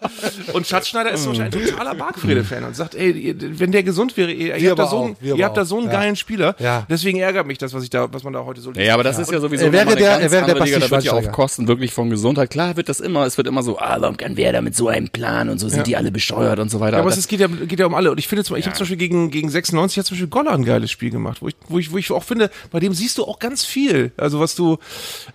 Und 0.52 0.66
Schatzschneider 0.66 1.10
ist 1.12 1.22
zum 1.24 1.32
Beispiel 1.36 1.62
ein 1.62 1.68
totaler 1.70 1.94
Bargfrede-Fan 1.94 2.64
und 2.64 2.76
sagt, 2.76 2.94
ey, 2.94 3.34
wenn 3.38 3.72
der 3.72 3.82
gesund 3.82 4.16
wäre, 4.16 4.30
ihr, 4.32 4.56
ihr, 4.56 4.70
habt, 4.70 4.78
da 4.78 4.86
so, 4.86 5.04
einen, 5.04 5.16
ihr 5.20 5.44
habt 5.44 5.56
da 5.56 5.64
so 5.64 5.76
einen 5.78 5.86
Ja. 5.86 5.92
geilen 5.92 6.16
Spieler. 6.16 6.54
Ja. 6.58 6.86
Deswegen 6.88 7.18
ärgert 7.18 7.46
mich 7.46 7.58
das, 7.58 7.72
was 7.74 7.82
ich 7.84 7.90
da, 7.90 8.12
was 8.12 8.22
man 8.24 8.32
da 8.32 8.44
heute 8.44 8.60
so 8.60 8.70
liest. 8.70 8.84
Ja, 8.86 8.94
aber 8.94 9.04
das 9.04 9.18
ist 9.18 9.30
ja 9.30 9.40
sowieso 9.40 9.64
Er 9.66 9.72
wäre 9.72 9.94
der- 9.96 10.20
er 10.20 10.30
wäre 10.30 10.46
der 10.54 10.64
Liga. 10.64 10.78
Da 10.78 10.90
wird 10.90 11.04
ja 11.04 11.12
auf. 11.12 11.30
Kosten 11.32 11.68
wirklich 11.68 11.92
von 11.92 12.10
Gesundheit. 12.10 12.50
Klar 12.50 12.76
wird 12.76 12.88
das 12.88 13.00
immer, 13.00 13.26
es 13.26 13.36
wird 13.36 13.46
immer 13.46 13.62
so, 13.62 13.78
ah, 13.78 13.96
warum 14.00 14.16
kann 14.16 14.36
Werder 14.36 14.62
mit 14.62 14.74
so 14.74 14.88
einem 14.88 15.08
Plan 15.08 15.48
und 15.48 15.58
so 15.58 15.68
sind 15.68 15.86
die 15.86 15.96
alle 15.96 16.10
bescheuert 16.10 16.58
und 16.58 16.70
so 16.70 16.80
weiter. 16.80 16.96
Ja, 16.96 17.02
aber 17.02 17.10
es 17.10 17.28
geht 17.28 17.40
ja, 17.40 17.46
geht 17.48 17.78
ja 17.78 17.86
um 17.86 17.94
alle. 17.94 18.10
Und 18.10 18.18
ich 18.18 18.28
finde, 18.28 18.44
zum, 18.44 18.56
ich 18.56 18.66
habe 18.66 18.76
zum 18.76 18.84
Beispiel 18.84 18.96
gegen, 18.96 19.30
gegen 19.30 19.48
96 19.50 19.98
hat 19.98 20.06
zum 20.06 20.14
Beispiel 20.16 20.28
Goller 20.28 20.52
ein 20.52 20.64
geiles 20.64 20.90
Spiel 20.90 21.10
gemacht, 21.10 21.42
wo 21.42 21.48
ich, 21.48 21.54
wo 21.68 21.78
ich, 21.78 21.92
wo 21.92 21.98
ich 21.98 22.10
auch 22.10 22.24
finde, 22.24 22.50
bei 22.70 22.80
dem 22.80 22.92
siehst 22.94 23.18
du 23.18 23.24
auch 23.24 23.38
ganz 23.38 23.64
viel. 23.64 24.12
Also 24.16 24.40
was 24.40 24.54
du, 24.54 24.78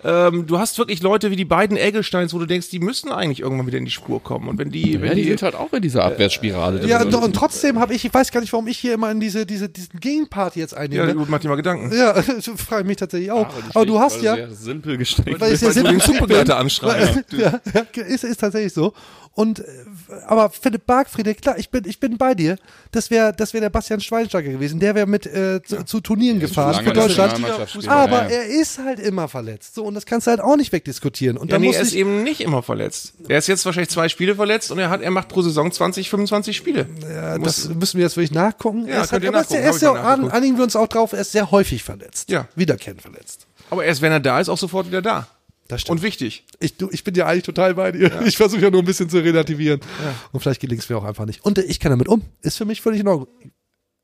ähm, 0.04 0.46
du 0.48 0.60
hast 0.60 0.78
wirklich 0.78 1.02
Leute 1.02 1.32
wie 1.32 1.36
die 1.36 1.46
beiden 1.46 1.78
Eggesteins, 1.78 2.34
wo 2.34 2.40
du 2.40 2.46
denkst, 2.46 2.70
die 2.70 2.80
müssen 2.80 3.12
eigentlich 3.12 3.40
irgendwann 3.42 3.68
wieder 3.68 3.78
in 3.78 3.86
die 3.86 3.92
Spur 3.92 4.22
kommen. 4.22 4.48
Und 4.50 4.58
wenn 4.58 4.72
die, 4.74 4.94
ja, 4.94 5.02
wenn 5.02 5.16
die 5.16 5.24
die, 5.24 5.30
sind 5.30 5.42
halt 5.42 5.56
auch 5.56 5.72
in 5.72 5.82
dieser 5.82 6.04
Abwärtsspirale. 6.04 6.86
Ja, 6.86 7.00
drin. 7.00 7.12
doch, 7.12 7.22
und 7.22 7.34
trotzdem 7.34 7.80
habe 7.80 7.94
ich, 7.94 8.04
ich 8.04 8.14
weiß 8.14 8.32
gar 8.32 8.42
nicht, 8.42 8.52
warum 8.52 8.68
ich 8.68 8.78
hier 8.78 8.94
immer 8.94 9.12
in 9.12 9.20
diese, 9.20 9.46
diese, 9.46 9.70
diesen 9.70 10.00
Gegenpart 10.00 10.56
jetzt 10.56 10.74
ja, 10.74 10.80
einnehme. 10.80 11.14
gut, 11.16 11.30
mach 11.30 11.40
dir 11.40 11.50
mal 11.50 11.56
Gedanken. 11.56 11.96
Ja, 11.96 12.14
das 12.22 12.50
frage 12.58 12.82
ich 12.82 12.88
mich 12.88 12.98
tatsächlich 12.98 13.32
auch. 13.32 13.48
Aber 13.74 13.86
du 13.86 14.00
hast 14.00 14.22
ja, 14.22 14.36
Sehr 14.36 14.52
simpel 14.52 14.98
gestrickt. 14.98 15.40
weil 15.40 15.54
ich 15.54 15.60
sehr 15.60 15.72
simpel 15.72 15.94
den 15.94 16.00
gestrickt 16.00 16.20
Zugbegleiter 16.20 16.56
bin. 16.56 16.62
anschreibst. 16.62 17.24
ja, 17.32 17.62
ja, 17.74 18.04
ist, 18.04 18.24
ist 18.24 18.40
tatsächlich 18.40 18.74
so. 18.74 18.94
Und 19.36 19.60
äh, 19.60 19.64
aber 20.28 20.52
Philipp 20.52 20.86
Bargfriede, 20.86 21.34
klar, 21.34 21.58
ich 21.58 21.72
bin, 21.72 21.86
ich 21.88 22.00
bin 22.00 22.18
bei 22.18 22.36
dir. 22.36 22.58
Das 22.92 23.10
wäre 23.10 23.34
das 23.36 23.54
wär 23.54 23.62
der 23.62 23.72
Bastian 23.72 24.00
Schweinsteiger 24.00 24.52
gewesen. 24.52 24.80
Der 24.80 24.94
wäre 24.94 25.08
mit 25.08 25.26
äh, 25.26 25.62
zu, 25.64 25.84
zu 25.84 26.02
Turnieren 26.02 26.40
gefahren 26.40 26.86
für 26.86 26.94
Deutschland. 26.94 27.34
Aber 27.88 28.24
ja, 28.24 28.30
ja. 28.30 28.36
er 28.36 28.46
ist 28.46 28.78
halt 28.78 29.00
immer 29.00 29.28
verletzt. 29.28 29.74
So, 29.74 29.86
und 29.86 29.96
das 29.96 30.06
kannst 30.06 30.28
du 30.28 30.32
halt 30.32 30.40
auch 30.40 30.56
nicht 30.56 30.72
wegdiskutieren. 30.72 31.38
Und 31.38 31.48
Ja, 31.48 31.54
dann 31.54 31.62
nee, 31.62 31.68
muss 31.68 31.78
er 31.78 31.82
ist 31.82 31.94
ich, 31.94 31.98
eben 31.98 32.22
nicht 32.22 32.42
immer 32.42 32.62
verletzt. 32.62 33.14
Er 33.28 33.40
ist 33.40 33.48
jetzt 33.48 33.66
wahrscheinlich 33.66 33.90
zwei 33.90 34.08
Spiele 34.08 34.36
verletzt 34.36 34.63
und 34.72 34.80
er 34.80 34.90
hat, 34.90 35.02
er 35.02 35.12
macht 35.12 35.28
pro 35.28 35.42
Saison 35.42 35.72
20, 35.72 36.10
25 36.10 36.56
Spiele. 36.56 36.88
ja, 37.02 37.38
das 37.38 37.70
müssen 37.70 37.98
wir 37.98 38.06
jetzt 38.06 38.18
wirklich 38.18 38.32
nachgucken. 38.32 38.88
Ja, 38.88 38.96
er 38.96 39.04
ist 39.04 39.12
halt, 39.12 39.26
aber 39.26 39.38
nachgucken, 39.40 39.62
er 39.62 39.70
ist 39.70 39.82
ja, 39.82 39.92
an, 39.94 40.30
einigen 40.32 40.58
wir 40.58 40.64
uns 40.64 40.76
auch 40.76 40.88
drauf, 40.88 41.14
er 41.14 41.22
ist 41.22 41.32
sehr 41.32 41.52
häufig 41.52 41.84
verletzt. 41.84 42.30
Ja. 42.30 42.48
Wiederkehrend 42.56 43.02
verletzt. 43.02 43.48
Aber 43.70 43.86
erst 43.86 44.02
wenn 44.02 44.12
er 44.12 44.20
da 44.20 44.40
ist, 44.40 44.50
auch 44.50 44.58
sofort 44.58 44.88
wieder 44.88 45.02
da. 45.02 45.28
Das 45.68 45.82
stimmt. 45.82 46.00
Und 46.00 46.04
wichtig. 46.04 46.46
Ich, 46.60 46.78
du, 46.78 46.90
ich 46.92 47.04
bin 47.04 47.16
ja 47.16 47.26
eigentlich 47.26 47.44
total 47.44 47.76
bei 47.76 47.92
dir. 47.92 48.22
Ich 48.26 48.38
versuche 48.38 48.62
ja 48.62 48.70
nur 48.70 48.82
ein 48.82 48.86
bisschen 48.86 49.10
zu 49.10 49.20
relativieren. 49.20 49.80
Und 50.32 50.42
vielleicht 50.42 50.62
gelingt 50.62 50.82
es 50.82 50.90
mir 50.90 50.98
auch 50.98 51.04
einfach 51.04 51.26
nicht. 51.26 51.44
Und 51.46 51.58
äh, 51.58 51.64
ich 51.64 51.80
kann 51.80 51.92
damit 51.92 52.08
um. 52.08 52.22
Ist 52.42 52.58
für 52.58 52.66
mich 52.66 52.82
völlig 52.82 53.00
in 53.00 53.08
Ordnung. 53.08 53.28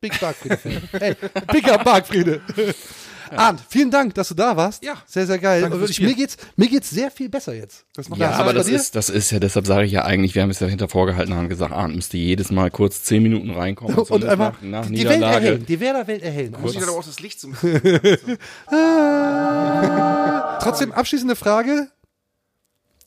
Big 0.02 0.20
Bargfriede. 0.20 0.82
hey, 0.94 1.16
Big 1.52 1.70
Up 1.70 1.84
Bargfriede. 1.84 2.42
Arndt, 3.38 3.62
vielen 3.70 3.92
Dank, 3.92 4.14
dass 4.16 4.30
du 4.30 4.34
da 4.34 4.56
warst. 4.58 4.84
Ja. 4.84 4.96
Sehr, 5.06 5.28
sehr 5.28 5.40
geil. 5.40 5.62
Danke 5.62 5.76
Und 5.76 5.82
fürs 5.82 5.92
ich, 5.92 6.02
mir 6.02 6.14
geht's, 6.14 6.38
mir 6.56 6.68
geht's 6.68 6.90
sehr 6.90 7.12
viel 7.12 7.30
besser 7.30 7.54
jetzt. 7.54 7.86
Das 7.94 8.10
macht 8.10 8.20
Ja, 8.20 8.30
Spaß 8.30 8.40
aber 8.40 8.54
das 8.54 8.68
ist, 8.68 8.96
das 8.96 9.10
ist 9.10 9.32
ja, 9.32 9.40
deshalb 9.40 9.68
sage 9.68 9.86
ich 9.86 9.92
ja 9.92 10.04
eigentlich, 10.04 10.36
wir 10.36 10.42
haben 10.42 10.50
es 10.50 10.60
ja 10.60 10.68
hinter 10.68 10.90
vorgehalten 10.90 11.34
haben 11.36 11.50
gesagt, 11.50 11.72
Arndt 11.74 11.96
müsste 11.96 12.18
jedes 12.18 12.52
Mal 12.52 12.72
kurz 12.72 13.04
zehn 13.04 13.24
Minuten 13.24 13.52
reinkommen. 13.52 13.96
Und 13.96 14.08
zumindest 14.08 14.32
einfach 14.32 14.62
nach, 14.62 14.84
nach 14.84 14.90
die 14.90 15.08
Welt 15.08 15.22
erhellen. 15.22 15.66
Die 15.66 15.80
Werder-Welt 15.80 16.24
erhellen. 16.24 16.56
Muss 16.62 16.76
ich 16.76 16.82
aber 16.82 16.92
auch 16.92 17.04
das 17.04 17.20
Licht 17.20 17.40
zum. 17.40 17.56
Also, 18.68 20.64
Trotzdem, 20.64 20.92
abschließende 20.92 21.36
Frage. 21.36 21.88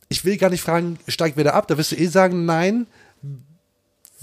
Ich 0.09 0.25
will 0.25 0.37
gar 0.37 0.51
nicht 0.51 0.63
fragen, 0.63 0.99
steigt 1.09 1.37
wer 1.37 1.45
da 1.45 1.51
ab? 1.51 1.69
Da 1.69 1.79
wirst 1.79 1.93
du 1.93 1.97
eh 1.97 2.07
sagen, 2.07 2.45
nein. 2.45 2.87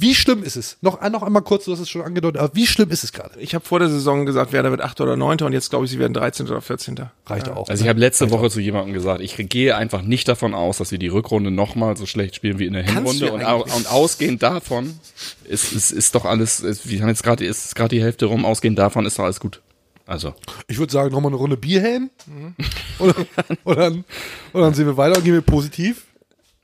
Wie 0.02 0.16
schlimm 0.16 0.44
ist 0.44 0.56
es? 0.56 0.78
Noch, 0.82 1.02
noch 1.10 1.24
einmal 1.24 1.42
kurz, 1.42 1.66
du 1.66 1.74
hast 1.74 1.80
es 1.82 1.90
schon 1.90 2.02
angedeutet, 2.02 2.40
aber 2.42 2.56
wie 2.56 2.66
schlimm 2.66 2.90
ist 2.90 3.04
es 3.04 3.12
gerade? 3.12 3.38
Ich 3.40 3.54
habe 3.54 3.66
vor 3.66 3.80
der 3.80 3.90
Saison 3.90 4.26
gesagt, 4.26 4.54
Werder 4.54 4.72
wird 4.72 4.80
8. 4.82 5.02
oder 5.02 5.18
9. 5.18 5.40
und 5.42 5.52
jetzt 5.52 5.70
glaube 5.70 5.84
ich, 5.86 5.92
sie 5.92 6.00
werden 6.00 6.14
13. 6.14 6.48
oder 6.48 6.62
14. 6.62 6.96
Reicht 7.26 7.50
auch. 7.50 7.68
Also 7.68 7.84
ich 7.84 7.90
habe 7.90 8.00
letzte 8.00 8.32
Woche 8.32 8.50
zu 8.50 8.62
jemandem 8.62 8.94
gesagt, 8.94 9.20
ich 9.22 9.36
gehe 9.38 9.76
einfach 9.76 10.02
nicht 10.02 10.28
davon 10.30 10.54
aus, 10.54 10.78
dass 10.78 10.92
wir 10.92 11.00
die 11.00 11.10
Rückrunde 11.10 11.52
nochmal 11.52 11.98
so 11.98 12.06
schlecht 12.06 12.36
spielen 12.36 12.60
wie 12.60 12.66
in 12.66 12.74
der 12.74 12.84
Kannst 12.86 13.14
Hinrunde. 13.20 13.42
ja 13.44 13.54
Und, 13.54 13.74
und 13.76 13.92
ausgehend 13.92 14.42
davon 14.42 14.98
ist, 15.44 15.74
ist, 15.74 15.92
ist 15.92 16.16
doch 16.16 16.24
alles, 16.24 16.62
ist, 16.62 16.88
wir 16.90 17.02
haben 17.02 17.10
jetzt 17.10 17.24
gerade, 17.24 17.46
ist 17.46 17.76
gerade 17.76 17.94
die 17.96 18.02
Hälfte 18.02 18.28
rum, 18.28 18.46
ausgehend 18.46 18.80
davon 18.80 19.06
ist 19.06 19.20
doch 19.20 19.26
alles 19.26 19.42
gut. 19.42 19.62
Also, 20.06 20.34
Ich 20.68 20.80
würde 20.80 20.92
sagen, 20.94 21.12
nochmal 21.12 21.30
eine 21.32 21.38
Runde 21.38 21.58
Bierhelm. 21.58 22.10
Und, 23.00 23.16
und, 23.64 23.78
dann, 23.78 24.06
und 24.54 24.62
dann 24.62 24.74
sehen 24.74 24.86
wir 24.88 24.98
weiter 24.98 25.18
und 25.18 25.24
gehen 25.24 25.34
wir 25.34 25.42
positiv 25.42 26.06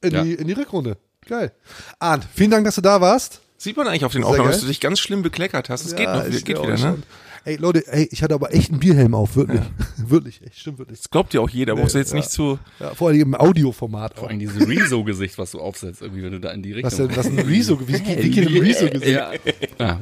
in, 0.02 0.12
Ja. 0.12 0.24
die, 0.24 0.34
in 0.34 0.48
die 0.48 0.54
Rückrunde. 0.54 0.98
Geil. 1.26 1.52
Arndt, 2.00 2.28
vielen 2.34 2.52
Dank, 2.52 2.66
dass 2.66 2.76
du 2.76 2.82
da 2.82 3.02
warst. 3.02 3.42
Sieht 3.58 3.78
man 3.78 3.88
eigentlich 3.88 4.06
auf 4.06 4.12
den 4.12 4.22
Sehr 4.22 4.30
Aufnahmen, 4.30 4.50
geil. 4.50 4.54
dass 4.54 4.62
du 4.62 4.68
dich 4.68 4.80
ganz 4.80 5.00
schlimm 5.00 5.24
bekleckert 5.24 5.70
hast. 5.70 5.86
Es 5.86 5.96
geht 5.96 6.08
noch, 6.08 6.28
ich 6.28 6.46
geht 6.46 6.62
wieder, 6.62 6.78
ne? 6.78 6.98
Ey, 7.46 7.58
Leute, 7.58 7.84
ey, 7.88 8.08
ich 8.12 8.24
hatte 8.24 8.34
aber 8.34 8.54
echt 8.56 8.72
einen 8.72 8.80
Bierhelm 8.80 9.14
auf, 9.14 9.36
wirklich. 9.36 9.62
wirklich, 9.98 10.42
echt, 10.42 10.60
stimmt 10.60 10.80
wirklich. 10.80 11.00
Das 11.00 11.12
glaubt 11.12 11.32
ja 11.36 11.42
auch 11.42 11.50
jeder, 11.50 11.76
brauchst 11.76 11.94
du 11.94 12.00
jetzt 12.00 12.12
ja. 12.12 12.18
nicht 12.18 12.32
zu. 12.32 12.58
Ja, 12.80 12.96
vor 12.96 13.10
allem 13.10 13.22
im 13.22 13.36
Audioformat 13.36 14.16
vor 14.18 14.30
allem 14.30 14.40
dieses 14.40 14.68
Rezo-Gesicht, 14.68 15.38
was 15.38 15.52
du 15.52 15.60
aufsetzt, 15.60 16.02
irgendwie, 16.02 16.24
wenn 16.24 16.32
du 16.32 16.40
da 16.40 16.52
in 16.52 16.64
die 16.64 16.74
Richtung 16.74 16.92
Was 16.92 16.98
denn, 16.98 17.16
was 17.16 17.28
ein 17.28 17.38
Rezo, 17.38 17.80
wie, 17.82 17.94
wie 17.94 18.30
geht 18.30 18.48
ein 18.48 18.58
Rezo 18.58 18.90
gesehen? 18.90 19.14
ja. 19.14 19.32
ja. 19.80 20.02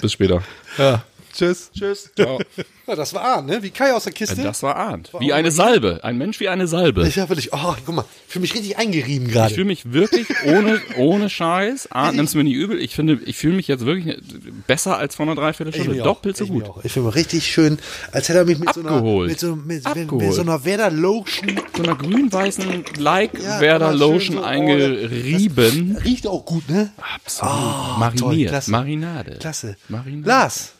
Bis 0.00 0.12
später. 0.12 0.42
Ja. 0.78 1.04
Tschüss. 1.32 1.70
Tschüss. 1.76 2.10
Ciao. 2.14 2.40
Ja, 2.86 2.96
das 2.96 3.14
war 3.14 3.22
Arndt, 3.22 3.48
ne? 3.48 3.62
Wie 3.62 3.70
Kai 3.70 3.92
aus 3.92 4.04
der 4.04 4.12
Kiste. 4.12 4.42
Das 4.42 4.62
war 4.64 4.74
Arndt. 4.76 5.12
Wie 5.20 5.32
eine 5.32 5.50
Salbe. 5.52 6.00
Ein 6.02 6.18
Mensch 6.18 6.40
wie 6.40 6.48
eine 6.48 6.66
Salbe. 6.66 7.06
ich 7.06 7.16
ja 7.16 7.28
wirklich, 7.28 7.52
oh, 7.52 7.74
guck 7.86 7.94
mal, 7.94 8.04
ich 8.26 8.32
fühle 8.32 8.40
mich 8.42 8.54
richtig 8.54 8.78
eingerieben 8.78 9.28
Ich 9.28 9.32
gerade. 9.32 9.54
fühle 9.54 9.66
mich 9.66 9.92
wirklich 9.92 10.26
ohne, 10.44 10.80
ohne 10.96 11.30
Scheiß. 11.30 11.92
Arndt, 11.92 12.16
nimm's 12.16 12.34
mir 12.34 12.42
nicht 12.42 12.54
übel. 12.54 12.80
Ich 12.80 12.94
finde, 12.96 13.20
ich 13.24 13.36
fühle 13.36 13.54
mich 13.54 13.68
jetzt 13.68 13.86
wirklich 13.86 14.18
besser 14.66 14.96
als 14.98 15.14
vor 15.14 15.26
einer 15.26 15.36
Dreiviertelstunde. 15.36 15.92
mich 15.94 16.02
Doppelt 16.02 16.36
so 16.36 16.44
ich 16.44 16.50
mich 16.50 16.64
gut. 16.64 16.70
auch. 16.70 16.84
Ich 16.84 16.92
fühle 16.92 17.06
mich 17.06 17.14
richtig 17.14 17.46
schön, 17.46 17.78
als 18.12 18.28
hätte 18.28 18.38
er 18.40 18.44
mich 18.44 18.58
mit 18.58 18.74
so 18.74 18.80
einer, 18.80 18.90
Abgeholt. 18.90 19.30
mit 19.30 19.38
so, 19.40 19.54
mit, 19.54 19.66
mit, 19.66 19.86
Abgeholt. 19.86 20.24
mit 20.24 20.32
so 20.32 20.40
einer 20.42 20.64
Werder 20.64 20.90
Lotion. 20.90 21.60
So 21.76 21.82
einer 21.84 21.94
grün-weißen 21.94 22.84
Like 22.98 23.32
Ja, 23.40 23.60
Werder 23.60 23.86
aber 23.90 23.98
schön 23.98 24.00
Lotion 24.00 24.36
so, 24.36 24.42
oh, 24.42 24.44
eingerieben. 24.46 25.94
Das 25.94 26.04
riecht 26.04 26.26
auch 26.26 26.44
gut, 26.44 26.68
ne? 26.68 26.90
Absolut. 27.14 27.52
toll, 27.54 27.98
Mariniert. 27.98 28.50
klasse. 28.50 28.70
Marinade. 28.70 29.36
Klasse. 29.38 29.76
Marinade. 29.88 30.28
Lars. 30.28 30.72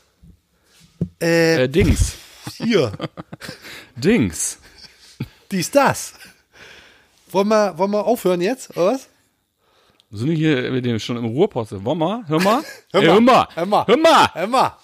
Äh, 1.21 1.65
Äh, 1.65 1.69
Dings. 1.69 2.15
hier. 2.57 2.93
Dings. 3.97 4.59
Dies, 5.51 5.71
das. 5.71 6.15
Wollen 7.31 7.49
wir, 7.49 7.77
wollen 7.79 7.91
wir 7.93 8.05
aufhören 8.07 8.41
jetzt, 8.41 8.77
oder 8.77 8.93
was? 8.93 9.09
Sind 10.13 10.29
wir 10.29 10.37
hier 10.37 10.71
mit 10.73 10.85
dem 10.85 10.99
schon 10.99 11.17
im 11.17 11.27
Ruhrposte? 11.27 11.85
Wollen 11.85 11.99
wir? 11.99 12.25
Hör 12.27 12.41
mal. 12.43 12.63
Hör 12.93 13.03
mal. 13.03 13.09
Hör 13.13 13.21
mal. 13.21 13.47
Hör 13.55 13.67
mal. 13.67 13.87
Hör 13.87 13.97
mal. 13.97 14.31
Emma. 14.35 14.79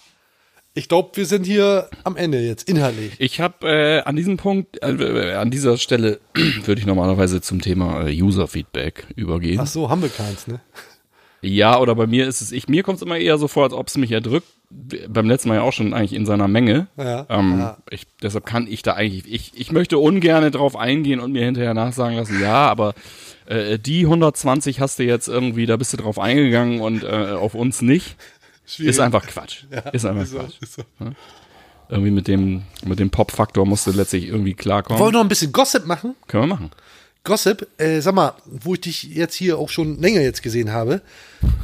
Ich 0.74 0.88
glaube, 0.88 1.16
wir 1.16 1.24
sind 1.24 1.44
hier 1.46 1.88
am 2.04 2.16
Ende 2.16 2.38
jetzt, 2.38 2.68
inhaltlich. 2.68 3.14
Ich 3.18 3.40
habe 3.40 3.66
äh, 3.66 4.00
an 4.02 4.14
diesem 4.14 4.36
Punkt, 4.36 4.76
äh, 4.82 5.32
an 5.34 5.50
dieser 5.50 5.78
Stelle 5.78 6.20
würde 6.34 6.78
ich 6.80 6.86
normalerweise 6.86 7.40
zum 7.40 7.62
Thema 7.62 8.06
äh, 8.06 8.22
User-Feedback 8.22 9.06
übergehen. 9.16 9.58
Ach 9.58 9.66
so, 9.66 9.88
haben 9.88 10.02
wir 10.02 10.10
keins, 10.10 10.46
ne? 10.46 10.60
Ja, 11.46 11.78
oder 11.78 11.94
bei 11.94 12.06
mir 12.06 12.26
ist 12.26 12.40
es, 12.40 12.52
ich, 12.52 12.68
mir 12.68 12.82
kommt 12.82 12.96
es 12.96 13.02
immer 13.02 13.18
eher 13.18 13.38
so 13.38 13.48
vor, 13.48 13.64
als 13.64 13.72
ob 13.72 13.88
es 13.88 13.96
mich 13.96 14.10
erdrückt. 14.10 14.48
Beim 15.08 15.28
letzten 15.28 15.48
Mal 15.48 15.56
ja 15.56 15.62
auch 15.62 15.72
schon 15.72 15.94
eigentlich 15.94 16.12
in 16.12 16.26
seiner 16.26 16.48
Menge. 16.48 16.88
Ja, 16.96 17.24
Ähm, 17.28 17.58
ja. 17.60 17.76
Ich, 17.88 18.06
deshalb 18.20 18.46
kann 18.46 18.66
ich 18.66 18.82
da 18.82 18.94
eigentlich, 18.94 19.32
ich, 19.32 19.52
ich 19.54 19.70
möchte 19.70 19.98
ungern 19.98 20.50
drauf 20.50 20.74
eingehen 20.76 21.20
und 21.20 21.32
mir 21.32 21.44
hinterher 21.44 21.72
nachsagen 21.72 22.16
lassen, 22.16 22.40
ja, 22.40 22.68
aber 22.68 22.94
äh, 23.46 23.78
die 23.78 24.04
120 24.04 24.80
hast 24.80 24.98
du 24.98 25.04
jetzt 25.04 25.28
irgendwie, 25.28 25.66
da 25.66 25.76
bist 25.76 25.92
du 25.92 25.96
drauf 25.96 26.18
eingegangen 26.18 26.80
und 26.80 27.04
äh, 27.04 27.32
auf 27.38 27.54
uns 27.54 27.80
nicht. 27.80 28.16
Ist 28.78 28.98
einfach 28.98 29.24
Quatsch. 29.26 29.64
ist 29.92 30.04
einfach 30.04 30.28
Quatsch. 30.28 30.78
Ja? 30.98 31.12
Irgendwie 31.88 32.10
mit 32.10 32.26
dem, 32.26 32.62
mit 32.84 32.98
dem 32.98 33.10
Pop-Faktor 33.10 33.64
musst 33.64 33.86
du 33.86 33.92
letztlich 33.92 34.26
irgendwie 34.26 34.54
klarkommen. 34.54 34.98
Wollen 34.98 35.12
wir 35.12 35.18
noch 35.18 35.24
ein 35.24 35.28
bisschen 35.28 35.52
Gossip 35.52 35.86
machen? 35.86 36.16
Können 36.26 36.42
wir 36.44 36.48
machen. 36.48 36.70
Gossip, 37.26 37.66
äh, 37.78 38.00
sag 38.00 38.14
mal, 38.14 38.32
wo 38.46 38.74
ich 38.74 38.80
dich 38.80 39.02
jetzt 39.02 39.34
hier 39.34 39.58
auch 39.58 39.68
schon 39.68 40.00
länger 40.00 40.20
jetzt 40.22 40.42
gesehen 40.42 40.72
habe. 40.72 41.02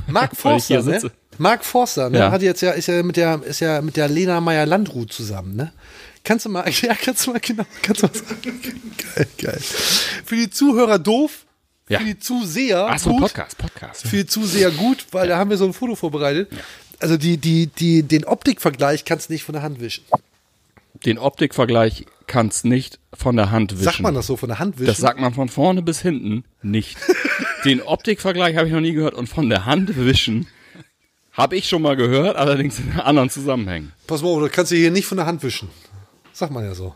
Mark 0.09 0.37
Forster, 0.37 0.83
ne? 0.83 1.11
Mark 1.39 1.65
Forster, 1.65 2.11
ne? 2.11 2.19
Ja. 2.19 2.31
Hat 2.31 2.43
jetzt 2.43 2.61
ja, 2.61 2.73
ist 2.73 2.89
ja 2.89 3.03
mit 3.03 3.17
der, 3.17 3.41
ist 3.45 3.61
ja 3.61 3.81
mit 3.81 3.97
der 3.97 4.09
Lena 4.09 4.41
Meyer-Landrut 4.41 5.13
zusammen, 5.13 5.57
ne? 5.57 5.73
Kannst 6.25 6.45
du 6.45 6.51
mal, 6.51 6.69
ja, 6.83 6.95
kannst 6.95 7.27
du 7.27 7.33
mal, 7.33 7.41
genau, 7.41 7.65
kannst 7.81 8.03
du 8.03 8.07
mal 8.09 8.15
sagen. 8.15 8.61
Geil, 9.15 9.27
geil. 9.39 9.59
Für 10.25 10.37
die 10.37 10.51
Zuhörer 10.51 10.99
doof, 10.99 11.47
Ja. 11.89 12.01
für 12.01 12.05
die 12.05 12.19
Zuseher 12.19 12.87
Ach 12.91 12.99
so, 12.99 13.11
gut. 13.11 13.21
Podcast, 13.21 13.57
Podcast. 13.57 14.03
Für 14.07 14.17
die 14.17 14.27
Zuseher 14.27 14.71
gut, 14.73 15.07
weil 15.13 15.29
da 15.29 15.39
haben 15.39 15.49
wir 15.51 15.57
so 15.57 15.65
ein 15.65 15.73
Foto 15.73 15.95
vorbereitet. 15.95 16.51
Also 16.99 17.17
die, 17.17 17.37
die, 17.39 17.67
die, 17.69 18.03
den 18.03 18.25
Optikvergleich 18.25 19.05
kannst 19.05 19.29
du 19.29 19.33
nicht 19.33 19.43
von 19.45 19.55
der 19.55 19.63
Hand 19.63 19.81
wischen. 19.81 20.05
Den 21.05 21.19
Optikvergleich 21.19 22.07
kannst 22.27 22.65
nicht 22.65 22.99
von 23.13 23.37
der 23.37 23.51
Hand 23.51 23.73
wischen. 23.73 23.85
Sagt 23.85 24.01
man 24.01 24.15
das 24.15 24.27
so 24.27 24.37
von 24.37 24.49
der 24.49 24.59
Hand 24.59 24.79
wischen? 24.79 24.87
Das 24.87 24.99
sagt 24.99 25.21
man 25.21 25.35
von 25.35 25.49
vorne 25.49 25.83
bis 25.83 26.01
hinten 26.01 26.45
nicht. 26.63 26.97
Den 27.65 27.81
Optikvergleich 27.81 28.57
habe 28.57 28.67
ich 28.67 28.73
noch 28.73 28.81
nie 28.81 28.93
gehört 28.93 29.15
und 29.15 29.29
von 29.29 29.49
der 29.49 29.67
Hand 29.67 29.97
wischen. 29.97 30.47
Habe 31.33 31.57
ich 31.57 31.69
schon 31.69 31.83
mal 31.83 31.97
gehört, 31.97 32.37
allerdings 32.37 32.79
in 32.79 33.01
anderen 33.01 33.31
Zusammenhängen. 33.31 33.93
Pass 34.07 34.23
mal 34.23 34.29
auf, 34.29 34.41
du 34.41 34.49
kannst 34.49 34.73
dir 34.73 34.77
hier 34.77 34.91
nicht 34.91 35.07
von 35.07 35.17
der 35.17 35.27
Hand 35.27 35.43
wischen. 35.43 35.71
Sagt 36.33 36.53
man 36.53 36.65
ja 36.65 36.75
so. 36.75 36.95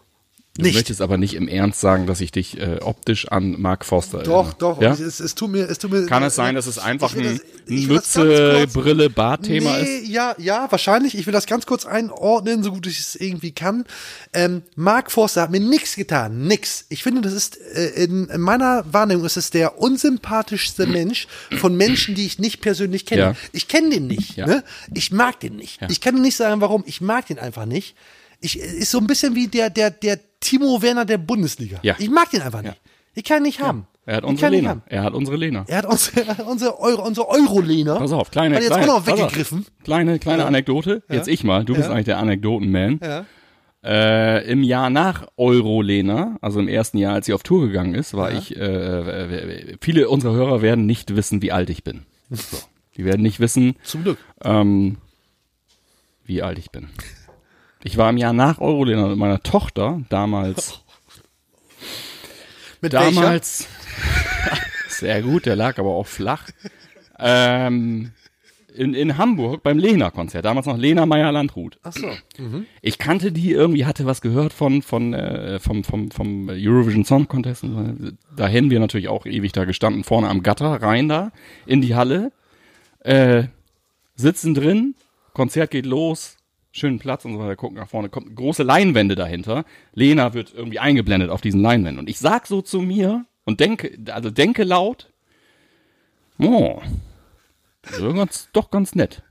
Du 0.57 0.63
Nicht. 0.63 0.75
möchtest 0.75 1.03
aber 1.03 1.19
nicht 1.19 1.35
im 1.35 1.49
Ernst 1.49 1.81
sagen, 1.81 2.07
dass 2.07 2.21
ich 2.21 2.33
dich 2.33 2.59
äh, 2.59 2.79
optisch 2.81 3.29
an 3.29 3.61
Mark 3.61 3.85
Forster 3.85 4.23
Doch, 4.23 4.47
erinnere. 4.47 4.57
doch. 4.59 4.81
Ja? 4.81 4.93
Es, 4.93 5.21
es 5.21 5.35
tut 5.35 5.51
mir, 5.51 5.69
es 5.69 5.79
tut 5.79 5.91
mir. 5.91 6.07
Kann 6.07 6.23
es 6.23 6.35
sein, 6.35 6.55
dass 6.55 6.67
es 6.67 6.79
einfach 6.79 7.15
ein 7.15 7.41
Mütze, 7.67 8.67
Brille, 8.73 9.11
Bartthema 9.11 9.77
nee, 9.77 9.99
ist? 9.99 10.09
Ja, 10.09 10.35
ja, 10.39 10.67
wahrscheinlich. 10.71 11.17
Ich 11.17 11.27
will 11.27 11.33
das 11.33 11.47
ganz 11.47 11.67
kurz 11.67 11.85
einordnen, 11.85 12.63
so 12.63 12.73
gut 12.73 12.87
ich 12.87 12.99
es 12.99 13.17
irgendwie 13.17 13.53
kann. 13.53 13.85
Ähm, 14.33 14.63
Mark 14.77 15.13
Forster 15.13 15.43
hat 15.43 15.51
mir 15.51 15.61
nichts 15.61 15.95
getan. 15.95 16.47
Nix. 16.47 16.87
Ich 16.89 17.03
finde, 17.03 17.21
das 17.21 17.35
ist 17.35 17.59
äh, 17.75 18.05
in, 18.05 18.29
in 18.29 18.41
meiner 18.41 18.85
Wahrnehmung 18.91 19.27
ist 19.27 19.37
es 19.37 19.51
der 19.51 19.79
unsympathischste 19.79 20.87
Mensch 20.87 21.27
von 21.59 21.77
Menschen, 21.77 22.15
die 22.15 22.25
ich 22.25 22.39
nicht 22.39 22.63
persönlich 22.63 23.05
kenne. 23.05 23.23
Ja. 23.23 23.35
Ich 23.53 23.69
kenne 23.69 23.91
den 23.91 24.07
nicht. 24.07 24.37
Ja. 24.37 24.47
Ne? 24.47 24.65
Ich 24.95 25.13
mag 25.13 25.39
den 25.41 25.57
nicht. 25.57 25.83
Ja. 25.83 25.89
Ich 25.91 26.01
kann 26.01 26.17
dir 26.17 26.23
nicht 26.23 26.37
sagen, 26.37 26.61
warum. 26.63 26.83
Ich 26.87 27.03
mag 27.03 27.27
den 27.27 27.39
einfach 27.39 27.67
nicht. 27.67 27.95
Ich 28.41 28.59
ist 28.59 28.91
so 28.91 28.99
ein 28.99 29.07
bisschen 29.07 29.35
wie 29.35 29.49
der 29.49 29.71
der 29.71 29.91
der 29.91 30.19
Timo 30.47 30.81
Werner 30.83 31.05
der 31.05 31.19
Bundesliga. 31.19 31.79
Ja. 31.83 31.97
Ich 31.99 32.11
mag 32.11 32.31
den 32.31 32.43
einfach 32.43 32.63
nicht. 32.63 32.81
Ich 33.15 33.25
kann 33.25 33.39
ihn 33.39 33.43
nicht 33.45 33.61
haben. 33.61 33.87
Er 34.05 34.17
hat 34.19 34.25
unsere 34.25 34.51
Lena. 34.51 34.83
Er 34.87 35.03
hat 35.03 35.15
unsere 35.15 35.37
Lena. 35.37 35.65
Er 35.67 35.79
hat 35.79 35.87
unsere, 35.87 36.21
er 36.27 36.39
hat 36.39 36.47
unsere, 36.47 36.79
Euro, 36.79 37.05
unsere 37.05 37.29
Euro-Lena. 37.29 37.97
Pass 37.97 38.13
auf, 38.13 38.31
kleine, 38.31 38.55
Hat 38.57 38.63
jetzt 38.63 38.73
kleine, 38.73 38.93
auch 38.93 38.99
noch 39.01 39.07
weggegriffen. 39.07 39.67
Kleine, 39.83 40.19
kleine 40.21 40.45
Anekdote. 40.47 41.03
Jetzt 41.11 41.27
ich 41.27 41.43
mal. 41.43 41.65
Du 41.65 41.75
bist 41.75 41.87
Ja. 41.89 41.93
eigentlich 41.93 42.05
der 42.05 42.19
Anekdotenman. 42.19 43.01
Ja. 43.03 43.25
Äh, 43.85 44.49
Im 44.51 44.63
Jahr 44.63 44.91
nach 44.91 45.27
Euro-Lena, 45.37 46.37
also 46.41 46.59
im 46.61 46.69
ersten 46.69 46.99
Jahr, 46.99 47.15
als 47.15 47.27
sie 47.27 47.33
auf 47.33 47.43
Tour 47.43 47.67
gegangen 47.67 47.95
ist, 47.95 48.15
war 48.15 48.33
ich, 48.33 48.57
äh, 48.57 48.61
äh, 48.61 49.77
viele 49.81 50.09
unserer 50.09 50.35
Hörer 50.35 50.63
werden 50.63 50.87
nicht 50.87 51.15
wissen, 51.17 51.41
wie 51.43 51.53
alt 51.53 51.71
ich 51.71 51.83
bin. 51.85 52.03
So. 52.31 52.59
Die 52.97 53.05
werden 53.05 53.23
nicht 53.23 53.41
wissen, 53.41 53.77
Zum 53.85 54.03
Glück. 54.05 54.19
ähm, 54.43 54.97
wie 56.25 56.43
alt 56.43 56.59
ich 56.59 56.71
bin. 56.71 56.89
Ich 57.83 57.97
war 57.97 58.11
im 58.11 58.17
Jahr 58.17 58.33
nach 58.33 58.61
Eurolena 58.61 59.07
mit 59.09 59.19
meiner 59.19 59.43
Tochter, 59.43 60.01
damals, 60.09 60.81
Mit 62.81 62.93
damals, 62.93 63.69
sehr 64.89 65.23
gut, 65.23 65.47
der 65.47 65.57
lag 65.57 65.79
aber 65.79 65.91
auch 65.91 66.07
flach, 66.07 66.45
ähm, 67.19 68.13
in, 68.77 68.95
in 68.95 69.17
Hamburg 69.17 69.63
beim 69.63 69.79
Lena-Konzert, 69.79 70.45
damals 70.45 70.67
noch 70.67 70.77
Lena 70.77 71.07
Meyer-Landrut. 71.07 71.79
Ach 71.83 71.93
so. 71.93 72.11
Ich 72.83 72.99
kannte 72.99 73.33
die 73.33 73.53
irgendwie, 73.53 73.87
hatte 73.87 74.05
was 74.05 74.21
gehört 74.21 74.53
von, 74.53 74.83
von, 74.83 75.15
äh, 75.15 75.59
vom, 75.59 75.83
vom, 75.83 76.11
vom 76.11 76.49
Eurovision 76.51 77.05
Song 77.05 77.27
Contest. 77.27 77.65
Da 78.37 78.47
hätten 78.47 78.71
wir 78.71 78.79
natürlich 78.79 79.09
auch 79.09 79.25
ewig 79.27 79.53
da 79.53 79.65
gestanden, 79.65 80.05
vorne 80.05 80.29
am 80.29 80.43
Gatter, 80.43 80.83
rein 80.83 81.09
da, 81.09 81.33
in 81.65 81.81
die 81.81 81.95
Halle, 81.95 82.33
äh, 83.01 83.45
sitzen 84.15 84.55
drin, 84.55 84.95
Konzert 85.33 85.71
geht 85.71 85.87
los, 85.87 86.36
schönen 86.77 86.99
Platz 86.99 87.25
und 87.25 87.33
so 87.33 87.39
weiter, 87.39 87.57
gucken 87.57 87.77
nach 87.77 87.89
vorne, 87.89 88.09
kommt 88.09 88.35
große 88.37 88.63
Leinwände 88.63 89.15
dahinter. 89.15 89.65
Lena 89.93 90.35
wird 90.35 90.53
irgendwie 90.55 90.79
eingeblendet 90.79 91.31
auf 91.31 91.41
diesen 91.41 91.63
Leinwänden. 91.63 91.99
Und 91.99 92.11
ich 92.11 92.19
sag 92.19 92.47
so 92.47 92.63
zu 92.63 92.81
mir 92.81 93.25
und 93.45 93.61
denke, 93.61 93.99
also 94.13 94.31
denke 94.31 94.65
laut, 94.65 95.11
oh, 96.39 96.81
das 97.83 97.99
ist 97.99 98.15
ganz, 98.15 98.49
doch 98.53 98.71
ganz 98.71 98.95
nett. 98.95 99.23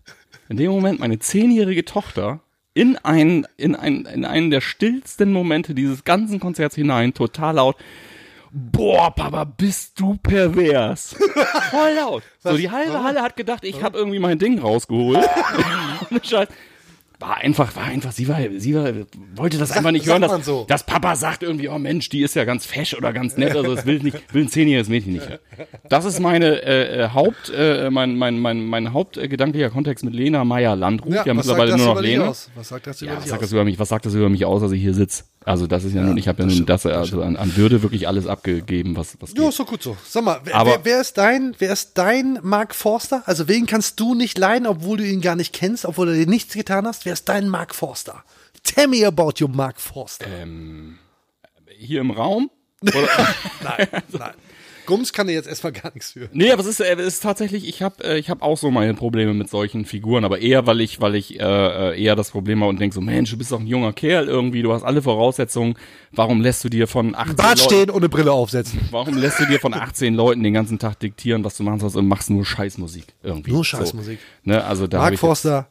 In 0.49 0.57
dem 0.57 0.71
Moment 0.71 0.99
meine 0.99 1.19
zehnjährige 1.19 1.85
Tochter 1.85 2.41
in 2.73 2.97
einen, 2.97 3.47
in 3.57 3.75
einen, 3.75 4.05
in 4.05 4.25
einen 4.25 4.51
der 4.51 4.61
stillsten 4.61 5.31
Momente 5.31 5.73
dieses 5.73 6.03
ganzen 6.03 6.39
Konzerts 6.39 6.75
hinein, 6.75 7.13
total 7.13 7.55
laut. 7.55 7.77
Boah, 8.51 9.13
Papa, 9.13 9.43
bist 9.43 9.99
du 9.99 10.17
pervers. 10.17 11.15
Voll 11.71 11.93
laut. 11.97 12.23
So, 12.39 12.55
die 12.55 12.71
halbe 12.71 13.03
Halle 13.03 13.21
hat 13.21 13.35
gedacht, 13.35 13.63
ich 13.63 13.81
habe 13.81 13.97
irgendwie 13.97 14.19
mein 14.19 14.39
Ding 14.39 14.59
rausgeholt. 14.59 15.19
Ohne 16.11 16.23
Scheiß. 16.23 16.47
War 17.19 17.37
einfach, 17.37 17.75
war 17.75 17.83
einfach, 17.85 18.11
sie 18.11 18.27
war, 18.27 18.39
sie 18.57 18.75
war, 18.75 18.91
wollte 19.35 19.57
das 19.57 19.71
einfach 19.71 19.91
nicht 19.91 20.05
hören, 20.05 20.21
dass, 20.21 20.45
so. 20.45 20.65
dass 20.67 20.85
Papa 20.85 21.15
sagt 21.15 21.43
irgendwie, 21.43 21.69
oh 21.69 21.77
Mensch, 21.77 22.09
die 22.09 22.21
ist 22.21 22.35
ja 22.35 22.43
ganz 22.43 22.65
fesch 22.65 22.93
oder 22.93 23.13
ganz 23.13 23.37
nett, 23.37 23.55
also 23.55 23.73
das 23.73 23.85
will 23.85 23.99
nicht, 23.99 24.33
will 24.33 24.43
ein 24.43 24.49
zehnjähriges 24.49 24.89
Mädchen 24.89 25.13
nicht. 25.13 25.29
hören. 25.29 25.39
Das 25.89 26.03
ist 26.05 26.19
meine 26.19 26.61
äh, 26.63 27.03
äh, 27.03 27.09
Haupt, 27.09 27.51
äh, 27.55 27.89
mein, 27.89 28.17
mein, 28.17 28.39
mein, 28.39 28.65
mein 28.65 28.91
hauptgedanklicher 28.93 29.69
Kontext 29.69 30.03
mit 30.03 30.13
Lena 30.13 30.43
Meyer 30.43 30.75
Landrut. 30.75 31.13
Ja, 31.13 31.23
sagt 31.23 31.35
mittlerweile 31.35 31.77
nur 31.77 31.85
noch 31.87 32.01
Lena. 32.01 32.27
aus? 32.29 32.49
Was 32.55 32.69
sagt 32.69 32.87
das 32.87 33.01
über 33.01 33.11
Ja, 33.11 33.17
was 33.17 33.23
dich 33.23 33.29
sagt 33.31 33.41
aus? 33.43 33.49
das 33.49 33.53
über 33.53 33.63
mich? 33.63 33.79
Was 33.79 33.89
sagt 33.89 34.05
das 34.05 34.13
über 34.13 34.29
mich 34.29 34.45
aus, 34.45 34.61
dass 34.61 34.71
ich 34.71 34.81
hier 34.81 34.93
sitze? 34.93 35.23
Also 35.45 35.67
das 35.67 35.83
ist 35.83 35.93
ja, 35.93 36.01
nun, 36.01 36.17
ich 36.17 36.27
habe 36.27 36.41
ja 36.41 36.49
nun 36.49 36.65
das, 36.65 36.85
also 36.87 37.21
an, 37.21 37.37
an 37.37 37.55
Würde 37.55 37.83
wirklich 37.83 38.07
alles 38.07 38.25
abgegeben, 38.25 38.95
was 38.97 39.15
was 39.19 39.31
Ja, 39.33 39.41
geht. 39.41 39.49
ist 39.49 39.59
doch 39.59 39.67
gut 39.67 39.83
so. 39.83 39.95
Sag 40.07 40.23
mal, 40.23 40.39
wer, 40.43 40.55
Aber- 40.55 40.71
wer, 40.71 40.85
wer 40.85 41.01
ist 41.01 41.17
dein, 41.19 41.55
wer 41.59 41.71
ist 41.71 41.93
dein 41.99 42.39
Mark 42.41 42.73
Forster? 42.73 43.21
Also 43.27 43.47
wen 43.47 43.67
kannst 43.67 43.99
du 43.99 44.15
nicht 44.15 44.37
leiden, 44.39 44.65
obwohl 44.67 44.97
du 44.97 45.05
ihn 45.05 45.21
gar 45.21 45.35
nicht 45.35 45.53
kennst, 45.53 45.85
obwohl 45.85 46.07
du 46.07 46.13
dir 46.15 46.25
nichts 46.27 46.53
getan 46.55 46.87
hast? 46.87 47.05
Wer 47.05 47.13
ist 47.13 47.29
dein 47.29 47.47
Mark 47.47 47.75
Forster? 47.75 48.23
Tell 48.63 48.87
me 48.87 49.05
about 49.05 49.33
your 49.39 49.49
Mark 49.49 49.79
Forster. 49.79 50.25
Ähm, 50.27 50.97
Hier 51.77 52.01
im 52.01 52.09
Raum? 52.11 52.49
Nein, 52.81 53.87
nein. 54.11 54.33
Gums 54.85 55.13
kann 55.13 55.27
dir 55.27 55.33
jetzt 55.33 55.47
erstmal 55.47 55.73
gar 55.73 55.91
nichts 55.93 56.11
für. 56.11 56.29
nee, 56.33 56.51
aber 56.51 56.61
es 56.61 56.67
ist, 56.67 56.79
äh, 56.79 56.95
es 56.95 57.15
ist 57.15 57.23
tatsächlich, 57.23 57.67
ich 57.67 57.81
habe 57.81 58.03
äh, 58.03 58.17
ich 58.17 58.29
hab 58.29 58.41
auch 58.41 58.57
so 58.57 58.71
meine 58.71 58.93
Probleme 58.93 59.33
mit 59.33 59.49
solchen 59.49 59.85
Figuren, 59.85 60.25
aber 60.25 60.39
eher, 60.39 60.65
weil 60.67 60.81
ich, 60.81 61.01
weil 61.01 61.15
ich 61.15 61.39
äh, 61.39 61.43
äh, 61.43 62.01
eher 62.01 62.15
das 62.15 62.31
Problem 62.31 62.61
habe 62.61 62.69
und 62.69 62.79
denke 62.79 62.93
so, 62.93 63.01
Mensch, 63.01 63.31
du 63.31 63.37
bist 63.37 63.51
doch 63.51 63.59
ein 63.59 63.67
junger 63.67 63.93
Kerl 63.93 64.27
irgendwie, 64.27 64.61
du 64.61 64.73
hast 64.73 64.83
alle 64.83 65.01
Voraussetzungen, 65.01 65.75
warum 66.11 66.41
lässt 66.41 66.63
du 66.63 66.69
dir 66.69 66.87
von 66.87 67.15
18 67.15 67.35
Bart 67.35 67.57
Leuten, 67.57 67.59
stehen 67.59 67.89
und 67.89 67.97
eine 67.97 68.09
Brille 68.09 68.31
aufsetzen. 68.31 68.79
warum 68.91 69.17
lässt 69.17 69.39
du 69.39 69.45
dir 69.45 69.59
von 69.59 69.73
18 69.73 70.13
Leuten 70.13 70.43
den 70.43 70.53
ganzen 70.53 70.79
Tag 70.79 70.99
diktieren, 70.99 71.43
was 71.43 71.57
du 71.57 71.63
machen 71.63 71.79
sollst 71.79 71.95
und 71.95 72.07
machst 72.07 72.29
nur 72.29 72.45
Scheißmusik 72.45 73.05
irgendwie. 73.23 73.51
Nur 73.51 73.63
So. 73.63 73.77
Scheißmusik. 73.77 74.19
Ne, 74.43 74.63
also 74.63 74.87
da 74.87 74.99
Mark 74.99 75.17
Forster, 75.17 75.67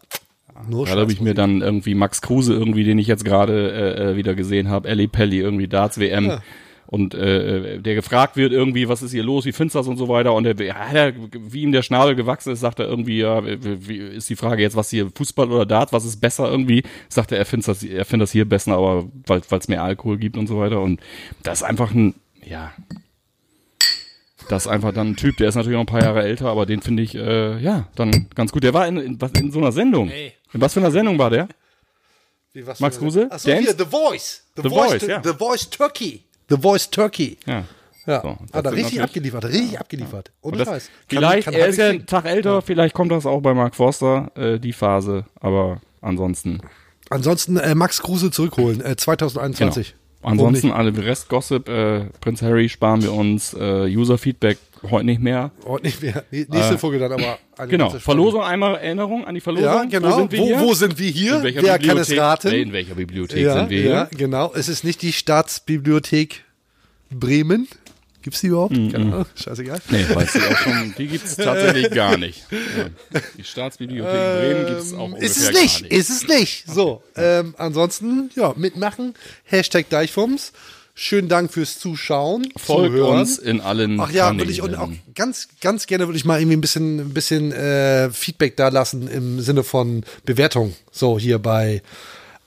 nur 0.68 0.86
da 0.86 0.96
habe 0.96 1.12
ich 1.12 1.20
mir 1.20 1.34
dann 1.34 1.60
irgendwie 1.60 1.94
Max 1.94 2.22
Kruse 2.22 2.52
irgendwie, 2.54 2.84
den 2.84 2.98
ich 2.98 3.06
jetzt 3.06 3.24
gerade 3.24 4.12
äh, 4.12 4.16
wieder 4.16 4.34
gesehen 4.34 4.68
habe, 4.68 4.88
Ellie 4.88 5.08
Pelli, 5.08 5.38
irgendwie 5.38 5.68
Darts 5.68 5.98
WM. 5.98 6.26
Ja. 6.26 6.42
Und 6.86 7.14
äh, 7.14 7.78
der 7.80 7.94
gefragt 7.94 8.36
wird 8.36 8.52
irgendwie, 8.52 8.88
was 8.88 9.02
ist 9.02 9.10
hier 9.12 9.22
los, 9.22 9.44
wie 9.46 9.52
findest 9.52 9.74
du 9.74 9.78
das 9.80 9.88
und 9.88 9.96
so 9.96 10.08
weiter. 10.08 10.32
Und 10.34 10.44
der, 10.44 10.54
ja, 10.64 10.92
der, 10.92 11.14
wie 11.32 11.62
ihm 11.62 11.72
der 11.72 11.82
Schnabel 11.82 12.14
gewachsen 12.14 12.52
ist, 12.52 12.60
sagt 12.60 12.78
er 12.78 12.86
irgendwie, 12.86 13.20
ja, 13.20 13.44
wie, 13.44 13.88
wie 13.88 13.96
ist 13.98 14.28
die 14.28 14.36
Frage 14.36 14.62
jetzt, 14.62 14.76
was 14.76 14.90
hier 14.90 15.10
Fußball 15.14 15.50
oder 15.50 15.64
Darts, 15.66 15.92
was 15.92 16.04
ist 16.04 16.20
besser 16.20 16.50
irgendwie? 16.50 16.82
Sagt 17.08 17.32
er, 17.32 17.38
er 17.38 17.46
findet 17.46 17.68
das, 17.68 17.82
er 17.82 18.04
findet 18.04 18.24
das 18.28 18.32
hier 18.32 18.44
besser, 18.48 18.72
aber 18.74 19.08
weil 19.26 19.40
es 19.58 19.68
mehr 19.68 19.82
Alkohol 19.82 20.18
gibt 20.18 20.36
und 20.36 20.46
so 20.46 20.58
weiter. 20.58 20.80
Und 20.80 21.00
das 21.42 21.60
ist 21.60 21.64
einfach 21.64 21.92
ein, 21.92 22.14
ja, 22.44 22.72
das 24.50 24.66
ist 24.66 24.70
einfach 24.70 24.92
dann 24.92 25.10
ein 25.12 25.16
Typ, 25.16 25.38
der 25.38 25.48
ist 25.48 25.54
natürlich 25.54 25.74
noch 25.76 25.82
ein 25.84 25.86
paar 25.86 26.02
Jahre 26.02 26.22
älter, 26.22 26.48
aber 26.48 26.66
den 26.66 26.82
finde 26.82 27.02
ich, 27.02 27.14
äh, 27.14 27.58
ja, 27.60 27.88
dann 27.94 28.28
ganz 28.34 28.52
gut. 28.52 28.62
Der 28.62 28.74
war 28.74 28.86
in, 28.86 28.98
in, 28.98 29.20
was- 29.20 29.32
in 29.32 29.50
so 29.50 29.58
einer 29.58 29.72
Sendung. 29.72 30.10
In 30.10 30.60
was 30.60 30.74
für 30.74 30.80
einer 30.80 30.90
Sendung 30.90 31.18
war 31.18 31.30
der? 31.30 31.48
Wie, 32.52 32.66
was 32.66 32.78
Max 32.78 32.98
Kruse? 32.98 33.26
Achso, 33.32 33.48
hier, 33.50 33.74
The 33.76 33.84
Voice. 33.86 34.44
The, 34.54 34.62
The 34.62 34.68
Voice, 34.68 34.90
Voice, 34.92 35.06
ja. 35.08 35.22
The 35.24 35.32
Voice 35.32 35.70
Turkey. 35.70 36.20
The 36.48 36.56
Voice 36.58 36.90
Turkey. 36.90 37.38
Ja. 37.46 37.64
Ja, 38.06 38.20
So, 38.20 38.36
hat 38.52 38.66
er 38.66 38.72
richtig 38.72 39.00
abgeliefert, 39.00 39.44
richtig 39.46 39.80
abgeliefert. 39.80 40.30
Ohne 40.42 40.52
Und 40.52 40.58
das, 40.58 40.68
Scheiß. 40.68 40.86
Kann- 40.88 40.92
vielleicht, 41.08 41.44
kann 41.46 41.54
er 41.54 41.66
ist 41.68 41.78
ja 41.78 41.88
einen 41.88 42.04
Tag 42.04 42.26
älter, 42.26 42.60
vielleicht 42.60 42.94
kommt 42.94 43.10
das 43.12 43.24
auch 43.24 43.40
bei 43.40 43.54
Mark 43.54 43.74
Forster, 43.74 44.30
äh, 44.36 44.58
die 44.60 44.74
Phase, 44.74 45.24
aber 45.40 45.80
ansonsten, 46.02 46.60
Ansonsten 47.08 47.56
äh, 47.56 47.74
Max 47.74 48.02
Kruse 48.02 48.30
zurückholen, 48.30 48.82
äh, 48.84 48.94
2021. 48.96 49.94
genau. 50.20 50.30
Ansonsten 50.32 50.70
alle 50.70 50.94
Rest-Gossip, 50.96 51.68
äh, 51.68 52.04
Prinz 52.20 52.42
Harry 52.42 52.68
sparen 52.68 53.02
wir 53.02 53.12
uns, 53.14 53.54
äh, 53.54 53.86
User-Feedback 53.86 54.58
heute 54.90 55.06
nicht 55.06 55.20
mehr. 55.20 55.50
Oh, 55.64 55.78
nicht 55.82 56.02
mehr. 56.02 56.24
Nächste 56.30 56.74
Äh, 56.74 56.78
Folge 56.78 56.98
dann 56.98 57.12
aber. 57.12 57.38
Genau. 57.68 57.88
Verlosung 57.90 58.42
einmal 58.42 58.74
Erinnerung 58.74 59.24
an 59.24 59.34
die 59.36 59.40
Verlosung. 59.40 59.66
Ja, 59.68 59.84
genau. 59.84 60.10
Wo 60.10 60.16
sind 60.18 60.32
wir 60.32 60.44
hier? 60.44 60.60
wo 60.60 60.74
sind 60.74 60.98
wir 60.98 61.08
hier? 61.10 61.40
Wer 61.44 61.52
kann 61.52 61.78
Bibliothek? 61.78 62.16
es 62.16 62.18
raten? 62.18 62.48
In 62.52 62.72
welcher 62.72 62.96
Bibliothek 62.96 63.44
ja, 63.44 63.54
sind 63.54 63.70
wir 63.70 63.80
ja, 63.82 64.08
hier? 64.10 64.18
genau. 64.18 64.52
Es 64.56 64.68
ist 64.68 64.82
nicht 64.82 65.02
die 65.02 65.12
Staatsbibliothek 65.12 66.42
Bremen. 67.10 67.68
Gibt's 68.22 68.40
die 68.40 68.46
überhaupt? 68.48 68.74
Genau. 68.74 69.24
Scheißegal. 69.36 69.80
Nee, 69.90 70.04
weiß 70.14 70.34
ich 70.34 70.42
auch 70.42 70.56
schon, 70.56 70.94
die 70.96 71.06
gibt's 71.08 71.36
tatsächlich 71.36 71.90
gar 71.94 72.16
nicht. 72.16 72.44
Ja. 72.50 73.20
Die 73.38 73.44
Staatsbibliothek 73.44 74.12
Bremen 74.12 74.66
gibt's 74.66 74.94
auch 74.94 75.08
Ähm, 75.10 75.16
Ist 75.16 75.36
es 75.36 75.48
ungefähr 75.48 75.62
nicht, 75.62 75.80
gar 75.82 75.88
nicht. 75.90 75.92
ist 75.98 76.10
es 76.10 76.26
nicht. 76.28 76.64
So, 76.66 77.02
ähm, 77.16 77.54
ansonsten, 77.58 78.30
ja, 78.34 78.52
mitmachen. 78.56 79.14
Hashtag 79.44 79.90
Deichfums. 79.90 80.52
Schönen 80.96 81.28
Dank 81.28 81.52
fürs 81.52 81.80
Zuschauen. 81.80 82.46
Folgt 82.56 82.94
Zuhören. 82.94 83.20
uns 83.20 83.38
in 83.38 83.60
allen 83.60 83.98
Ach 83.98 84.10
ja, 84.12 84.32
würde 84.36 84.50
ich 84.52 84.62
und 84.62 84.76
auch 84.76 84.90
ganz, 85.16 85.48
ganz 85.60 85.86
gerne 85.86 86.06
würde 86.06 86.16
ich 86.16 86.24
mal 86.24 86.38
irgendwie 86.38 86.56
ein 86.56 86.60
bisschen, 86.60 87.00
ein 87.00 87.14
bisschen 87.14 87.50
äh, 87.50 88.10
Feedback 88.10 88.56
da 88.56 88.68
lassen 88.68 89.08
im 89.08 89.40
Sinne 89.40 89.64
von 89.64 90.04
Bewertung. 90.24 90.74
So 90.92 91.18
hier 91.18 91.40
bei 91.40 91.82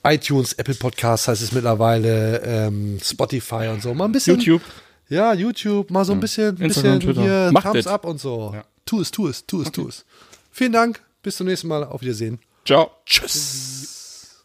iTunes, 0.02 0.54
Apple 0.54 0.76
Podcasts 0.76 1.28
heißt 1.28 1.42
es 1.42 1.52
mittlerweile, 1.52 2.40
ähm, 2.42 2.98
Spotify 3.02 3.68
und 3.70 3.82
so. 3.82 3.92
Mal 3.92 4.06
ein 4.06 4.12
bisschen. 4.12 4.40
YouTube. 4.40 4.62
Ja, 5.10 5.34
YouTube, 5.34 5.90
mal 5.90 6.04
so 6.04 6.12
ein 6.12 6.20
bisschen, 6.20 6.56
ein 6.56 6.62
Instagram, 6.62 6.98
bisschen 7.00 7.22
hier 7.22 7.50
Macht 7.52 7.64
Thumbs 7.64 7.84
das. 7.84 7.92
up 7.92 8.04
und 8.06 8.18
so. 8.18 8.52
Ja. 8.54 8.64
Tu 8.86 9.00
es, 9.00 9.10
tu 9.10 9.28
es, 9.28 9.46
tu 9.46 9.60
es, 9.60 9.70
tu 9.72 9.88
es. 9.88 10.04
Vielen 10.50 10.72
Dank. 10.72 11.02
Bis 11.22 11.36
zum 11.36 11.46
nächsten 11.46 11.68
Mal. 11.68 11.84
Auf 11.84 12.00
Wiedersehen. 12.00 12.38
Ciao. 12.64 12.90
Tschüss. 13.04 14.44